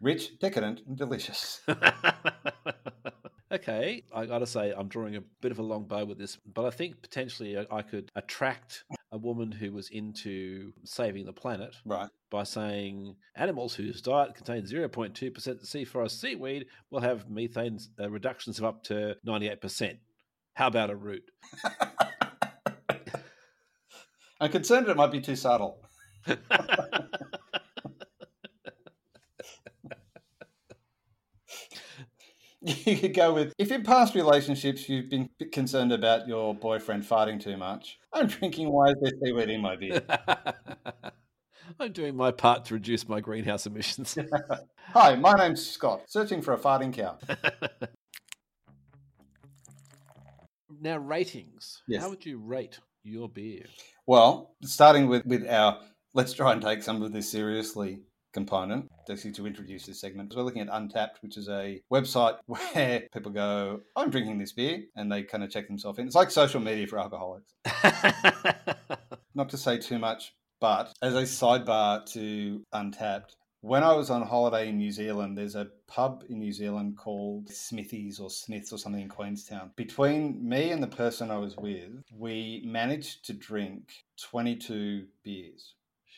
Rich, 0.00 0.38
decadent, 0.38 0.82
and 0.86 0.96
delicious. 0.96 1.60
okay, 3.52 4.04
I 4.14 4.26
got 4.26 4.38
to 4.40 4.46
say, 4.46 4.72
I'm 4.76 4.88
drawing 4.88 5.16
a 5.16 5.22
bit 5.40 5.52
of 5.52 5.58
a 5.58 5.62
long 5.62 5.84
bow 5.84 6.04
with 6.04 6.18
this, 6.18 6.36
but 6.52 6.64
I 6.64 6.70
think 6.70 7.00
potentially 7.02 7.56
I- 7.58 7.66
I 7.70 7.82
could 7.82 8.10
attract 8.14 8.84
a 9.12 9.18
woman 9.18 9.50
who 9.52 9.72
was 9.72 9.88
into 9.90 10.72
saving 10.84 11.24
the 11.24 11.32
planet 11.32 11.74
Right. 11.84 12.10
by 12.30 12.42
saying 12.42 13.16
animals 13.36 13.74
whose 13.74 14.02
diet 14.02 14.34
contains 14.34 14.72
0.2% 14.72 15.64
sea 15.66 15.84
forest 15.84 16.20
seaweed 16.20 16.66
will 16.90 17.00
have 17.00 17.30
methane 17.30 17.78
uh, 18.00 18.10
reductions 18.10 18.58
of 18.58 18.64
up 18.64 18.82
to 18.84 19.16
98%. 19.26 19.98
How 20.54 20.66
about 20.66 20.90
a 20.90 20.96
root? 20.96 21.30
I'm 24.40 24.50
concerned 24.50 24.88
it 24.88 24.96
might 24.96 25.12
be 25.12 25.20
too 25.20 25.36
subtle. 25.36 25.78
You 32.84 32.96
could 32.96 33.14
go 33.14 33.32
with 33.32 33.52
if 33.58 33.70
in 33.70 33.84
past 33.84 34.16
relationships 34.16 34.88
you've 34.88 35.08
been 35.08 35.30
concerned 35.52 35.92
about 35.92 36.26
your 36.26 36.52
boyfriend 36.52 37.04
farting 37.04 37.40
too 37.40 37.56
much. 37.56 37.98
I'm 38.12 38.26
drinking 38.26 38.70
why 38.70 38.88
is 38.88 38.96
there 39.00 39.12
seaweed 39.22 39.50
in 39.50 39.60
my 39.60 39.76
beer? 39.76 40.02
I'm 41.80 41.92
doing 41.92 42.16
my 42.16 42.32
part 42.32 42.64
to 42.66 42.74
reduce 42.74 43.08
my 43.08 43.20
greenhouse 43.20 43.66
emissions. 43.66 44.18
Hi, 44.92 45.14
my 45.14 45.34
name's 45.34 45.64
Scott, 45.64 46.02
searching 46.08 46.42
for 46.42 46.54
a 46.54 46.58
farting 46.58 46.92
cow. 46.92 47.18
now, 50.80 50.96
ratings. 50.96 51.82
Yes. 51.86 52.02
How 52.02 52.10
would 52.10 52.26
you 52.26 52.38
rate 52.38 52.80
your 53.04 53.28
beer? 53.28 53.64
Well, 54.06 54.56
starting 54.62 55.08
with, 55.08 55.24
with 55.24 55.48
our 55.48 55.80
let's 56.14 56.32
try 56.32 56.52
and 56.52 56.62
take 56.62 56.82
some 56.82 57.02
of 57.02 57.12
this 57.12 57.30
seriously 57.30 58.00
component, 58.36 58.90
actually 59.10 59.32
to 59.32 59.46
introduce 59.46 59.86
this 59.86 59.98
segment. 59.98 60.34
We're 60.36 60.42
looking 60.42 60.60
at 60.60 60.68
Untappd, 60.68 61.22
which 61.22 61.38
is 61.38 61.48
a 61.48 61.80
website 61.90 62.36
where 62.46 63.08
people 63.10 63.32
go, 63.32 63.80
I'm 63.96 64.10
drinking 64.10 64.38
this 64.38 64.52
beer, 64.52 64.82
and 64.94 65.10
they 65.10 65.22
kind 65.22 65.42
of 65.42 65.48
check 65.50 65.68
themselves 65.68 65.98
in. 65.98 66.06
It's 66.06 66.14
like 66.14 66.30
social 66.30 66.60
media 66.60 66.86
for 66.86 66.98
alcoholics. 66.98 67.54
Not 69.34 69.48
to 69.48 69.56
say 69.56 69.78
too 69.78 69.98
much, 69.98 70.34
but 70.60 70.92
as 71.00 71.14
a 71.14 71.22
sidebar 71.22 72.04
to 72.12 72.62
Untappd, 72.74 73.30
when 73.62 73.82
I 73.82 73.94
was 73.94 74.10
on 74.10 74.20
holiday 74.22 74.68
in 74.68 74.76
New 74.76 74.92
Zealand, 74.92 75.38
there's 75.38 75.56
a 75.56 75.68
pub 75.88 76.22
in 76.28 76.38
New 76.38 76.52
Zealand 76.52 76.98
called 76.98 77.48
Smithies 77.48 78.20
or 78.20 78.28
Smiths 78.28 78.70
or 78.70 78.78
something 78.78 79.00
in 79.00 79.08
Queenstown. 79.08 79.70
Between 79.76 80.46
me 80.46 80.72
and 80.72 80.82
the 80.82 80.88
person 80.88 81.30
I 81.30 81.38
was 81.38 81.56
with, 81.56 82.02
we 82.12 82.62
managed 82.66 83.24
to 83.24 83.32
drink 83.32 84.04
22 84.30 85.06
beers 85.24 85.72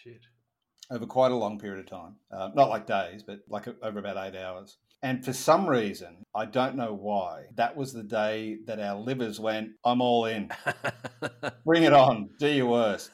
Shit. 0.04 0.26
Over 0.90 1.06
quite 1.06 1.32
a 1.32 1.36
long 1.36 1.58
period 1.58 1.80
of 1.80 1.86
time. 1.86 2.16
Uh, 2.30 2.50
not 2.54 2.70
like 2.70 2.86
days, 2.86 3.22
but 3.22 3.40
like 3.48 3.66
over 3.82 3.98
about 3.98 4.16
eight 4.16 4.38
hours. 4.38 4.78
And 5.02 5.24
for 5.24 5.32
some 5.32 5.68
reason, 5.68 6.24
I 6.34 6.44
don't 6.44 6.74
know 6.74 6.92
why, 6.92 7.44
that 7.54 7.76
was 7.76 7.92
the 7.92 8.02
day 8.02 8.58
that 8.66 8.80
our 8.80 8.98
livers 8.98 9.38
went, 9.38 9.70
I'm 9.84 10.00
all 10.00 10.24
in. 10.24 10.50
Bring 11.64 11.84
it 11.84 11.92
on. 11.92 12.30
Do 12.40 12.48
your 12.48 12.66
worst. 12.66 13.10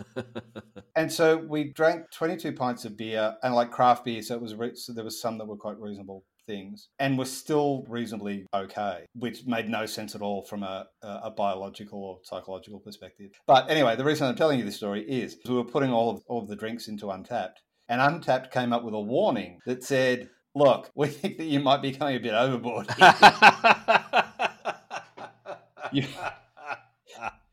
And 0.96 1.12
so 1.12 1.36
we 1.36 1.72
drank 1.72 2.10
22 2.10 2.52
pints 2.52 2.86
of 2.86 2.96
beer 2.96 3.36
and 3.42 3.54
like 3.54 3.70
craft 3.70 4.06
beer. 4.06 4.22
So 4.22 4.34
it 4.34 4.40
was, 4.40 4.54
so 4.82 4.94
there 4.94 5.04
was 5.04 5.20
some 5.20 5.36
that 5.38 5.46
were 5.46 5.56
quite 5.56 5.78
reasonable 5.78 6.24
things 6.46 6.88
and 6.98 7.18
were 7.18 7.24
still 7.24 7.84
reasonably 7.88 8.46
okay, 8.54 9.06
which 9.14 9.46
made 9.46 9.68
no 9.68 9.86
sense 9.86 10.14
at 10.14 10.22
all 10.22 10.42
from 10.42 10.62
a, 10.62 10.86
a, 11.02 11.30
biological 11.30 12.02
or 12.02 12.18
psychological 12.22 12.80
perspective. 12.80 13.30
But 13.46 13.70
anyway, 13.70 13.96
the 13.96 14.04
reason 14.04 14.26
I'm 14.26 14.36
telling 14.36 14.58
you 14.58 14.64
this 14.64 14.76
story 14.76 15.02
is 15.08 15.38
we 15.48 15.54
were 15.54 15.64
putting 15.64 15.90
all 15.90 16.10
of, 16.10 16.22
all 16.26 16.42
of 16.42 16.48
the 16.48 16.56
drinks 16.56 16.88
into 16.88 17.06
Untappd 17.06 17.54
and 17.88 18.00
Untappd 18.00 18.50
came 18.50 18.72
up 18.72 18.84
with 18.84 18.94
a 18.94 19.00
warning 19.00 19.60
that 19.66 19.84
said, 19.84 20.30
Look, 20.54 20.90
we 20.94 21.08
think 21.08 21.38
that 21.38 21.44
you 21.44 21.60
might 21.60 21.82
be 21.82 21.90
going 21.90 22.16
a 22.16 22.20
bit 22.20 22.32
overboard. 22.32 22.86
you, 25.92 26.06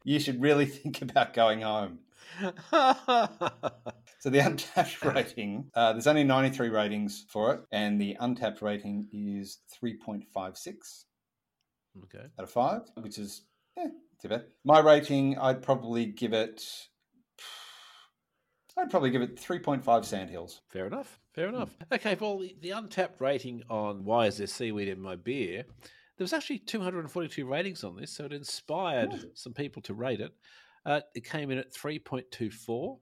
you 0.04 0.20
should 0.20 0.42
really 0.42 0.66
think 0.66 1.02
about 1.02 1.34
going 1.34 1.62
home. 1.62 2.00
So 4.22 4.30
the 4.30 4.38
Untappd 4.40 5.16
rating, 5.16 5.72
uh, 5.74 5.94
there's 5.94 6.06
only 6.06 6.24
93 6.24 6.70
ratings 6.70 7.26
for 7.28 7.56
it, 7.56 7.62
and 7.72 8.00
the 8.00 8.16
Untappd 8.22 8.62
rating 8.62 9.08
is 9.12 9.58
3.56 9.84 10.26
okay. 12.04 12.26
out 12.40 12.44
of 12.44 12.50
5, 12.52 12.82
which 12.98 13.18
is, 13.18 13.42
eh, 13.80 13.88
too 14.22 14.30
bad. 14.30 14.46
My 14.64 14.78
rating, 14.78 15.40
I'd 15.40 15.64
probably 15.64 16.06
give 16.06 16.34
it, 16.34 16.64
I'd 18.78 18.92
probably 18.92 19.10
give 19.10 19.24
it 19.24 19.38
3.5 19.38 20.06
sandhills. 20.06 20.62
Fair 20.70 20.86
enough. 20.86 21.20
Fair 21.34 21.48
enough. 21.48 21.76
Okay, 21.92 22.16
well, 22.20 22.38
the, 22.38 22.56
the 22.62 22.70
Untappd 22.70 23.20
rating 23.20 23.64
on 23.72 24.06
why 24.06 24.28
is 24.28 24.38
there 24.38 24.46
seaweed 24.46 24.88
in 24.88 25.02
my 25.02 25.16
beer? 25.16 25.64
There 26.18 26.24
was 26.24 26.34
actually 26.34 26.60
242 26.60 27.48
ratings 27.48 27.84
on 27.84 27.96
this, 27.96 28.12
so 28.12 28.26
it 28.26 28.34
inspired 28.34 29.32
some 29.34 29.54
people 29.54 29.82
to 29.82 29.96
rate 29.96 30.22
it. 30.22 30.32
Uh, 30.86 31.02
it 31.16 31.26
came 31.28 31.50
in 31.50 31.58
at 31.58 31.74
3.24. 31.74 33.00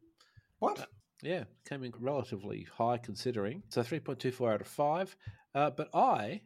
What? 0.59 0.87
Yeah, 1.21 1.43
came 1.67 1.83
in 1.83 1.93
relatively 1.99 2.67
high 2.77 2.97
considering. 2.97 3.63
So 3.69 3.81
3.24 3.81 4.53
out 4.53 4.61
of 4.61 4.67
5. 4.67 5.15
Uh, 5.53 5.69
but 5.71 5.89
I 5.93 6.41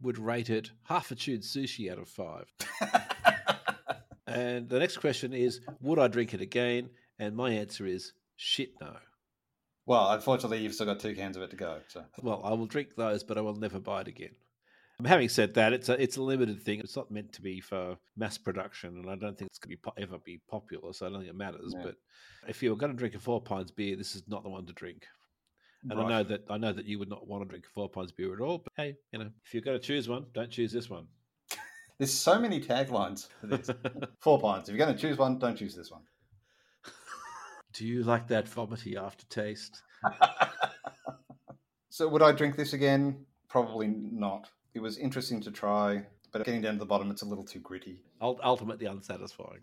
would 0.00 0.18
rate 0.18 0.50
it 0.50 0.70
half 0.84 1.10
a 1.10 1.14
chewed 1.14 1.42
sushi 1.42 1.90
out 1.90 1.98
of 1.98 2.08
5. 2.08 2.44
and 4.26 4.68
the 4.68 4.78
next 4.78 4.98
question 4.98 5.32
is 5.32 5.60
Would 5.80 5.98
I 5.98 6.08
drink 6.08 6.34
it 6.34 6.40
again? 6.40 6.90
And 7.18 7.36
my 7.36 7.50
answer 7.50 7.86
is 7.86 8.12
shit 8.36 8.72
no. 8.80 8.96
Well, 9.86 10.10
unfortunately, 10.10 10.58
you've 10.58 10.74
still 10.74 10.86
got 10.86 11.00
two 11.00 11.14
cans 11.14 11.36
of 11.36 11.42
it 11.42 11.50
to 11.50 11.56
go. 11.56 11.78
So 11.88 12.04
Well, 12.22 12.42
I 12.44 12.52
will 12.54 12.66
drink 12.66 12.94
those, 12.96 13.24
but 13.24 13.38
I 13.38 13.40
will 13.40 13.56
never 13.56 13.80
buy 13.80 14.02
it 14.02 14.08
again. 14.08 14.34
Having 15.04 15.28
said 15.28 15.54
that, 15.54 15.72
it's 15.72 15.88
a 15.88 16.02
it's 16.02 16.16
a 16.16 16.22
limited 16.22 16.60
thing. 16.62 16.80
It's 16.80 16.96
not 16.96 17.10
meant 17.10 17.32
to 17.34 17.42
be 17.42 17.60
for 17.60 17.96
mass 18.16 18.36
production, 18.36 18.96
and 18.96 19.08
I 19.08 19.14
don't 19.14 19.38
think 19.38 19.48
it's 19.50 19.58
going 19.58 19.70
to 19.70 19.76
be 19.76 19.82
po- 19.82 19.94
ever 19.96 20.18
be 20.18 20.40
popular. 20.50 20.92
So 20.92 21.06
I 21.06 21.10
don't 21.10 21.20
think 21.20 21.30
it 21.30 21.36
matters. 21.36 21.72
But 21.80 21.94
if 22.48 22.62
you're 22.62 22.76
going 22.76 22.90
to 22.90 22.98
drink 22.98 23.14
a 23.14 23.20
four 23.20 23.40
pints 23.40 23.70
beer, 23.70 23.94
this 23.94 24.16
is 24.16 24.24
not 24.26 24.42
the 24.42 24.48
one 24.48 24.66
to 24.66 24.72
drink. 24.72 25.06
And 25.88 26.00
I 26.00 26.08
know 26.08 26.24
that 26.24 26.44
I 26.50 26.58
know 26.58 26.72
that 26.72 26.86
you 26.86 26.98
would 26.98 27.08
not 27.08 27.28
want 27.28 27.44
to 27.44 27.48
drink 27.48 27.66
a 27.66 27.68
four 27.68 27.88
pints 27.88 28.10
beer 28.10 28.34
at 28.34 28.40
all. 28.40 28.58
But 28.58 28.72
hey, 28.76 28.96
you 29.12 29.20
know, 29.20 29.30
if 29.46 29.54
you're 29.54 29.62
going 29.62 29.78
to 29.78 29.84
choose 29.84 30.08
one, 30.08 30.26
don't 30.34 30.50
choose 30.50 30.72
this 30.72 30.90
one. 30.90 31.06
there's 31.98 32.12
so 32.12 32.40
many 32.40 32.60
taglines 32.60 33.28
for 33.40 33.46
this. 33.46 33.70
Four 34.20 34.40
pints. 34.40 34.68
If 34.68 34.74
you're 34.74 34.84
going 34.84 34.96
to 34.96 35.00
choose 35.00 35.16
one, 35.16 35.38
don't 35.38 35.56
choose 35.56 35.76
this 35.76 35.92
one. 35.92 36.02
Do 37.72 37.86
you 37.86 38.02
like 38.02 38.26
that 38.28 38.48
vomity 38.48 38.96
aftertaste? 38.96 39.80
So 41.90 42.08
would 42.08 42.22
I 42.22 42.32
drink 42.32 42.56
this 42.56 42.74
again? 42.74 43.26
Probably 43.48 43.88
not. 43.88 44.48
It 44.78 44.82
was 44.82 44.96
interesting 44.96 45.40
to 45.40 45.50
try, 45.50 46.04
but 46.32 46.44
getting 46.44 46.62
down 46.62 46.74
to 46.74 46.78
the 46.78 46.86
bottom, 46.86 47.10
it's 47.10 47.22
a 47.22 47.26
little 47.26 47.42
too 47.42 47.58
gritty. 47.58 47.98
Ultimately 48.20 48.86
unsatisfying. 48.86 49.62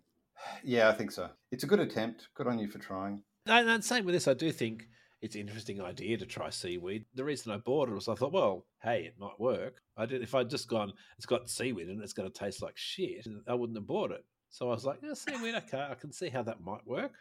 Yeah, 0.61 0.89
I 0.89 0.91
think 0.91 1.09
so. 1.09 1.29
It's 1.53 1.63
a 1.63 1.67
good 1.67 1.79
attempt. 1.79 2.27
Good 2.35 2.47
on 2.47 2.59
you 2.59 2.67
for 2.67 2.79
trying. 2.79 3.21
And, 3.45 3.69
and 3.69 3.81
same 3.81 4.03
with 4.03 4.13
this, 4.13 4.27
I 4.27 4.33
do 4.33 4.51
think 4.51 4.89
it's 5.21 5.35
an 5.35 5.39
interesting 5.39 5.79
idea 5.81 6.17
to 6.17 6.25
try 6.25 6.49
seaweed. 6.49 7.05
The 7.13 7.23
reason 7.23 7.53
I 7.53 7.59
bought 7.59 7.87
it 7.87 7.93
was 7.93 8.09
I 8.09 8.15
thought, 8.15 8.33
well, 8.33 8.65
hey, 8.83 9.05
it 9.05 9.15
might 9.17 9.39
work. 9.39 9.79
I 9.95 10.05
did 10.05 10.21
if 10.21 10.35
I'd 10.35 10.49
just 10.49 10.67
gone, 10.67 10.91
it's 11.15 11.25
got 11.25 11.49
seaweed 11.49 11.87
and 11.87 12.03
it's 12.03 12.11
going 12.11 12.29
to 12.29 12.37
taste 12.37 12.61
like 12.61 12.75
shit, 12.75 13.25
I 13.47 13.53
wouldn't 13.53 13.77
have 13.77 13.87
bought 13.87 14.11
it. 14.11 14.25
So 14.49 14.67
I 14.67 14.73
was 14.73 14.83
like, 14.83 14.99
yeah, 15.01 15.13
seaweed, 15.13 15.55
okay, 15.55 15.87
I 15.89 15.95
can 15.95 16.11
see 16.11 16.27
how 16.27 16.43
that 16.43 16.59
might 16.59 16.85
work. 16.85 17.13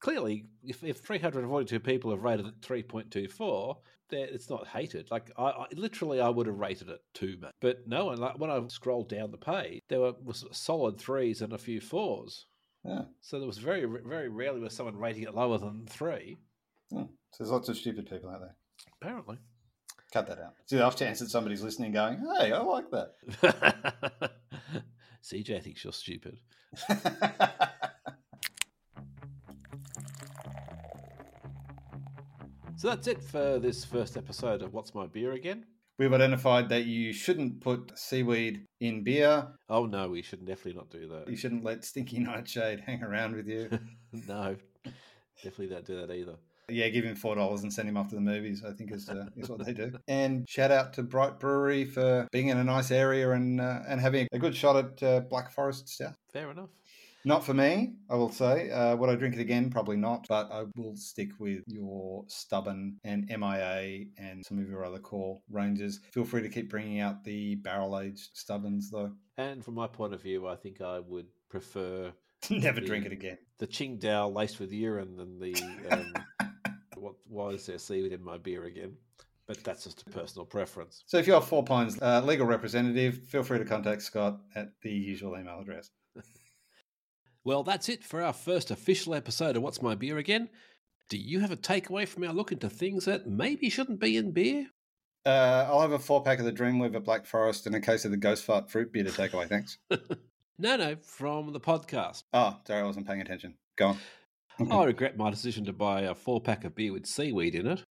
Clearly, 0.00 0.46
if, 0.64 0.82
if 0.82 1.00
342 1.00 1.80
people 1.80 2.12
have 2.12 2.22
rated 2.22 2.46
it 2.46 2.62
3.24, 2.62 3.76
it's 4.12 4.50
not 4.50 4.66
hated. 4.66 5.10
Like, 5.10 5.30
I, 5.36 5.44
I 5.44 5.66
literally, 5.74 6.20
I 6.20 6.28
would 6.28 6.46
have 6.46 6.58
rated 6.58 6.88
it 6.88 7.00
two, 7.14 7.36
mate. 7.40 7.52
But 7.60 7.86
no, 7.86 8.10
and 8.10 8.18
like 8.18 8.38
when 8.38 8.50
I 8.50 8.60
scrolled 8.68 9.08
down 9.08 9.30
the 9.30 9.38
page, 9.38 9.80
there 9.88 10.00
were 10.00 10.14
was 10.22 10.44
solid 10.52 10.98
threes 10.98 11.42
and 11.42 11.52
a 11.52 11.58
few 11.58 11.80
fours. 11.80 12.46
Yeah. 12.84 13.02
So 13.20 13.38
there 13.38 13.46
was 13.46 13.58
very, 13.58 13.84
very 13.84 14.28
rarely 14.28 14.60
was 14.60 14.74
someone 14.74 14.96
rating 14.96 15.22
it 15.22 15.34
lower 15.34 15.58
than 15.58 15.86
three. 15.86 16.36
Hmm. 16.90 17.04
So 17.32 17.44
there's 17.44 17.50
lots 17.50 17.68
of 17.68 17.76
stupid 17.76 18.08
people 18.10 18.30
out 18.30 18.40
there. 18.40 18.56
Apparently. 19.00 19.38
Cut 20.12 20.26
that 20.26 20.38
out. 20.38 20.54
It's 20.60 20.72
the 20.72 20.84
off 20.84 20.96
chance 20.96 21.20
that 21.20 21.30
somebody's 21.30 21.62
listening 21.62 21.92
going, 21.92 22.18
hey, 22.38 22.52
I 22.52 22.60
like 22.60 22.90
that. 22.90 24.32
CJ 25.24 25.62
thinks 25.62 25.84
you're 25.84 25.92
stupid. 25.92 26.38
So 32.82 32.88
that's 32.88 33.06
it 33.06 33.22
for 33.22 33.60
this 33.60 33.84
first 33.84 34.16
episode 34.16 34.60
of 34.60 34.74
What's 34.74 34.92
My 34.92 35.06
Beer 35.06 35.34
Again? 35.34 35.66
We've 36.00 36.12
identified 36.12 36.68
that 36.70 36.84
you 36.84 37.12
shouldn't 37.12 37.60
put 37.60 37.96
seaweed 37.96 38.64
in 38.80 39.04
beer. 39.04 39.46
Oh 39.68 39.86
no, 39.86 40.08
we 40.08 40.20
should 40.20 40.44
definitely 40.44 40.72
not 40.72 40.90
do 40.90 41.06
that. 41.06 41.28
You 41.28 41.36
shouldn't 41.36 41.62
let 41.62 41.84
stinky 41.84 42.18
nightshade 42.18 42.80
hang 42.80 43.04
around 43.04 43.36
with 43.36 43.46
you. 43.46 43.70
no, 44.26 44.56
definitely 45.36 45.68
don't 45.68 45.84
do 45.84 46.04
that 46.04 46.12
either. 46.12 46.34
Yeah, 46.68 46.88
give 46.88 47.04
him 47.04 47.14
four 47.14 47.36
dollars 47.36 47.62
and 47.62 47.72
send 47.72 47.88
him 47.88 47.96
off 47.96 48.08
to 48.08 48.16
the 48.16 48.20
movies. 48.20 48.64
I 48.68 48.72
think 48.72 48.90
is 48.90 49.08
uh, 49.08 49.26
is 49.36 49.48
what 49.48 49.64
they 49.64 49.74
do. 49.74 49.92
And 50.08 50.44
shout 50.48 50.72
out 50.72 50.92
to 50.94 51.04
Bright 51.04 51.38
Brewery 51.38 51.84
for 51.84 52.26
being 52.32 52.48
in 52.48 52.58
a 52.58 52.64
nice 52.64 52.90
area 52.90 53.30
and 53.30 53.60
uh, 53.60 53.82
and 53.86 54.00
having 54.00 54.26
a 54.32 54.40
good 54.40 54.56
shot 54.56 54.74
at 54.74 55.02
uh, 55.04 55.20
Black 55.20 55.52
Forest 55.52 55.88
Stout. 55.88 56.14
Fair 56.32 56.50
enough. 56.50 56.70
Not 57.24 57.44
for 57.44 57.54
me, 57.54 57.94
I 58.10 58.16
will 58.16 58.30
say. 58.32 58.70
Uh, 58.70 58.96
would 58.96 59.08
I 59.10 59.14
drink 59.14 59.34
it 59.36 59.40
again? 59.40 59.70
Probably 59.70 59.96
not. 59.96 60.26
But 60.28 60.50
I 60.50 60.64
will 60.76 60.96
stick 60.96 61.30
with 61.38 61.62
your 61.66 62.24
stubborn 62.28 62.96
and 63.04 63.26
MIA 63.28 64.06
and 64.18 64.44
some 64.44 64.58
of 64.58 64.68
your 64.68 64.84
other 64.84 64.98
core 64.98 65.40
ranges. 65.50 66.00
Feel 66.12 66.24
free 66.24 66.42
to 66.42 66.48
keep 66.48 66.68
bringing 66.68 67.00
out 67.00 67.22
the 67.24 67.54
barrel 67.56 67.98
aged 67.98 68.30
stubborns 68.36 68.84
though. 68.90 69.12
And 69.38 69.64
from 69.64 69.74
my 69.74 69.86
point 69.86 70.14
of 70.14 70.22
view, 70.22 70.48
I 70.48 70.56
think 70.56 70.80
I 70.80 70.98
would 71.00 71.26
prefer 71.48 72.12
Never 72.50 72.80
drink 72.80 73.06
it 73.06 73.12
again. 73.12 73.38
the 73.58 73.68
Qingdao 73.68 74.34
laced 74.34 74.58
with 74.58 74.72
urine 74.72 75.16
than 75.16 75.38
the 75.38 75.54
um, 75.90 76.12
what 76.96 77.14
was 77.28 77.66
there 77.66 77.78
seaweed 77.78 78.12
in 78.12 78.22
my 78.24 78.36
beer 78.36 78.64
again. 78.64 78.96
But 79.46 79.62
that's 79.62 79.84
just 79.84 80.02
a 80.02 80.10
personal 80.10 80.44
preference. 80.46 81.04
So 81.06 81.18
if 81.18 81.26
you 81.28 81.34
have 81.34 81.44
Four 81.44 81.64
Pines 81.64 82.00
uh, 82.02 82.20
legal 82.24 82.46
representative, 82.46 83.18
feel 83.28 83.42
free 83.44 83.58
to 83.58 83.64
contact 83.64 84.02
Scott 84.02 84.40
at 84.56 84.70
the 84.82 84.90
usual 84.90 85.36
email 85.38 85.60
address. 85.60 85.90
Well, 87.44 87.64
that's 87.64 87.88
it 87.88 88.04
for 88.04 88.22
our 88.22 88.32
first 88.32 88.70
official 88.70 89.14
episode 89.14 89.56
of 89.56 89.62
What's 89.62 89.82
My 89.82 89.94
Beer 89.94 90.18
Again. 90.18 90.48
Do 91.08 91.18
you 91.18 91.40
have 91.40 91.50
a 91.50 91.56
takeaway 91.56 92.06
from 92.06 92.24
our 92.24 92.32
look 92.32 92.52
into 92.52 92.70
things 92.70 93.04
that 93.06 93.26
maybe 93.26 93.68
shouldn't 93.68 94.00
be 94.00 94.16
in 94.16 94.30
beer? 94.30 94.68
Uh, 95.26 95.66
I'll 95.68 95.80
have 95.80 95.92
a 95.92 95.98
four 95.98 96.22
pack 96.22 96.38
of 96.38 96.44
the 96.44 96.52
Dreamweaver 96.52 97.02
Black 97.02 97.26
Forest 97.26 97.66
and 97.66 97.74
a 97.74 97.80
case 97.80 98.04
of 98.04 98.10
the 98.12 98.16
Ghost 98.16 98.44
Fart 98.44 98.70
fruit 98.70 98.92
beer 98.92 99.04
to 99.04 99.10
take 99.10 99.32
away. 99.32 99.46
Thanks. 99.46 99.78
No, 100.58 100.76
no, 100.76 100.96
from 101.02 101.52
the 101.52 101.58
podcast. 101.58 102.22
Oh, 102.32 102.56
sorry, 102.66 102.82
I 102.82 102.84
wasn't 102.84 103.06
paying 103.06 103.22
attention. 103.22 103.54
Go 103.76 103.96
on. 104.60 104.70
I 104.70 104.84
regret 104.84 105.16
my 105.16 105.30
decision 105.30 105.64
to 105.64 105.72
buy 105.72 106.02
a 106.02 106.14
four 106.14 106.40
pack 106.40 106.64
of 106.64 106.76
beer 106.76 106.92
with 106.92 107.06
seaweed 107.06 107.56
in 107.56 107.66
it. 107.66 107.82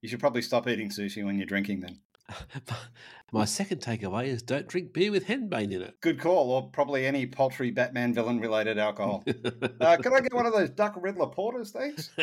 You 0.00 0.08
should 0.08 0.18
probably 0.18 0.42
stop 0.42 0.66
eating 0.66 0.88
sushi 0.88 1.24
when 1.24 1.36
you're 1.36 1.46
drinking 1.46 1.80
then. 1.82 2.00
my 3.32 3.44
second 3.44 3.80
takeaway 3.80 4.26
is 4.26 4.42
don't 4.42 4.66
drink 4.66 4.92
beer 4.92 5.10
with 5.10 5.26
henbane 5.26 5.72
in 5.72 5.82
it. 5.82 6.00
Good 6.00 6.20
call, 6.20 6.50
or 6.50 6.68
probably 6.70 7.06
any 7.06 7.26
paltry 7.26 7.70
Batman 7.70 8.14
villain 8.14 8.40
related 8.40 8.78
alcohol. 8.78 9.24
uh, 9.80 9.96
could 9.96 10.12
I 10.12 10.20
get 10.20 10.34
one 10.34 10.46
of 10.46 10.52
those 10.52 10.70
Duck 10.70 10.94
Riddler 10.96 11.28
Porters, 11.28 11.70
thanks? 11.70 12.10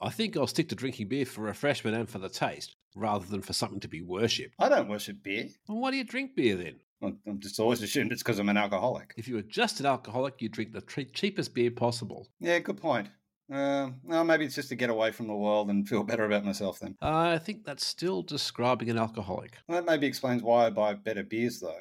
I 0.00 0.10
think 0.10 0.36
I'll 0.36 0.46
stick 0.46 0.68
to 0.70 0.74
drinking 0.74 1.08
beer 1.08 1.24
for 1.24 1.42
refreshment 1.42 1.96
and 1.96 2.08
for 2.08 2.18
the 2.18 2.28
taste, 2.28 2.76
rather 2.94 3.24
than 3.24 3.40
for 3.40 3.52
something 3.52 3.80
to 3.80 3.88
be 3.88 4.02
worshipped. 4.02 4.54
I 4.58 4.68
don't 4.68 4.88
worship 4.88 5.22
beer. 5.22 5.48
Well, 5.68 5.78
why 5.78 5.92
do 5.92 5.96
you 5.96 6.04
drink 6.04 6.34
beer 6.34 6.56
then? 6.56 6.80
I'm 7.02 7.40
just 7.40 7.58
always 7.58 7.82
assumed 7.82 8.12
it's 8.12 8.22
because 8.22 8.38
I'm 8.38 8.48
an 8.48 8.56
alcoholic. 8.56 9.12
If 9.16 9.26
you 9.26 9.34
were 9.34 9.42
just 9.42 9.80
an 9.80 9.86
alcoholic, 9.86 10.34
you'd 10.40 10.52
drink 10.52 10.72
the 10.72 10.80
tre- 10.80 11.06
cheapest 11.06 11.52
beer 11.52 11.70
possible. 11.70 12.28
Yeah, 12.38 12.60
good 12.60 12.76
point. 12.76 13.08
Uh, 13.52 13.90
well, 14.04 14.24
maybe 14.24 14.44
it's 14.44 14.54
just 14.54 14.68
to 14.70 14.76
get 14.76 14.90
away 14.90 15.10
from 15.10 15.26
the 15.26 15.34
world 15.34 15.70
and 15.70 15.88
feel 15.88 16.02
better 16.04 16.24
about 16.24 16.44
myself 16.44 16.80
then. 16.80 16.96
I 17.00 17.38
think 17.38 17.64
that's 17.64 17.86
still 17.86 18.22
describing 18.22 18.90
an 18.90 18.98
alcoholic. 18.98 19.58
Well, 19.68 19.80
that 19.80 19.90
maybe 19.90 20.06
explains 20.06 20.42
why 20.42 20.66
I 20.66 20.70
buy 20.70 20.94
better 20.94 21.22
beers, 21.22 21.60
though. 21.60 21.80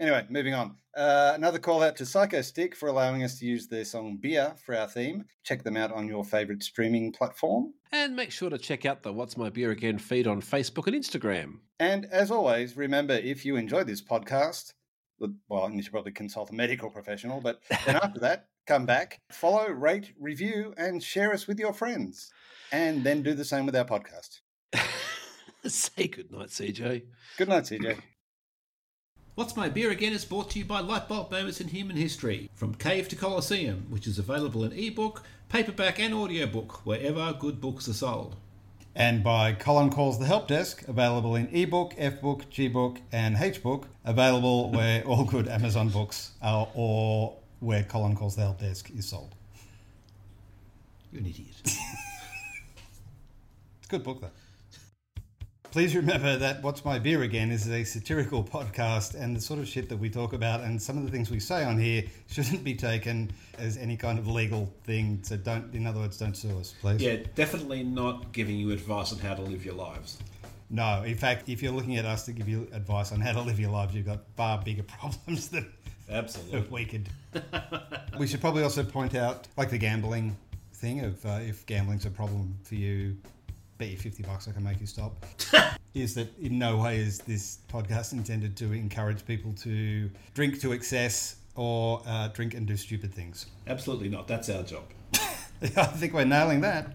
Anyway, 0.00 0.24
moving 0.30 0.54
on. 0.54 0.76
Uh, 0.96 1.32
another 1.34 1.58
call 1.58 1.82
out 1.82 1.94
to 1.94 2.04
Psychostick 2.04 2.74
for 2.74 2.88
allowing 2.88 3.22
us 3.22 3.38
to 3.38 3.44
use 3.44 3.68
their 3.68 3.84
song 3.84 4.16
Beer 4.16 4.54
for 4.64 4.74
our 4.74 4.88
theme. 4.88 5.24
Check 5.44 5.62
them 5.62 5.76
out 5.76 5.92
on 5.92 6.08
your 6.08 6.24
favourite 6.24 6.62
streaming 6.62 7.12
platform. 7.12 7.74
And 7.92 8.16
make 8.16 8.30
sure 8.30 8.48
to 8.48 8.56
check 8.56 8.86
out 8.86 9.02
the 9.02 9.12
What's 9.12 9.36
My 9.36 9.50
Beer 9.50 9.72
Again 9.72 9.98
feed 9.98 10.26
on 10.26 10.40
Facebook 10.40 10.86
and 10.86 10.96
Instagram. 10.96 11.58
And 11.80 12.06
as 12.06 12.30
always, 12.30 12.78
remember 12.78 13.12
if 13.14 13.44
you 13.44 13.56
enjoy 13.56 13.84
this 13.84 14.00
podcast, 14.00 14.72
well, 15.48 15.70
you 15.70 15.82
should 15.82 15.92
probably 15.92 16.12
consult 16.12 16.50
a 16.50 16.54
medical 16.54 16.90
professional, 16.90 17.42
but 17.42 17.60
then 17.84 17.96
after 17.96 18.20
that, 18.20 18.46
come 18.66 18.86
back, 18.86 19.20
follow, 19.30 19.68
rate, 19.68 20.12
review, 20.18 20.74
and 20.76 21.02
share 21.02 21.32
us 21.32 21.46
with 21.46 21.58
your 21.58 21.72
friends. 21.72 22.30
And 22.72 23.02
then 23.04 23.22
do 23.22 23.34
the 23.34 23.44
same 23.44 23.66
with 23.66 23.76
our 23.76 23.84
podcast. 23.84 24.40
Say 25.66 26.08
goodnight, 26.08 26.48
CJ. 26.48 27.02
Good 27.36 27.48
night, 27.48 27.64
CJ. 27.64 27.98
What's 29.34 29.56
My 29.56 29.68
Beer 29.68 29.90
Again 29.90 30.12
is 30.12 30.24
brought 30.24 30.50
to 30.50 30.58
you 30.58 30.64
by 30.64 30.82
Lightbulb 30.82 31.30
Moments 31.30 31.60
in 31.60 31.68
Human 31.68 31.96
History, 31.96 32.50
from 32.54 32.74
Cave 32.74 33.08
to 33.08 33.16
Colosseum, 33.16 33.86
which 33.88 34.06
is 34.06 34.18
available 34.18 34.64
in 34.64 34.72
ebook, 34.72 35.22
paperback, 35.48 35.98
and 35.98 36.12
audiobook 36.12 36.84
wherever 36.84 37.32
good 37.32 37.60
books 37.60 37.88
are 37.88 37.94
sold. 37.94 38.36
And 38.94 39.22
by 39.22 39.52
Colin 39.52 39.90
Calls 39.90 40.18
the 40.18 40.26
Help 40.26 40.48
Desk, 40.48 40.86
available 40.88 41.36
in 41.36 41.48
ebook, 41.54 41.94
Fbook, 41.94 42.46
Gbook, 42.50 42.98
and 43.12 43.36
Hbook, 43.36 43.84
available 44.04 44.70
where 44.72 45.02
all 45.04 45.24
good 45.24 45.48
Amazon 45.48 45.88
books 45.88 46.32
are 46.42 46.68
or 46.74 47.36
where 47.60 47.82
Colin 47.84 48.16
Calls 48.16 48.34
the 48.36 48.42
Help 48.42 48.60
Desk 48.60 48.90
is 48.96 49.08
sold. 49.08 49.34
You're 51.12 51.20
an 51.20 51.26
idiot. 51.28 51.48
It's 51.64 51.76
a 53.84 53.88
good 53.88 54.02
book, 54.02 54.20
though. 54.20 54.30
Please 55.70 55.94
remember 55.94 56.36
that 56.36 56.64
What's 56.64 56.84
My 56.84 56.98
Beer 56.98 57.22
Again 57.22 57.52
is 57.52 57.68
a 57.68 57.84
satirical 57.84 58.42
podcast, 58.42 59.14
and 59.14 59.36
the 59.36 59.40
sort 59.40 59.60
of 59.60 59.68
shit 59.68 59.88
that 59.90 59.98
we 59.98 60.10
talk 60.10 60.32
about 60.32 60.62
and 60.62 60.82
some 60.82 60.98
of 60.98 61.04
the 61.04 61.10
things 61.12 61.30
we 61.30 61.38
say 61.38 61.62
on 61.62 61.78
here 61.78 62.02
shouldn't 62.28 62.64
be 62.64 62.74
taken 62.74 63.30
as 63.56 63.76
any 63.76 63.96
kind 63.96 64.18
of 64.18 64.26
legal 64.26 64.72
thing. 64.82 65.20
So 65.22 65.36
don't, 65.36 65.72
in 65.72 65.86
other 65.86 66.00
words, 66.00 66.18
don't 66.18 66.36
sue 66.36 66.58
us, 66.58 66.74
please. 66.80 67.00
yeah, 67.00 67.18
definitely 67.36 67.84
not 67.84 68.32
giving 68.32 68.56
you 68.56 68.72
advice 68.72 69.12
on 69.12 69.20
how 69.20 69.34
to 69.34 69.42
live 69.42 69.64
your 69.64 69.74
lives. 69.74 70.18
No, 70.70 71.04
in 71.04 71.16
fact, 71.16 71.48
if 71.48 71.62
you're 71.62 71.72
looking 71.72 71.96
at 71.98 72.04
us 72.04 72.24
to 72.24 72.32
give 72.32 72.48
you 72.48 72.66
advice 72.72 73.12
on 73.12 73.20
how 73.20 73.30
to 73.32 73.40
live 73.40 73.60
your 73.60 73.70
lives, 73.70 73.94
you've 73.94 74.06
got 74.06 74.24
far 74.36 74.60
bigger 74.62 74.82
problems 74.98 75.50
than 75.50 75.70
Absolutely. 76.10 76.60
we 77.32 77.40
we 78.18 78.26
should 78.26 78.40
probably 78.40 78.62
also 78.62 78.82
point 78.82 79.14
out, 79.14 79.46
like 79.56 79.70
the 79.70 79.78
gambling 79.78 80.36
thing, 80.74 81.04
of 81.04 81.24
uh, 81.24 81.38
if 81.40 81.64
gambling's 81.66 82.06
a 82.06 82.10
problem 82.10 82.56
for 82.64 82.74
you, 82.74 83.16
bet 83.78 83.88
you 83.88 83.96
50 83.96 84.22
bucks 84.24 84.48
I 84.48 84.52
can 84.52 84.64
make 84.64 84.80
you 84.80 84.86
stop. 84.86 85.24
is 85.94 86.14
that 86.14 86.36
in 86.38 86.58
no 86.58 86.76
way 86.78 86.98
is 86.98 87.18
this 87.18 87.58
podcast 87.72 88.12
intended 88.12 88.56
to 88.58 88.72
encourage 88.72 89.24
people 89.26 89.52
to 89.54 90.10
drink 90.34 90.60
to 90.60 90.72
excess 90.72 91.36
or 91.56 92.02
uh, 92.06 92.28
drink 92.28 92.54
and 92.54 92.66
do 92.66 92.76
stupid 92.76 93.12
things. 93.12 93.46
Absolutely 93.66 94.08
not. 94.08 94.28
That's 94.28 94.48
our 94.48 94.62
job. 94.62 94.84
I 95.62 95.84
think 95.84 96.14
we're 96.14 96.24
nailing 96.24 96.60
that. 96.62 96.94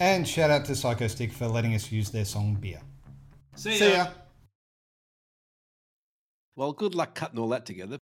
And 0.00 0.26
shout 0.26 0.50
out 0.50 0.64
to 0.64 0.72
Psychostick 0.72 1.32
for 1.32 1.46
letting 1.46 1.74
us 1.74 1.92
use 1.92 2.10
their 2.10 2.24
song 2.24 2.54
Beer. 2.60 2.80
See, 3.54 3.76
See 3.76 3.92
ya. 3.92 4.08
Well, 6.56 6.72
good 6.72 6.94
luck 6.94 7.14
cutting 7.14 7.38
all 7.38 7.48
that 7.50 7.66
together. 7.66 7.98